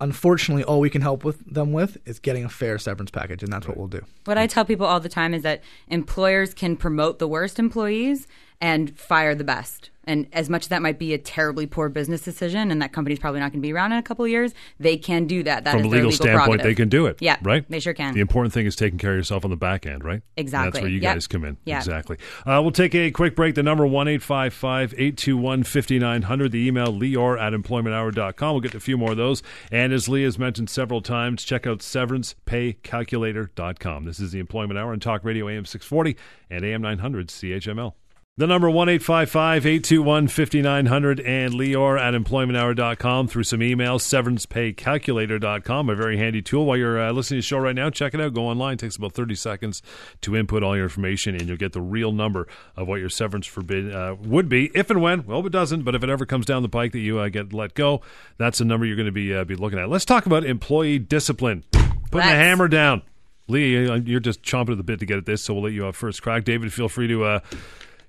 Unfortunately, 0.00 0.64
all 0.64 0.80
we 0.80 0.90
can 0.90 1.02
help 1.02 1.24
with 1.24 1.38
them 1.46 1.72
with 1.72 1.96
is 2.04 2.18
getting 2.18 2.44
a 2.44 2.48
fair 2.48 2.78
severance 2.78 3.12
package, 3.12 3.44
and 3.44 3.52
that's 3.52 3.66
what 3.66 3.76
we'll 3.76 3.86
do. 3.86 4.04
What 4.24 4.36
I 4.36 4.48
tell 4.48 4.64
people 4.64 4.86
all 4.86 4.98
the 4.98 5.08
time 5.08 5.32
is 5.32 5.42
that 5.42 5.62
employers 5.88 6.52
can 6.52 6.76
promote 6.76 7.20
the 7.20 7.28
worst 7.28 7.60
employees 7.60 8.26
and 8.60 8.98
fire 8.98 9.34
the 9.34 9.44
best. 9.44 9.90
And 10.06 10.26
as 10.34 10.50
much 10.50 10.64
as 10.64 10.68
that 10.68 10.82
might 10.82 10.98
be 10.98 11.14
a 11.14 11.18
terribly 11.18 11.66
poor 11.66 11.88
business 11.88 12.20
decision, 12.20 12.70
and 12.70 12.82
that 12.82 12.92
company's 12.92 13.18
probably 13.18 13.40
not 13.40 13.52
going 13.52 13.62
to 13.62 13.66
be 13.66 13.72
around 13.72 13.92
in 13.92 13.98
a 13.98 14.02
couple 14.02 14.22
of 14.22 14.30
years, 14.30 14.52
they 14.78 14.98
can 14.98 15.26
do 15.26 15.42
that. 15.44 15.64
That 15.64 15.70
From 15.70 15.80
is 15.80 15.86
a 15.86 15.88
their 15.88 15.98
legal 16.00 16.12
standpoint, 16.12 16.62
they 16.62 16.74
can 16.74 16.90
do 16.90 17.06
it. 17.06 17.16
Yeah, 17.20 17.38
right. 17.40 17.64
They 17.70 17.80
sure 17.80 17.94
can. 17.94 18.12
The 18.12 18.20
important 18.20 18.52
thing 18.52 18.66
is 18.66 18.76
taking 18.76 18.98
care 18.98 19.12
of 19.12 19.16
yourself 19.16 19.46
on 19.46 19.50
the 19.50 19.56
back 19.56 19.86
end, 19.86 20.04
right? 20.04 20.20
Exactly. 20.36 20.72
That's 20.72 20.82
where 20.82 20.90
you 20.90 21.00
Yep. 21.00 21.14
guys 21.14 21.26
come 21.26 21.46
in. 21.46 21.56
Yeah. 21.64 21.78
Exactly. 21.78 22.18
Uh, 22.44 22.60
we'll 22.60 22.70
take 22.70 22.94
a 22.94 23.10
quick 23.12 23.34
break. 23.34 23.54
The 23.54 23.62
number 23.62 23.86
one 23.86 24.06
eight 24.06 24.20
five 24.20 24.52
five 24.52 24.92
eight 24.98 25.16
two 25.16 25.38
one 25.38 25.62
fifty 25.62 25.98
nine 25.98 26.20
hundred. 26.20 26.52
The 26.52 26.66
email 26.66 26.92
lior 26.92 27.40
at 27.40 27.54
employmenthour.com. 27.54 28.52
We'll 28.52 28.60
get 28.60 28.72
to 28.72 28.76
a 28.76 28.80
few 28.80 28.98
more 28.98 29.12
of 29.12 29.16
those. 29.16 29.42
And 29.72 29.90
as 29.94 30.06
Lee 30.06 30.24
has 30.24 30.38
mentioned 30.38 30.68
several 30.68 31.00
times, 31.00 31.44
check 31.44 31.66
out 31.66 31.78
severancepaycalculator.com. 31.78 34.04
This 34.04 34.20
is 34.20 34.32
the 34.32 34.38
Employment 34.38 34.78
Hour 34.78 34.92
on 34.92 35.00
Talk 35.00 35.24
Radio 35.24 35.48
AM 35.48 35.64
640 35.64 36.14
and 36.50 36.62
AM 36.62 36.82
900 36.82 37.28
CHML. 37.28 37.94
The 38.36 38.48
number 38.48 38.68
one 38.68 38.88
eight 38.88 39.00
five 39.00 39.30
five 39.30 39.64
eight 39.64 39.84
two 39.84 40.02
one 40.02 40.26
fifty 40.26 40.60
nine 40.60 40.86
hundred 40.86 41.20
and 41.20 41.54
Lior 41.54 42.00
at 42.00 42.14
employmenthour.com 42.14 43.28
through 43.28 43.44
some 43.44 43.60
emails, 43.60 44.02
severancepaycalculator.com, 44.02 45.88
a 45.88 45.94
very 45.94 46.18
handy 46.18 46.42
tool. 46.42 46.66
While 46.66 46.76
you're 46.76 47.00
uh, 47.00 47.12
listening 47.12 47.38
to 47.38 47.44
the 47.44 47.46
show 47.46 47.58
right 47.58 47.76
now, 47.76 47.90
check 47.90 48.12
it 48.12 48.20
out. 48.20 48.34
Go 48.34 48.48
online. 48.48 48.72
It 48.72 48.80
takes 48.80 48.96
about 48.96 49.12
30 49.12 49.36
seconds 49.36 49.82
to 50.22 50.34
input 50.34 50.64
all 50.64 50.74
your 50.74 50.86
information, 50.86 51.36
and 51.36 51.46
you'll 51.46 51.56
get 51.56 51.74
the 51.74 51.80
real 51.80 52.10
number 52.10 52.48
of 52.74 52.88
what 52.88 52.98
your 52.98 53.08
severance 53.08 53.46
forbid 53.46 53.94
uh, 53.94 54.16
would 54.18 54.48
be 54.48 54.68
if 54.74 54.90
and 54.90 55.00
when. 55.00 55.24
Well, 55.26 55.38
if 55.38 55.46
it 55.46 55.52
doesn't, 55.52 55.84
but 55.84 55.94
if 55.94 56.02
it 56.02 56.10
ever 56.10 56.26
comes 56.26 56.44
down 56.44 56.62
the 56.62 56.68
pike 56.68 56.90
that 56.90 56.98
you 56.98 57.20
uh, 57.20 57.28
get 57.28 57.52
let 57.52 57.74
go, 57.74 58.00
that's 58.36 58.58
the 58.58 58.64
number 58.64 58.84
you're 58.84 58.96
going 58.96 59.06
to 59.06 59.12
be 59.12 59.32
uh, 59.32 59.44
be 59.44 59.54
looking 59.54 59.78
at. 59.78 59.88
Let's 59.88 60.04
talk 60.04 60.26
about 60.26 60.44
employee 60.44 60.98
discipline. 60.98 61.62
Putting 61.70 62.30
the 62.30 62.34
hammer 62.34 62.66
down. 62.66 63.02
Lee, 63.46 63.88
uh, 63.88 63.94
you're 63.94 64.18
just 64.18 64.42
chomping 64.42 64.72
at 64.72 64.78
the 64.78 64.82
bit 64.82 64.98
to 64.98 65.06
get 65.06 65.18
at 65.18 65.26
this, 65.26 65.44
so 65.44 65.54
we'll 65.54 65.62
let 65.62 65.72
you 65.72 65.84
have 65.84 65.94
first 65.94 66.20
crack. 66.20 66.42
David, 66.42 66.72
feel 66.72 66.88
free 66.88 67.06
to 67.06 67.22
uh, 67.22 67.40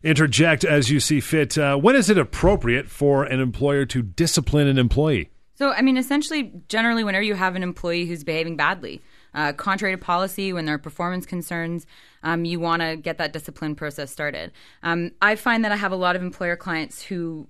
interject 0.06 0.64
as 0.64 0.90
you 0.90 1.00
see 1.00 1.20
fit. 1.20 1.58
Uh, 1.58 1.76
when 1.76 1.96
is 1.96 2.10
it 2.10 2.18
appropriate 2.18 2.90
for 2.90 3.24
an 3.24 3.40
employer 3.42 3.86
to 3.88 4.02
discipline 4.02 4.68
an 4.68 4.78
employee? 4.78 5.30
So, 5.56 5.72
I 5.72 5.82
mean, 5.82 5.98
essentially, 5.98 6.54
generally, 6.70 7.04
whenever 7.04 7.24
you 7.24 7.36
have 7.36 7.56
an 7.56 7.64
employee 7.64 8.06
who's 8.06 8.24
behaving 8.24 8.56
badly, 8.56 9.02
Uh, 9.36 9.52
contrary 9.52 9.94
to 9.94 9.98
policy, 10.02 10.54
when 10.54 10.64
there 10.64 10.76
are 10.76 10.80
performance 10.80 11.26
concerns, 11.26 11.86
um, 12.24 12.46
you 12.46 12.58
want 12.58 12.82
to 12.82 12.96
get 12.96 13.18
that 13.18 13.34
discipline 13.34 13.76
process 13.76 14.10
started. 14.10 14.50
Um, 14.82 15.12
I 15.22 15.36
find 15.36 15.66
that 15.66 15.74
I 15.74 15.76
have 15.76 15.92
a 15.92 15.98
lot 15.98 16.16
of 16.16 16.22
employer 16.22 16.56
clients 16.56 17.04
who 17.04 17.46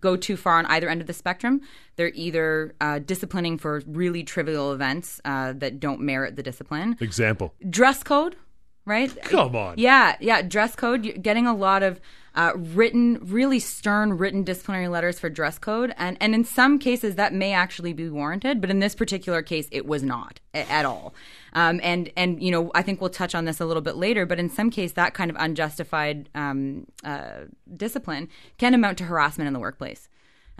go 0.00 0.16
too 0.16 0.36
far 0.36 0.58
on 0.58 0.66
either 0.66 0.88
end 0.88 1.00
of 1.00 1.06
the 1.06 1.12
spectrum. 1.12 1.60
They're 1.94 2.10
either 2.16 2.74
uh, 2.80 2.98
disciplining 2.98 3.58
for 3.58 3.80
really 3.86 4.24
trivial 4.24 4.72
events 4.72 5.20
uh, 5.24 5.52
that 5.58 5.78
don't 5.78 6.00
merit 6.00 6.34
the 6.34 6.42
discipline. 6.42 6.96
Example. 6.98 7.54
Dress 7.68 8.02
code, 8.02 8.34
right? 8.84 9.10
Come 9.22 9.56
on. 9.56 9.74
Yeah, 9.78 10.16
yeah. 10.20 10.42
Dress 10.42 10.74
code. 10.76 11.04
You're 11.04 11.16
getting 11.16 11.46
a 11.46 11.54
lot 11.54 11.82
of 11.82 12.00
uh, 12.34 12.52
written, 12.54 13.18
really 13.22 13.58
stern 13.58 14.16
written 14.16 14.44
disciplinary 14.44 14.86
letters 14.88 15.18
for 15.18 15.28
dress 15.28 15.58
code, 15.58 15.92
and 15.96 16.16
and 16.20 16.34
in 16.34 16.44
some 16.44 16.78
cases 16.78 17.16
that 17.16 17.32
may 17.34 17.52
actually 17.52 17.92
be 17.92 18.08
warranted, 18.08 18.60
but 18.60 18.70
in 18.70 18.78
this 18.78 18.94
particular 18.94 19.42
case, 19.42 19.68
it 19.72 19.84
was 19.86 20.02
not 20.02 20.38
a- 20.54 20.70
at 20.70 20.84
all. 20.84 21.12
Um, 21.54 21.80
and 21.82 22.10
and 22.16 22.40
you 22.40 22.52
know, 22.52 22.70
I 22.74 22.82
think 22.82 23.00
we'll 23.00 23.10
touch 23.10 23.34
on 23.34 23.46
this 23.46 23.60
a 23.60 23.66
little 23.66 23.82
bit 23.82 23.96
later, 23.96 24.26
but 24.26 24.38
in 24.38 24.48
some 24.48 24.70
case, 24.70 24.92
that 24.92 25.12
kind 25.14 25.30
of 25.30 25.36
unjustified 25.40 26.28
um, 26.34 26.86
uh, 27.02 27.46
discipline 27.76 28.28
can 28.58 28.74
amount 28.74 28.98
to 28.98 29.04
harassment 29.04 29.48
in 29.48 29.52
the 29.52 29.60
workplace. 29.60 30.08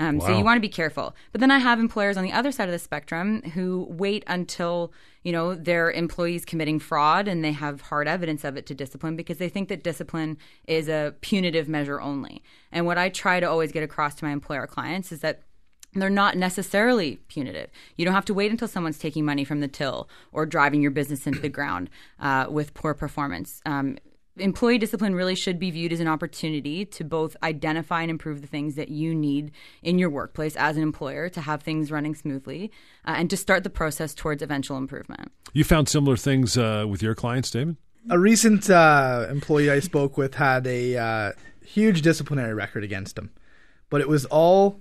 Um, 0.00 0.20
So 0.20 0.36
you 0.36 0.42
want 0.42 0.56
to 0.56 0.60
be 0.60 0.68
careful. 0.68 1.14
But 1.30 1.40
then 1.40 1.50
I 1.50 1.58
have 1.58 1.78
employers 1.78 2.16
on 2.16 2.24
the 2.24 2.32
other 2.32 2.50
side 2.50 2.68
of 2.68 2.72
the 2.72 2.78
spectrum 2.78 3.42
who 3.54 3.86
wait 3.90 4.24
until 4.26 4.92
you 5.22 5.30
know 5.30 5.54
their 5.54 5.90
employees 5.92 6.44
committing 6.44 6.78
fraud 6.78 7.28
and 7.28 7.44
they 7.44 7.52
have 7.52 7.82
hard 7.82 8.08
evidence 8.08 8.42
of 8.42 8.56
it 8.56 8.66
to 8.66 8.74
discipline 8.74 9.14
because 9.14 9.36
they 9.38 9.50
think 9.50 9.68
that 9.68 9.84
discipline 9.84 10.38
is 10.66 10.88
a 10.88 11.14
punitive 11.20 11.68
measure 11.68 12.00
only. 12.00 12.42
And 12.72 12.86
what 12.86 12.98
I 12.98 13.10
try 13.10 13.38
to 13.38 13.46
always 13.46 13.70
get 13.70 13.82
across 13.82 14.14
to 14.16 14.24
my 14.24 14.32
employer 14.32 14.66
clients 14.66 15.12
is 15.12 15.20
that 15.20 15.42
they're 15.92 16.08
not 16.08 16.36
necessarily 16.36 17.16
punitive. 17.28 17.68
You 17.96 18.04
don't 18.04 18.14
have 18.14 18.24
to 18.26 18.34
wait 18.34 18.50
until 18.50 18.68
someone's 18.68 18.98
taking 18.98 19.24
money 19.24 19.44
from 19.44 19.60
the 19.60 19.68
till 19.68 20.08
or 20.32 20.46
driving 20.46 20.80
your 20.80 20.92
business 20.92 21.26
into 21.26 21.40
the 21.40 21.48
ground 21.48 21.90
uh, 22.20 22.46
with 22.48 22.74
poor 22.74 22.94
performance. 22.94 23.60
Um, 23.66 23.98
employee 24.36 24.78
discipline 24.78 25.14
really 25.14 25.34
should 25.34 25.58
be 25.58 25.70
viewed 25.70 25.92
as 25.92 26.00
an 26.00 26.08
opportunity 26.08 26.84
to 26.84 27.04
both 27.04 27.36
identify 27.42 28.02
and 28.02 28.10
improve 28.10 28.40
the 28.40 28.46
things 28.46 28.74
that 28.76 28.88
you 28.88 29.14
need 29.14 29.50
in 29.82 29.98
your 29.98 30.10
workplace 30.10 30.56
as 30.56 30.76
an 30.76 30.82
employer 30.82 31.28
to 31.28 31.40
have 31.40 31.62
things 31.62 31.90
running 31.90 32.14
smoothly 32.14 32.70
uh, 33.04 33.14
and 33.16 33.30
to 33.30 33.36
start 33.36 33.64
the 33.64 33.70
process 33.70 34.14
towards 34.14 34.42
eventual 34.42 34.76
improvement. 34.76 35.32
You 35.52 35.64
found 35.64 35.88
similar 35.88 36.16
things 36.16 36.56
uh, 36.56 36.86
with 36.88 37.02
your 37.02 37.14
clients, 37.14 37.50
David? 37.50 37.76
A 38.08 38.18
recent 38.18 38.70
uh, 38.70 39.26
employee 39.28 39.70
I 39.70 39.80
spoke 39.80 40.16
with 40.16 40.34
had 40.34 40.66
a 40.66 40.96
uh, 40.96 41.32
huge 41.64 42.02
disciplinary 42.02 42.54
record 42.54 42.82
against 42.82 43.18
him, 43.18 43.30
but 43.90 44.00
it 44.00 44.08
was 44.08 44.24
all 44.26 44.80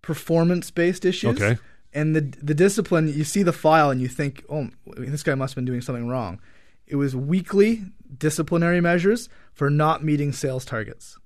performance 0.00 0.70
based 0.70 1.04
issues. 1.04 1.40
Okay. 1.40 1.58
And 1.94 2.16
the 2.16 2.22
the 2.42 2.54
discipline, 2.54 3.08
you 3.08 3.22
see 3.22 3.42
the 3.42 3.52
file 3.52 3.90
and 3.90 4.00
you 4.00 4.08
think, 4.08 4.44
oh, 4.48 4.70
this 4.96 5.22
guy 5.22 5.34
must 5.34 5.52
have 5.52 5.56
been 5.56 5.66
doing 5.66 5.82
something 5.82 6.08
wrong. 6.08 6.40
It 6.86 6.96
was 6.96 7.16
weekly 7.16 7.84
disciplinary 8.18 8.80
measures 8.80 9.28
for 9.52 9.70
not 9.70 10.04
meeting 10.04 10.32
sales 10.32 10.64
targets. 10.64 11.18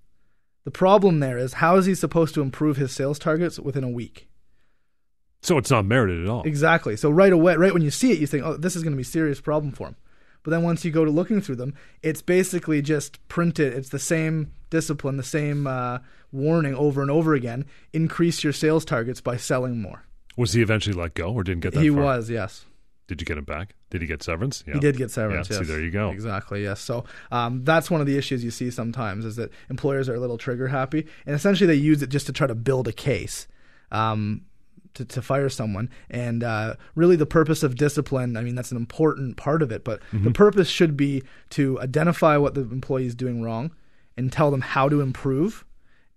The 0.65 0.71
problem 0.71 1.21
there 1.21 1.39
is 1.39 1.55
how 1.55 1.77
is 1.77 1.87
he 1.87 1.95
supposed 1.95 2.35
to 2.35 2.43
improve 2.43 2.77
his 2.77 2.93
sales 2.93 3.19
targets 3.19 3.59
within 3.59 3.85
a 3.85 3.89
week? 3.89 4.29
So 5.43 5.59
it's 5.59 5.71
not 5.71 5.85
merited 5.85 6.23
at 6.25 6.29
all. 6.29 6.43
Exactly. 6.43 6.97
So 6.97 7.09
right 7.09 7.33
away, 7.33 7.55
right 7.55 7.73
when 7.73 7.83
you 7.83 7.91
see 7.91 8.11
it, 8.11 8.19
you 8.19 8.27
think, 8.27 8.45
"Oh, 8.45 8.57
this 8.57 8.75
is 8.75 8.83
going 8.83 8.93
to 8.93 8.97
be 8.97 9.03
a 9.03 9.05
serious 9.05 9.41
problem 9.41 9.73
for 9.73 9.89
him." 9.89 9.97
But 10.43 10.51
then 10.51 10.63
once 10.63 10.85
you 10.85 10.91
go 10.91 11.05
to 11.05 11.11
looking 11.11 11.41
through 11.41 11.57
them, 11.57 11.75
it's 12.03 12.23
basically 12.23 12.83
just 12.83 13.27
printed. 13.29 13.73
It's 13.73 13.91
the 13.91 13.99
same 13.99 14.53
discipline, 14.71 15.17
the 15.17 15.23
same 15.23 15.67
uh, 15.67 15.99
warning 16.33 16.75
over 16.75 17.03
and 17.03 17.11
over 17.11 17.35
again. 17.35 17.65
Increase 17.93 18.43
your 18.43 18.53
sales 18.53 18.85
targets 18.85 19.21
by 19.21 19.37
selling 19.37 19.81
more. 19.81 20.05
Was 20.37 20.53
he 20.53 20.63
eventually 20.63 20.95
let 20.95 21.15
go 21.15 21.33
or 21.33 21.43
didn't 21.43 21.63
get 21.63 21.75
that 21.75 21.83
he 21.83 21.91
far? 21.91 22.03
was, 22.03 22.31
yes. 22.31 22.65
Did 23.09 23.21
you 23.21 23.25
get 23.25 23.39
him 23.39 23.45
back? 23.45 23.75
Did 23.91 24.01
he 24.01 24.07
get 24.07 24.23
severance? 24.23 24.65
Yeah. 24.67 24.75
He 24.75 24.81
did 24.81 24.97
get 24.97 25.11
severance. 25.11 25.49
Yeah, 25.49 25.59
see, 25.59 25.65
there 25.65 25.81
you 25.81 25.91
go. 25.93 26.11
Exactly. 26.11 26.63
Yes. 26.65 26.81
So 26.81 27.05
um, 27.31 27.63
that's 27.65 27.91
one 27.91 28.01
of 28.01 28.07
the 28.07 28.17
issues 28.19 28.43
you 28.43 28.51
see 28.51 28.71
sometimes 28.71 29.25
is 29.25 29.37
that 29.37 29.51
employers 29.71 30.09
are 30.09 30.15
a 30.15 30.21
little 30.21 30.39
trigger 30.39 30.69
happy, 30.69 31.07
and 31.25 31.35
essentially 31.37 31.67
they 31.69 31.75
use 31.75 32.03
it 32.03 32.09
just 32.09 32.27
to 32.27 32.33
try 32.33 32.47
to 32.47 32.55
build 32.55 32.89
a 32.89 32.93
case. 32.93 33.47
Um, 33.93 34.43
to, 34.95 35.05
to 35.05 35.21
fire 35.21 35.51
someone. 35.51 35.91
And 36.09 36.43
uh, 36.43 36.77
really, 36.95 37.17
the 37.17 37.27
purpose 37.27 37.63
of 37.63 37.75
discipline, 37.77 38.35
I 38.35 38.41
mean, 38.41 38.55
that's 38.55 38.71
an 38.71 38.79
important 38.79 39.37
part 39.37 39.61
of 39.61 39.71
it, 39.71 39.85
but 39.85 40.01
Mm-hmm. 40.11 40.25
the 40.25 40.31
purpose 40.31 40.69
should 40.71 40.97
be 40.97 41.23
to 41.51 41.79
identify 41.81 42.39
what 42.39 42.55
the 42.55 42.63
employee 42.63 43.05
is 43.05 43.15
doing 43.15 43.43
wrong 43.43 43.73
and 44.17 44.33
tell 44.33 44.51
them 44.51 44.63
how 44.63 44.89
to 44.89 45.03
improve 45.03 45.66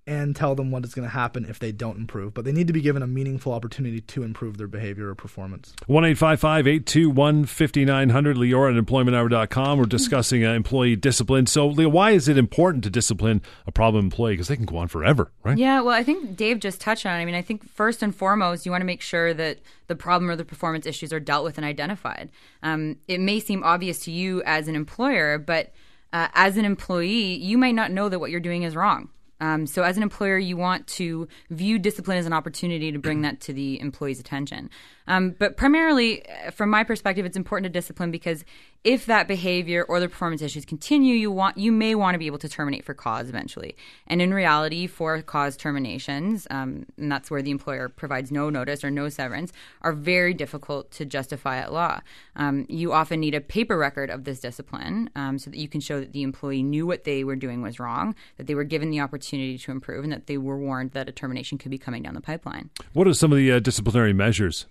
and 0.09 0.35
tell 0.35 0.55
them 0.55 0.71
what 0.71 0.83
is 0.83 0.95
going 0.95 1.07
to 1.07 1.13
happen 1.13 1.45
if 1.45 1.59
they 1.59 1.71
don't 1.71 1.95
improve. 1.95 2.33
But 2.33 2.43
they 2.43 2.51
need 2.51 2.65
to 2.65 2.73
be 2.73 2.81
given 2.81 3.03
a 3.03 3.07
meaningful 3.07 3.53
opportunity 3.53 4.01
to 4.01 4.23
improve 4.23 4.57
their 4.57 4.67
behavior 4.67 5.09
or 5.09 5.13
performance. 5.13 5.75
1 5.85 6.03
821 6.03 7.45
5900, 7.45 8.35
Lior 8.35 8.75
at 8.75 8.83
employmenthour.com. 8.83 9.77
We're 9.77 9.85
discussing 9.85 10.43
uh, 10.43 10.53
employee 10.53 10.95
discipline. 10.95 11.45
So, 11.45 11.67
Lia, 11.67 11.87
why 11.87 12.11
is 12.11 12.27
it 12.27 12.39
important 12.39 12.83
to 12.85 12.89
discipline 12.89 13.43
a 13.67 13.71
problem 13.71 14.05
employee? 14.05 14.33
Because 14.33 14.47
they 14.47 14.55
can 14.55 14.65
go 14.65 14.77
on 14.77 14.87
forever, 14.87 15.31
right? 15.43 15.59
Yeah, 15.59 15.81
well, 15.81 15.93
I 15.93 16.01
think 16.01 16.35
Dave 16.35 16.59
just 16.59 16.81
touched 16.81 17.05
on 17.05 17.13
it. 17.13 17.21
I 17.21 17.25
mean, 17.25 17.35
I 17.35 17.43
think 17.43 17.69
first 17.69 18.01
and 18.01 18.13
foremost, 18.13 18.65
you 18.65 18.71
want 18.71 18.81
to 18.81 18.87
make 18.87 19.01
sure 19.01 19.35
that 19.35 19.59
the 19.85 19.95
problem 19.95 20.31
or 20.31 20.35
the 20.35 20.43
performance 20.43 20.87
issues 20.87 21.13
are 21.13 21.19
dealt 21.19 21.43
with 21.43 21.59
and 21.59 21.65
identified. 21.65 22.31
Um, 22.63 22.97
it 23.07 23.19
may 23.19 23.39
seem 23.39 23.63
obvious 23.63 23.99
to 24.05 24.11
you 24.11 24.41
as 24.43 24.67
an 24.67 24.73
employer, 24.75 25.37
but 25.37 25.71
uh, 26.11 26.29
as 26.33 26.57
an 26.57 26.65
employee, 26.65 27.35
you 27.35 27.59
might 27.59 27.75
not 27.75 27.91
know 27.91 28.09
that 28.09 28.17
what 28.17 28.31
you're 28.31 28.39
doing 28.39 28.63
is 28.63 28.75
wrong. 28.75 29.09
Um, 29.41 29.65
so, 29.65 29.84
as 29.84 29.97
an 29.97 30.04
employer, 30.04 30.38
you 30.38 30.58
want 30.58 30.88
to 30.88 31.28
view 31.49 31.80
discipline 31.80 32.17
as 32.17 32.25
an 32.25 32.34
opportunity 32.34 32.91
to 32.91 32.99
bring 32.99 33.21
that 33.21 33.39
to 33.41 33.54
the 33.54 33.80
employee's 33.80 34.19
attention. 34.19 34.69
Um, 35.09 35.31
but 35.37 35.57
primarily, 35.57 36.23
uh, 36.29 36.51
from 36.51 36.69
my 36.69 36.83
perspective, 36.83 37.25
it's 37.25 37.35
important 37.35 37.65
to 37.65 37.69
discipline 37.69 38.11
because 38.11 38.45
if 38.83 39.07
that 39.07 39.27
behavior 39.27 39.83
or 39.83 39.99
the 39.99 40.07
performance 40.07 40.41
issues 40.41 40.63
continue, 40.63 41.15
you 41.15 41.31
want 41.31 41.57
you 41.57 41.71
may 41.71 41.95
want 41.95 42.13
to 42.15 42.19
be 42.19 42.27
able 42.27 42.37
to 42.37 42.47
terminate 42.47 42.85
for 42.85 42.93
cause 42.93 43.27
eventually. 43.27 43.75
And 44.07 44.21
in 44.21 44.33
reality, 44.33 44.87
for 44.87 45.21
cause 45.21 45.57
terminations, 45.57 46.47
um, 46.49 46.85
and 46.97 47.11
that's 47.11 47.29
where 47.29 47.41
the 47.41 47.51
employer 47.51 47.89
provides 47.89 48.31
no 48.31 48.49
notice 48.49 48.83
or 48.83 48.91
no 48.91 49.09
severance, 49.09 49.51
are 49.81 49.91
very 49.91 50.33
difficult 50.33 50.91
to 50.91 51.05
justify 51.05 51.57
at 51.57 51.73
law. 51.73 51.99
Um, 52.35 52.65
you 52.69 52.93
often 52.93 53.19
need 53.19 53.35
a 53.35 53.41
paper 53.41 53.77
record 53.77 54.09
of 54.09 54.23
this 54.23 54.39
discipline 54.39 55.09
um, 55.15 55.39
so 55.39 55.49
that 55.49 55.57
you 55.57 55.67
can 55.67 55.81
show 55.81 55.99
that 55.99 56.13
the 56.13 56.21
employee 56.21 56.63
knew 56.63 56.85
what 56.85 57.03
they 57.03 57.23
were 57.23 57.35
doing 57.35 57.61
was 57.61 57.79
wrong, 57.79 58.15
that 58.37 58.47
they 58.47 58.55
were 58.55 58.63
given 58.63 58.91
the 58.91 59.01
opportunity 59.01 59.57
to 59.57 59.71
improve, 59.71 60.03
and 60.03 60.13
that 60.13 60.27
they 60.27 60.37
were 60.37 60.57
warned 60.57 60.91
that 60.91 61.09
a 61.09 61.11
termination 61.11 61.57
could 61.57 61.71
be 61.71 61.79
coming 61.79 62.03
down 62.03 62.13
the 62.13 62.21
pipeline. 62.21 62.69
What 62.93 63.07
are 63.07 63.13
some 63.13 63.31
of 63.31 63.37
the 63.37 63.51
uh, 63.51 63.59
disciplinary 63.59 64.13
measures 64.13 64.67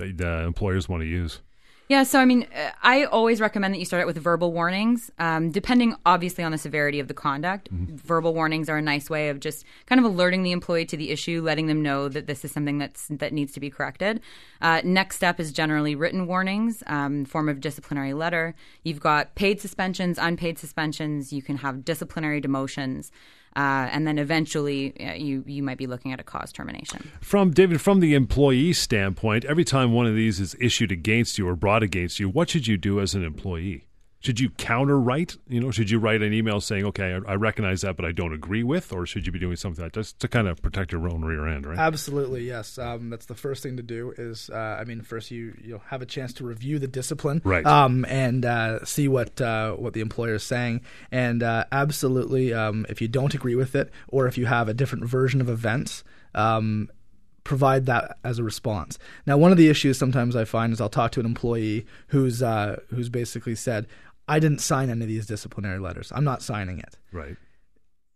that 0.00 0.20
uh, 0.20 0.46
employers 0.46 0.88
want 0.88 1.02
to 1.02 1.08
use? 1.08 1.40
Yeah, 1.90 2.04
so 2.04 2.20
I 2.20 2.24
mean, 2.24 2.46
I 2.84 3.02
always 3.06 3.40
recommend 3.40 3.74
that 3.74 3.78
you 3.78 3.84
start 3.84 4.02
out 4.02 4.06
with 4.06 4.16
verbal 4.16 4.52
warnings, 4.52 5.10
um, 5.18 5.50
depending 5.50 5.96
obviously 6.06 6.44
on 6.44 6.52
the 6.52 6.58
severity 6.58 7.00
of 7.00 7.08
the 7.08 7.14
conduct. 7.14 7.68
Verbal 7.72 8.32
warnings 8.32 8.68
are 8.68 8.76
a 8.76 8.82
nice 8.82 9.10
way 9.10 9.28
of 9.28 9.40
just 9.40 9.64
kind 9.86 9.98
of 9.98 10.04
alerting 10.04 10.44
the 10.44 10.52
employee 10.52 10.84
to 10.84 10.96
the 10.96 11.10
issue, 11.10 11.42
letting 11.42 11.66
them 11.66 11.82
know 11.82 12.08
that 12.08 12.28
this 12.28 12.44
is 12.44 12.52
something 12.52 12.78
that's 12.78 13.08
that 13.08 13.32
needs 13.32 13.52
to 13.54 13.60
be 13.60 13.70
corrected. 13.70 14.20
Uh, 14.60 14.82
next 14.84 15.16
step 15.16 15.40
is 15.40 15.50
generally 15.50 15.96
written 15.96 16.28
warnings, 16.28 16.84
um, 16.86 17.24
form 17.24 17.48
of 17.48 17.60
disciplinary 17.60 18.14
letter. 18.14 18.54
You've 18.84 19.00
got 19.00 19.34
paid 19.34 19.60
suspensions, 19.60 20.16
unpaid 20.16 20.60
suspensions. 20.60 21.32
You 21.32 21.42
can 21.42 21.56
have 21.56 21.84
disciplinary 21.84 22.40
demotions. 22.40 23.10
Uh, 23.56 23.88
and 23.90 24.06
then 24.06 24.18
eventually, 24.18 24.94
uh, 25.00 25.14
you 25.14 25.42
you 25.46 25.62
might 25.62 25.78
be 25.78 25.86
looking 25.86 26.12
at 26.12 26.20
a 26.20 26.22
cause 26.22 26.52
termination. 26.52 27.10
From 27.20 27.50
David, 27.50 27.80
from 27.80 27.98
the 27.98 28.14
employee 28.14 28.72
standpoint, 28.72 29.44
every 29.44 29.64
time 29.64 29.92
one 29.92 30.06
of 30.06 30.14
these 30.14 30.38
is 30.38 30.56
issued 30.60 30.92
against 30.92 31.36
you 31.36 31.48
or 31.48 31.56
brought 31.56 31.82
against 31.82 32.20
you, 32.20 32.28
what 32.28 32.48
should 32.50 32.68
you 32.68 32.76
do 32.76 33.00
as 33.00 33.14
an 33.14 33.24
employee? 33.24 33.86
Should 34.20 34.38
you 34.38 34.50
counter 34.50 35.00
write? 35.00 35.38
You 35.48 35.60
know, 35.60 35.70
should 35.70 35.90
you 35.90 35.98
write 35.98 36.20
an 36.20 36.34
email 36.34 36.60
saying, 36.60 36.84
"Okay, 36.86 37.14
I, 37.14 37.32
I 37.32 37.34
recognize 37.36 37.80
that, 37.80 37.96
but 37.96 38.04
I 38.04 38.12
don't 38.12 38.34
agree 38.34 38.62
with," 38.62 38.92
or 38.92 39.06
should 39.06 39.26
you 39.26 39.32
be 39.32 39.38
doing 39.38 39.56
something 39.56 39.82
like 39.82 39.92
that 39.92 40.00
just 40.00 40.18
to 40.20 40.28
kind 40.28 40.46
of 40.46 40.60
protect 40.60 40.92
your 40.92 41.08
own 41.08 41.24
rear 41.24 41.46
end, 41.48 41.64
right? 41.64 41.78
Absolutely, 41.78 42.46
yes. 42.46 42.76
Um, 42.78 43.08
that's 43.08 43.26
the 43.26 43.34
first 43.34 43.62
thing 43.62 43.78
to 43.78 43.82
do. 43.82 44.12
Is 44.18 44.50
uh, 44.50 44.78
I 44.78 44.84
mean, 44.84 45.00
first 45.00 45.30
you 45.30 45.56
you'll 45.62 45.82
have 45.86 46.02
a 46.02 46.06
chance 46.06 46.34
to 46.34 46.44
review 46.44 46.78
the 46.78 46.86
discipline, 46.86 47.40
Right. 47.44 47.64
Um, 47.64 48.04
and 48.06 48.44
uh, 48.44 48.84
see 48.84 49.08
what 49.08 49.40
uh, 49.40 49.72
what 49.72 49.94
the 49.94 50.00
employer 50.00 50.34
is 50.34 50.42
saying. 50.42 50.82
And 51.10 51.42
uh, 51.42 51.64
absolutely, 51.72 52.52
um, 52.52 52.84
if 52.88 53.00
you 53.00 53.08
don't 53.08 53.34
agree 53.34 53.54
with 53.54 53.74
it, 53.74 53.90
or 54.08 54.26
if 54.26 54.36
you 54.36 54.46
have 54.46 54.68
a 54.68 54.74
different 54.74 55.04
version 55.04 55.40
of 55.40 55.48
events. 55.48 56.04
Um, 56.34 56.90
provide 57.42 57.86
that 57.86 58.18
as 58.22 58.38
a 58.38 58.44
response. 58.44 58.98
Now, 59.26 59.36
one 59.36 59.50
of 59.50 59.58
the 59.58 59.68
issues 59.68 59.98
sometimes 59.98 60.36
I 60.36 60.44
find 60.44 60.72
is 60.72 60.80
I'll 60.80 60.88
talk 60.88 61.10
to 61.12 61.20
an 61.20 61.26
employee 61.26 61.86
who's 62.08 62.42
uh, 62.42 62.80
who's 62.90 63.08
basically 63.08 63.54
said, 63.54 63.86
"I 64.30 64.38
didn't 64.38 64.60
sign 64.60 64.90
any 64.90 65.02
of 65.02 65.08
these 65.08 65.26
disciplinary 65.26 65.78
letters. 65.78 66.12
I'm 66.14 66.24
not 66.24 66.42
signing 66.42 66.78
it." 66.78 66.96
right. 67.12 67.36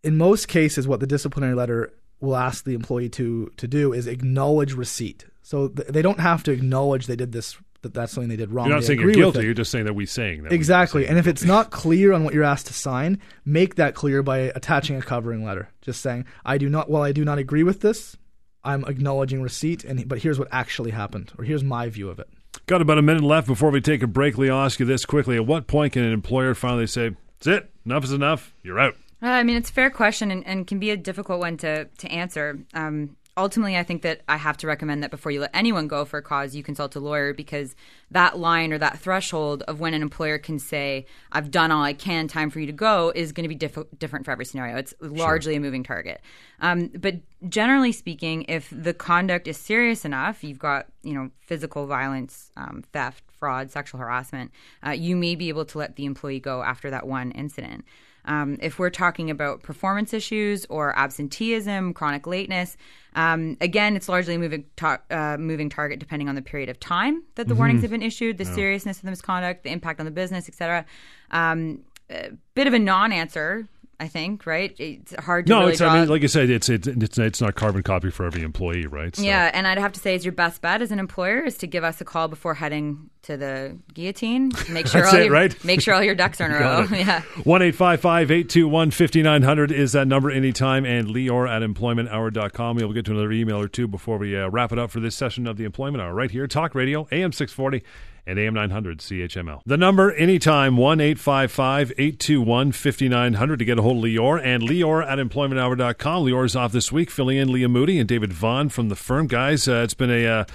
in 0.03 0.17
most 0.17 0.47
cases, 0.47 0.87
what 0.87 0.99
the 0.99 1.07
disciplinary 1.07 1.55
letter 1.55 1.91
will 2.19 2.35
ask 2.35 2.63
the 2.63 2.73
employee 2.73 3.09
to 3.09 3.51
to 3.57 3.67
do 3.67 3.93
is 3.93 4.07
acknowledge 4.07 4.73
receipt. 4.73 5.25
So 5.41 5.67
th- 5.69 5.89
they 5.89 6.01
don't 6.01 6.19
have 6.19 6.43
to 6.43 6.51
acknowledge 6.51 7.07
they 7.07 7.15
did 7.15 7.31
this. 7.31 7.57
That 7.81 7.93
that's 7.93 8.13
something 8.13 8.29
they 8.29 8.35
did 8.35 8.51
wrong. 8.51 8.65
You're 8.65 8.77
not 8.77 8.81
They 8.81 8.87
saying 8.87 9.01
you're 9.01 9.11
guilty. 9.11 9.43
You're 9.43 9.53
just 9.53 9.69
saying 9.69 9.85
that 9.85 9.93
we 9.93 10.07
saying 10.07 10.41
that. 10.43 10.51
Exactly. 10.51 11.03
saying 11.03 11.11
And 11.11 11.19
if 11.19 11.27
it's 11.27 11.43
not 11.43 11.69
clear 11.69 12.13
on 12.13 12.23
what 12.23 12.33
you're 12.33 12.43
asked 12.43 12.65
to 12.67 12.73
sign, 12.73 13.19
make 13.45 13.75
that 13.75 13.93
clear 13.93 14.23
by 14.23 14.39
attaching 14.55 14.95
a 14.95 15.03
covering 15.03 15.45
letter. 15.45 15.69
Just 15.81 16.01
saying, 16.01 16.25
I 16.43 16.57
do 16.57 16.67
not. 16.67 16.89
While 16.89 17.03
I 17.03 17.11
do 17.11 17.23
not 17.23 17.37
agree 17.37 17.61
with 17.61 17.81
this, 17.81 18.17
I'm 18.63 18.83
acknowledging 18.85 19.41
receipt. 19.43 19.83
And 19.83 20.07
but 20.07 20.17
here's 20.17 20.39
what 20.39 20.47
actually 20.51 20.91
happened, 20.91 21.31
or 21.37 21.45
here's 21.45 21.63
my 21.63 21.89
view 21.89 22.09
of 22.09 22.17
it. 22.17 22.27
Got 22.67 22.81
about 22.81 22.97
a 22.97 23.01
minute 23.01 23.23
left 23.23 23.47
before 23.47 23.69
we 23.69 23.81
take 23.81 24.01
a 24.01 24.07
break. 24.07 24.37
Lee, 24.37 24.49
I'll 24.49 24.65
ask 24.65 24.79
you 24.79 24.85
this 24.85 25.05
quickly. 25.05 25.35
At 25.35 25.45
what 25.45 25.67
point 25.67 25.93
can 25.93 26.03
an 26.03 26.13
employer 26.13 26.55
finally 26.55 26.87
say, 26.87 27.15
that's 27.37 27.47
it, 27.47 27.71
enough 27.85 28.03
is 28.03 28.11
enough, 28.11 28.53
you're 28.63 28.79
out? 28.79 28.95
Uh, 29.21 29.27
I 29.27 29.43
mean, 29.43 29.57
it's 29.57 29.69
a 29.69 29.73
fair 29.73 29.89
question 29.89 30.31
and, 30.31 30.45
and 30.45 30.67
can 30.67 30.79
be 30.79 30.89
a 30.89 30.97
difficult 30.97 31.39
one 31.39 31.57
to, 31.57 31.85
to 31.85 32.07
answer. 32.11 32.59
Um, 32.73 33.15
ultimately, 33.37 33.75
I 33.77 33.83
think 33.83 34.01
that 34.03 34.21
I 34.29 34.37
have 34.37 34.57
to 34.57 34.67
recommend 34.67 35.03
that 35.03 35.11
before 35.11 35.31
you 35.31 35.41
let 35.41 35.51
anyone 35.53 35.87
go 35.87 36.05
for 36.05 36.17
a 36.17 36.21
cause, 36.21 36.55
you 36.55 36.63
consult 36.63 36.95
a 36.95 36.99
lawyer 36.99 37.33
because 37.33 37.75
that 38.11 38.39
line 38.39 38.71
or 38.71 38.77
that 38.77 38.99
threshold 38.99 39.63
of 39.63 39.79
when 39.79 39.93
an 39.93 40.01
employer 40.01 40.37
can 40.37 40.57
say, 40.57 41.05
I've 41.31 41.51
done 41.51 41.71
all 41.71 41.83
I 41.83 41.93
can, 41.93 42.27
time 42.27 42.49
for 42.49 42.59
you 42.59 42.67
to 42.67 42.71
go, 42.71 43.11
is 43.13 43.31
going 43.31 43.43
to 43.43 43.49
be 43.49 43.55
diff- 43.55 43.99
different 43.99 44.25
for 44.25 44.31
every 44.31 44.45
scenario. 44.45 44.77
It's 44.77 44.93
largely 45.01 45.53
sure. 45.53 45.59
a 45.59 45.61
moving 45.61 45.83
target. 45.83 46.21
Um, 46.61 46.87
but 46.97 47.15
generally 47.49 47.91
speaking, 47.91 48.45
if 48.47 48.69
the 48.71 48.93
conduct 48.93 49.47
is 49.47 49.57
serious 49.57 50.05
enough, 50.05 50.43
you've 50.43 50.59
got, 50.59 50.87
you 51.03 51.13
know, 51.13 51.29
physical 51.41 51.87
violence, 51.87 52.51
um, 52.55 52.83
theft, 52.93 53.23
fraud, 53.37 53.69
sexual 53.69 53.99
harassment, 53.99 54.51
uh, 54.85 54.91
you 54.91 55.15
may 55.15 55.35
be 55.35 55.49
able 55.49 55.65
to 55.65 55.77
let 55.77 55.97
the 55.97 56.05
employee 56.05 56.39
go 56.39 56.63
after 56.63 56.89
that 56.89 57.05
one 57.05 57.31
incident. 57.31 57.83
Um, 58.27 58.57
if 58.61 58.79
we're 58.79 58.89
talking 58.89 59.29
about 59.29 59.61
performance 59.61 60.13
issues 60.13 60.65
or 60.65 60.97
absenteeism, 60.97 61.93
chronic 61.93 62.25
lateness, 62.25 62.75
um, 63.15 63.57
again, 63.61 63.95
it's 63.95 64.07
largely 64.07 64.35
a 64.35 64.39
moving, 64.39 64.65
uh, 65.09 65.37
moving 65.39 65.69
target 65.69 65.99
depending 65.99 66.29
on 66.29 66.35
the 66.35 66.41
period 66.41 66.69
of 66.69 66.79
time 66.79 67.23
that 67.35 67.47
the 67.47 67.53
mm-hmm. 67.53 67.59
warnings 67.59 67.81
have 67.81 67.91
been 67.91 68.03
issued, 68.03 68.37
the 68.37 68.45
seriousness 68.45 68.97
of 68.97 69.03
the 69.03 69.09
misconduct, 69.09 69.63
the 69.63 69.71
impact 69.71 69.99
on 69.99 70.05
the 70.05 70.11
business, 70.11 70.47
etc. 70.47 70.85
Um, 71.31 71.79
a 72.09 72.31
bit 72.53 72.67
of 72.67 72.73
a 72.73 72.79
non-answer 72.79 73.67
I 73.99 74.07
think, 74.07 74.45
right? 74.45 74.75
It's 74.77 75.15
hard 75.15 75.45
to 75.45 75.53
no. 75.53 75.59
Really 75.61 75.71
it's 75.73 75.81
I 75.81 75.99
mean, 75.99 76.09
like 76.09 76.21
you 76.21 76.27
said, 76.27 76.49
it's 76.49 76.67
it's 76.67 76.87
it's 76.87 77.17
it's 77.17 77.41
not 77.41 77.55
carbon 77.55 77.83
copy 77.83 78.09
for 78.09 78.25
every 78.25 78.41
employee, 78.41 78.87
right? 78.87 79.15
So. 79.15 79.23
Yeah, 79.23 79.49
and 79.53 79.65
I'd 79.65 79.77
have 79.77 79.93
to 79.93 79.99
say, 79.99 80.15
is 80.15 80.25
your 80.25 80.33
best 80.33 80.61
bet 80.61 80.81
as 80.81 80.91
an 80.91 80.99
employer 80.99 81.43
is 81.43 81.57
to 81.59 81.67
give 81.67 81.83
us 81.83 82.01
a 82.01 82.05
call 82.05 82.27
before 82.27 82.55
heading 82.55 83.09
to 83.25 83.37
the 83.37 83.77
guillotine. 83.93 84.51
Make 84.69 84.87
sure 84.87 85.05
all 85.05 85.15
it, 85.15 85.25
your, 85.25 85.33
right? 85.33 85.63
Make 85.65 85.81
sure 85.81 85.93
all 85.93 86.03
your 86.03 86.15
ducks 86.15 86.39
are 86.41 86.45
in 86.45 86.51
a 86.51 86.59
row. 86.59 86.87
yeah. 86.91 87.21
One 87.43 87.61
eight 87.61 87.75
five 87.75 88.01
five 88.01 88.31
eight 88.31 88.49
two 88.49 88.67
one 88.67 88.91
fifty 88.91 89.21
nine 89.21 89.41
hundred 89.43 89.71
is 89.71 89.91
that 89.93 90.07
number 90.07 90.31
anytime, 90.31 90.85
and 90.85 91.07
Lior 91.07 91.49
at 91.49 91.61
employmenthour.com. 91.61 92.77
We'll 92.77 92.93
get 92.93 93.05
to 93.05 93.11
another 93.11 93.31
email 93.31 93.59
or 93.59 93.67
two 93.67 93.87
before 93.87 94.17
we 94.17 94.35
uh, 94.37 94.49
wrap 94.49 94.71
it 94.71 94.79
up 94.79 94.91
for 94.91 94.99
this 94.99 95.15
session 95.15 95.47
of 95.47 95.57
the 95.57 95.63
Employment 95.65 96.01
Hour 96.01 96.13
right 96.13 96.31
here, 96.31 96.47
Talk 96.47 96.75
Radio, 96.75 97.07
AM 97.11 97.31
six 97.31 97.51
forty 97.51 97.83
and 98.27 98.39
AM 98.39 98.55
900 98.55 98.97
CHML. 98.99 99.61
The 99.67 99.77
number 99.77 100.11
anytime 100.11 100.77
1 100.77 100.99
855 100.99 101.91
821 101.91 102.71
5900 102.71 103.59
to 103.59 103.65
get 103.65 103.77
a 103.77 103.83
hold 103.83 103.97
of 103.97 104.03
Lior 104.09 104.41
and 104.43 104.63
Lior 104.63 105.05
at 105.05 105.19
employmenthour.com. 105.19 106.25
Lior's 106.25 106.55
off 106.55 106.71
this 106.71 106.91
week, 106.91 107.11
filling 107.11 107.37
in 107.37 107.51
Lia 107.51 107.69
Moody 107.69 107.99
and 107.99 108.09
David 108.09 108.33
Vaughan 108.33 108.69
from 108.69 108.89
the 108.89 108.95
firm. 108.95 109.27
Guys, 109.27 109.67
uh, 109.67 109.81
it's 109.83 109.93
been 109.93 110.09
a. 110.11 110.25
Uh, 110.25 110.45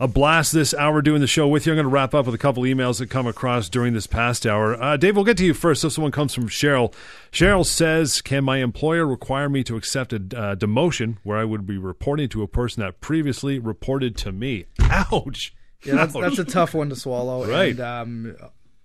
a 0.00 0.08
blast 0.08 0.52
this 0.54 0.72
hour 0.72 1.02
doing 1.02 1.20
the 1.20 1.26
show 1.26 1.46
with 1.46 1.66
you. 1.66 1.72
I'm 1.72 1.76
going 1.76 1.84
to 1.84 1.90
wrap 1.90 2.14
up 2.14 2.24
with 2.24 2.34
a 2.34 2.38
couple 2.38 2.62
emails 2.62 2.98
that 2.98 3.10
come 3.10 3.26
across 3.26 3.68
during 3.68 3.92
this 3.92 4.06
past 4.06 4.46
hour. 4.46 4.82
Uh, 4.82 4.96
Dave, 4.96 5.14
we'll 5.14 5.26
get 5.26 5.36
to 5.36 5.44
you 5.44 5.52
first. 5.52 5.82
This 5.82 5.98
one 5.98 6.10
comes 6.10 6.34
from 6.34 6.48
Cheryl. 6.48 6.92
Cheryl 7.30 7.66
says, 7.66 8.22
Can 8.22 8.42
my 8.42 8.58
employer 8.58 9.06
require 9.06 9.50
me 9.50 9.62
to 9.64 9.76
accept 9.76 10.14
a 10.14 10.16
uh, 10.16 10.56
demotion 10.56 11.18
where 11.22 11.36
I 11.36 11.44
would 11.44 11.66
be 11.66 11.76
reporting 11.76 12.30
to 12.30 12.42
a 12.42 12.48
person 12.48 12.82
that 12.82 13.02
previously 13.02 13.58
reported 13.58 14.16
to 14.18 14.32
me? 14.32 14.64
Ouch. 14.80 15.54
Yeah, 15.84 15.96
that's, 15.96 16.14
that's 16.14 16.38
a 16.38 16.44
tough 16.44 16.72
one 16.72 16.88
to 16.88 16.96
swallow. 16.96 17.46
Right. 17.46 17.72
And, 17.72 17.80
um, 17.80 18.36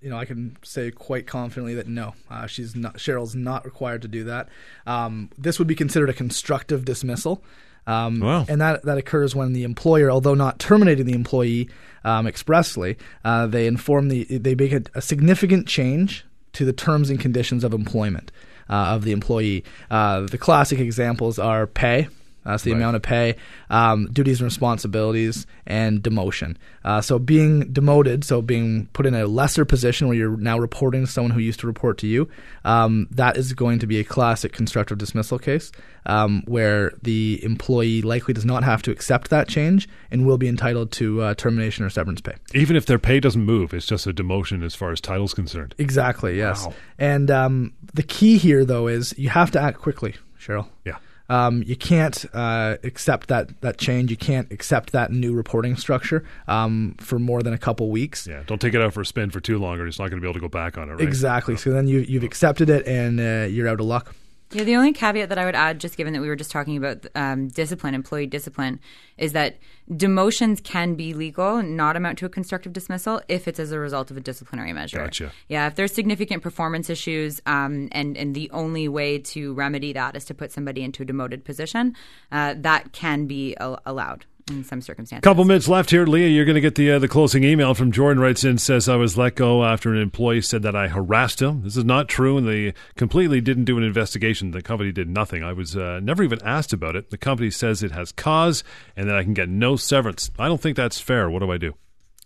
you 0.01 0.09
know, 0.09 0.17
I 0.17 0.25
can 0.25 0.57
say 0.63 0.91
quite 0.91 1.27
confidently 1.27 1.75
that 1.75 1.87
no, 1.87 2.13
uh, 2.29 2.45
she's 2.45 2.75
not. 2.75 2.97
Cheryl's 2.97 3.35
not 3.35 3.65
required 3.65 4.01
to 4.03 4.07
do 4.07 4.25
that. 4.25 4.49
Um, 4.85 5.31
this 5.37 5.59
would 5.59 5.67
be 5.67 5.75
considered 5.75 6.09
a 6.09 6.13
constructive 6.13 6.85
dismissal. 6.85 7.41
Um, 7.87 8.19
wow. 8.19 8.45
And 8.47 8.61
that 8.61 8.83
that 8.83 8.97
occurs 8.97 9.35
when 9.35 9.53
the 9.53 9.63
employer, 9.63 10.09
although 10.09 10.33
not 10.33 10.59
terminating 10.59 11.05
the 11.05 11.13
employee 11.13 11.69
um, 12.03 12.27
expressly, 12.27 12.97
uh, 13.23 13.47
they 13.47 13.67
inform 13.67 14.09
the 14.09 14.23
they 14.25 14.55
make 14.55 14.73
a, 14.73 14.83
a, 14.95 15.01
significant 15.01 15.67
change 15.67 16.25
to 16.53 16.65
the 16.65 16.73
terms 16.73 17.09
and 17.09 17.19
conditions 17.19 17.63
of 17.63 17.73
employment 17.73 18.31
uh, 18.69 18.95
of 18.95 19.03
the 19.03 19.11
employee. 19.11 19.63
Uh, 19.91 20.21
the 20.21 20.37
classic 20.37 20.79
examples 20.79 21.37
are 21.37 21.67
pay. 21.67 22.07
That's 22.45 22.63
the 22.63 22.71
right. 22.71 22.77
amount 22.77 22.95
of 22.95 23.01
pay, 23.01 23.35
um, 23.69 24.07
duties 24.11 24.39
and 24.39 24.45
responsibilities, 24.45 25.47
and 25.65 26.01
demotion. 26.01 26.55
Uh, 26.83 27.01
so 27.01 27.17
being 27.17 27.71
demoted, 27.73 28.23
so 28.23 28.41
being 28.41 28.87
put 28.93 29.05
in 29.05 29.15
a 29.15 29.25
lesser 29.25 29.65
position 29.65 30.07
where 30.07 30.15
you're 30.15 30.37
now 30.37 30.59
reporting 30.59 31.05
to 31.05 31.11
someone 31.11 31.31
who 31.31 31.39
used 31.39 31.59
to 31.61 31.67
report 31.67 31.97
to 31.97 32.07
you, 32.07 32.29
um, 32.63 33.07
that 33.11 33.35
is 33.35 33.53
going 33.53 33.79
to 33.79 33.87
be 33.87 33.99
a 33.99 34.03
classic 34.03 34.53
constructive 34.53 34.97
dismissal 34.97 35.39
case 35.39 35.71
um, 36.05 36.43
where 36.45 36.91
the 37.01 37.43
employee 37.43 38.01
likely 38.01 38.33
does 38.33 38.45
not 38.45 38.63
have 38.63 38.81
to 38.83 38.91
accept 38.91 39.29
that 39.29 39.47
change 39.47 39.89
and 40.11 40.25
will 40.25 40.37
be 40.37 40.47
entitled 40.47 40.91
to 40.91 41.21
uh, 41.21 41.33
termination 41.33 41.83
or 41.83 41.89
severance 41.89 42.21
pay. 42.21 42.35
Even 42.53 42.75
if 42.75 42.85
their 42.85 42.99
pay 42.99 43.19
doesn't 43.19 43.43
move, 43.43 43.73
it's 43.73 43.87
just 43.87 44.05
a 44.07 44.13
demotion 44.13 44.63
as 44.63 44.75
far 44.75 44.91
as 44.91 45.01
title's 45.01 45.33
concerned. 45.33 45.73
Exactly, 45.77 46.37
yes. 46.37 46.65
Wow. 46.65 46.73
And 46.99 47.31
um, 47.31 47.73
the 47.93 48.03
key 48.03 48.37
here, 48.37 48.65
though, 48.65 48.87
is 48.87 49.17
you 49.17 49.29
have 49.29 49.51
to 49.51 49.59
act 49.59 49.79
quickly, 49.79 50.15
Cheryl. 50.39 50.67
Yeah. 50.85 50.97
Um, 51.27 51.63
you 51.65 51.75
can't 51.75 52.25
uh, 52.33 52.77
accept 52.83 53.29
that 53.29 53.61
that 53.61 53.77
change. 53.77 54.11
You 54.11 54.17
can't 54.17 54.51
accept 54.51 54.91
that 54.91 55.11
new 55.11 55.33
reporting 55.33 55.75
structure 55.75 56.23
um, 56.47 56.95
for 56.99 57.17
more 57.17 57.41
than 57.41 57.53
a 57.53 57.57
couple 57.57 57.89
weeks. 57.89 58.27
Yeah, 58.27 58.43
don't 58.45 58.61
take 58.61 58.73
it 58.73 58.81
out 58.81 58.93
for 58.93 59.01
a 59.01 59.05
spin 59.05 59.31
for 59.31 59.39
too 59.39 59.57
long, 59.57 59.79
or 59.79 59.87
it's 59.87 59.99
not 59.99 60.09
going 60.09 60.21
to 60.21 60.21
be 60.21 60.27
able 60.27 60.35
to 60.35 60.39
go 60.39 60.49
back 60.49 60.77
on 60.77 60.89
it. 60.89 60.93
Right? 60.93 61.01
Exactly. 61.01 61.57
So 61.57 61.71
then 61.71 61.87
you 61.87 61.99
you've 61.99 62.23
accepted 62.23 62.69
it, 62.69 62.85
and 62.85 63.19
uh, 63.19 63.47
you're 63.49 63.67
out 63.67 63.79
of 63.79 63.85
luck. 63.85 64.15
Yeah, 64.55 64.63
the 64.63 64.77
only 64.77 64.93
caveat 64.93 65.27
that 65.27 65.37
I 65.37 65.43
would 65.43 65.53
add, 65.53 65.79
just 65.79 65.97
given 65.97 66.13
that 66.13 66.21
we 66.21 66.29
were 66.29 66.35
just 66.37 66.49
talking 66.49 66.77
about 66.77 67.05
um, 67.13 67.49
discipline, 67.49 67.93
employee 67.93 68.25
discipline, 68.25 68.79
is 69.17 69.33
that 69.33 69.57
demotions 69.91 70.63
can 70.63 70.95
be 70.95 71.13
legal 71.13 71.57
and 71.57 71.75
not 71.75 71.97
amount 71.97 72.17
to 72.19 72.25
a 72.25 72.29
constructive 72.29 72.71
dismissal 72.71 73.21
if 73.27 73.49
it's 73.49 73.59
as 73.59 73.73
a 73.73 73.79
result 73.79 74.11
of 74.11 74.17
a 74.17 74.21
disciplinary 74.21 74.71
measure. 74.71 74.99
Gotcha. 74.99 75.33
Yeah, 75.49 75.67
if 75.67 75.75
there's 75.75 75.93
significant 75.93 76.41
performance 76.41 76.89
issues, 76.89 77.41
um, 77.45 77.89
and 77.91 78.15
and 78.15 78.33
the 78.33 78.49
only 78.51 78.87
way 78.87 79.19
to 79.19 79.53
remedy 79.55 79.91
that 79.91 80.15
is 80.15 80.23
to 80.25 80.33
put 80.33 80.53
somebody 80.53 80.83
into 80.83 81.03
a 81.03 81.05
demoted 81.05 81.43
position, 81.43 81.93
uh, 82.31 82.55
that 82.57 82.93
can 82.93 83.27
be 83.27 83.55
a- 83.59 83.77
allowed 83.85 84.25
in 84.49 84.63
some 84.63 84.81
circumstances. 84.81 85.23
Couple 85.23 85.43
minutes 85.43 85.67
left 85.67 85.89
here, 85.89 86.05
Lia. 86.05 86.27
You're 86.27 86.45
going 86.45 86.55
to 86.55 86.61
get 86.61 86.75
the 86.75 86.91
uh, 86.91 86.99
the 86.99 87.07
closing 87.07 87.43
email 87.43 87.73
from 87.73 87.91
Jordan. 87.91 88.21
Writes 88.21 88.43
in 88.43 88.57
says 88.57 88.87
I 88.87 88.95
was 88.95 89.17
let 89.17 89.35
go 89.35 89.65
after 89.65 89.93
an 89.93 89.99
employee 89.99 90.41
said 90.41 90.61
that 90.63 90.75
I 90.75 90.87
harassed 90.87 91.41
him. 91.41 91.63
This 91.63 91.77
is 91.77 91.83
not 91.83 92.07
true, 92.07 92.37
and 92.37 92.47
they 92.47 92.73
completely 92.95 93.41
didn't 93.41 93.65
do 93.65 93.77
an 93.77 93.83
investigation. 93.83 94.51
The 94.51 94.61
company 94.61 94.91
did 94.91 95.09
nothing. 95.09 95.43
I 95.43 95.53
was 95.53 95.75
uh, 95.75 95.99
never 96.01 96.23
even 96.23 96.41
asked 96.43 96.73
about 96.73 96.95
it. 96.95 97.09
The 97.09 97.17
company 97.17 97.49
says 97.49 97.81
it 97.81 97.91
has 97.91 98.11
cause 98.11 98.63
and 98.95 99.09
that 99.09 99.15
I 99.15 99.23
can 99.23 99.33
get 99.33 99.49
no 99.49 99.75
severance. 99.75 100.31
I 100.37 100.47
don't 100.47 100.61
think 100.61 100.77
that's 100.77 100.99
fair. 100.99 101.29
What 101.29 101.39
do 101.39 101.51
I 101.51 101.57
do? 101.57 101.75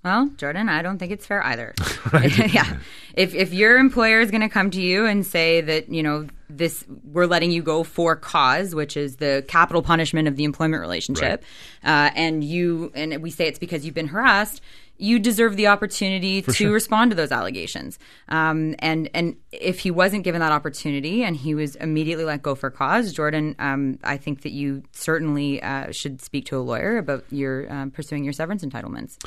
Well, 0.04 0.30
Jordan, 0.38 0.70
I 0.70 0.82
don't 0.82 0.98
think 0.98 1.12
it's 1.12 1.26
fair 1.26 1.44
either. 1.46 1.74
yeah. 2.14 2.78
If 3.14 3.34
if 3.34 3.54
your 3.54 3.78
employer 3.78 4.20
is 4.20 4.32
going 4.32 4.42
to 4.42 4.50
come 4.50 4.72
to 4.72 4.82
you 4.82 5.06
and 5.06 5.26
say 5.26 5.62
that, 5.62 5.90
you 5.90 6.04
know, 6.04 6.28
this 6.50 6.84
we're 7.04 7.28
letting 7.28 7.52
you 7.52 7.62
go 7.62 7.84
for 7.84 8.16
cause, 8.16 8.74
which 8.74 8.98
is 8.98 9.18
the 9.18 9.46
capital 9.48 9.82
punishment 9.82 10.28
of 10.28 10.36
the 10.36 10.44
employment 10.44 10.82
relationship, 10.82 11.44
right. 11.84 12.08
uh, 12.08 12.12
and 12.16 12.44
you 12.44 12.92
and 12.96 13.22
we 13.22 13.30
say 13.30 13.48
it's 13.48 13.60
because 13.60 13.86
you've 13.86 13.96
been 13.96 14.08
harassed, 14.08 14.62
you 14.98 15.18
deserve 15.18 15.56
the 15.56 15.68
opportunity 15.68 16.42
for 16.42 16.52
to 16.52 16.58
sure. 16.58 16.72
respond 16.72 17.12
to 17.12 17.16
those 17.16 17.32
allegations. 17.32 17.98
Um, 18.28 18.76
and 18.80 19.10
and 19.14 19.38
if 19.52 19.80
he 19.80 19.92
wasn't 19.92 20.24
given 20.24 20.42
that 20.42 20.52
opportunity 20.52 21.24
and 21.24 21.36
he 21.36 21.56
was 21.56 21.76
immediately 21.78 22.26
let 22.26 22.42
go 22.42 22.56
for 22.56 22.70
cause, 22.70 23.14
Jordan, 23.14 23.56
um, 23.60 24.00
I 24.04 24.18
think 24.18 24.42
that 24.42 24.52
you 24.52 24.84
certainly 24.92 25.62
uh, 25.62 25.92
should 25.92 26.22
speak 26.22 26.46
to 26.48 26.58
a 26.58 26.60
lawyer 26.60 26.98
about 26.98 27.24
your 27.32 27.72
um, 27.72 27.92
pursuing 27.92 28.24
your 28.24 28.34
severance 28.34 28.64
entitlements. 28.64 29.18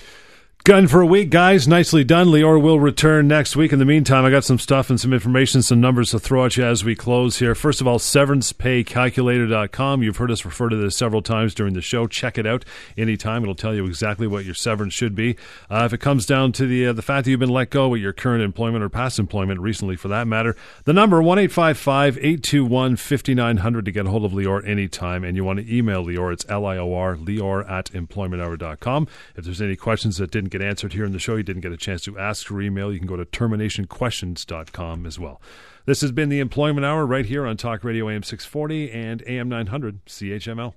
Gun 0.65 0.87
for 0.87 1.01
a 1.01 1.07
week, 1.07 1.29
guys. 1.29 1.67
Nicely 1.67 2.05
done. 2.05 2.29
Lior 2.29 2.63
will 2.63 2.79
return 2.79 3.27
next 3.27 3.57
week. 3.57 3.73
In 3.73 3.81
the 3.81 3.85
meantime, 3.85 4.25
I 4.25 4.31
got 4.31 4.45
some 4.45 4.61
stuff 4.61 4.91
and 4.91 5.01
some 5.01 5.13
information, 5.13 5.61
some 5.61 5.81
numbers 5.81 6.13
to 6.13 6.21
throw 6.21 6.45
at 6.45 6.57
you 6.57 6.63
as 6.63 6.85
we 6.85 6.95
close 6.95 7.41
here. 7.41 7.57
First 7.57 7.81
of 7.81 7.89
all, 7.89 7.99
severancepaycalculator.com. 7.99 10.05
You've 10.05 10.19
heard 10.19 10.31
us 10.31 10.45
refer 10.45 10.69
to 10.69 10.77
this 10.77 10.97
several 10.97 11.21
times 11.21 11.53
during 11.53 11.75
the 11.75 11.81
show. 11.81 12.07
Check 12.07 12.39
it 12.39 12.47
out 12.47 12.65
anytime. 12.97 13.43
It'll 13.43 13.57
tell 13.57 13.75
you 13.75 13.87
exactly 13.87 14.29
what 14.29 14.45
your 14.45 14.55
severance 14.55 14.95
should 14.95 15.17
be. 15.17 15.35
Uh, 15.69 15.83
if 15.85 15.93
it 15.93 15.99
comes 15.99 16.27
down 16.27 16.53
to 16.53 16.65
the 16.65 16.87
uh, 16.87 16.93
the 16.93 17.03
fact 17.03 17.25
that 17.25 17.33
you've 17.33 17.41
been 17.41 17.49
let 17.49 17.71
go 17.71 17.93
at 17.93 18.01
your 18.01 18.13
current 18.13 18.45
employment 18.45 18.85
or 18.85 18.89
past 18.89 19.19
employment 19.19 19.59
recently, 19.59 19.97
for 19.97 20.07
that 20.07 20.29
matter, 20.29 20.55
the 20.85 20.93
number 20.93 21.21
one 21.21 21.41
eight 21.41 21.51
five 21.51 21.77
five 21.77 22.17
eight 22.21 22.45
two 22.45 22.65
one 22.65 22.95
fifty 22.95 23.35
nine 23.35 23.57
hundred 23.57 23.85
to 23.87 23.91
get 23.91 24.07
a 24.07 24.11
hold 24.11 24.25
of 24.25 24.31
Lior 24.31 24.65
anytime. 24.65 25.25
And 25.25 25.37
you 25.37 25.43
want 25.43 25.59
to 25.59 25.77
email 25.77 26.07
Lior. 26.07 26.33
It's 26.33 26.47
L 26.49 26.67
I 26.67 26.77
O 26.77 26.95
R 26.95 27.17
Lior 27.17 27.69
at 27.69 27.87
employmenthour.com. 27.87 29.09
If 29.35 29.45
there's 29.45 29.61
any 29.61 29.75
questions 29.75 30.19
that 30.19 30.31
didn't 30.31 30.52
get 30.53 30.63
answered 30.63 30.93
here 30.93 31.05
in 31.05 31.13
the 31.13 31.19
show, 31.19 31.37
you 31.37 31.43
didn't 31.43 31.63
get 31.63 31.73
a 31.73 31.77
chance 31.77 32.03
to 32.03 32.19
ask 32.19 32.51
or 32.51 32.61
email, 32.61 32.93
you 32.93 32.99
can 32.99 33.09
go 33.09 33.17
to 33.17 33.25
terminationquestions.com 33.25 35.07
as 35.07 35.19
well. 35.19 35.41
This 35.85 36.01
has 36.03 36.13
been 36.13 36.29
the 36.29 36.39
Employment 36.39 36.85
Hour 36.87 37.05
right 37.05 37.27
here 37.27 37.45
on 37.45 37.57
Talk 37.57 37.83
Radio 37.83 38.09
AM 38.09 38.23
640 38.23 38.93
and 38.93 39.23
AM 39.27 39.49
900 39.49 40.07
CHML. 40.07 40.71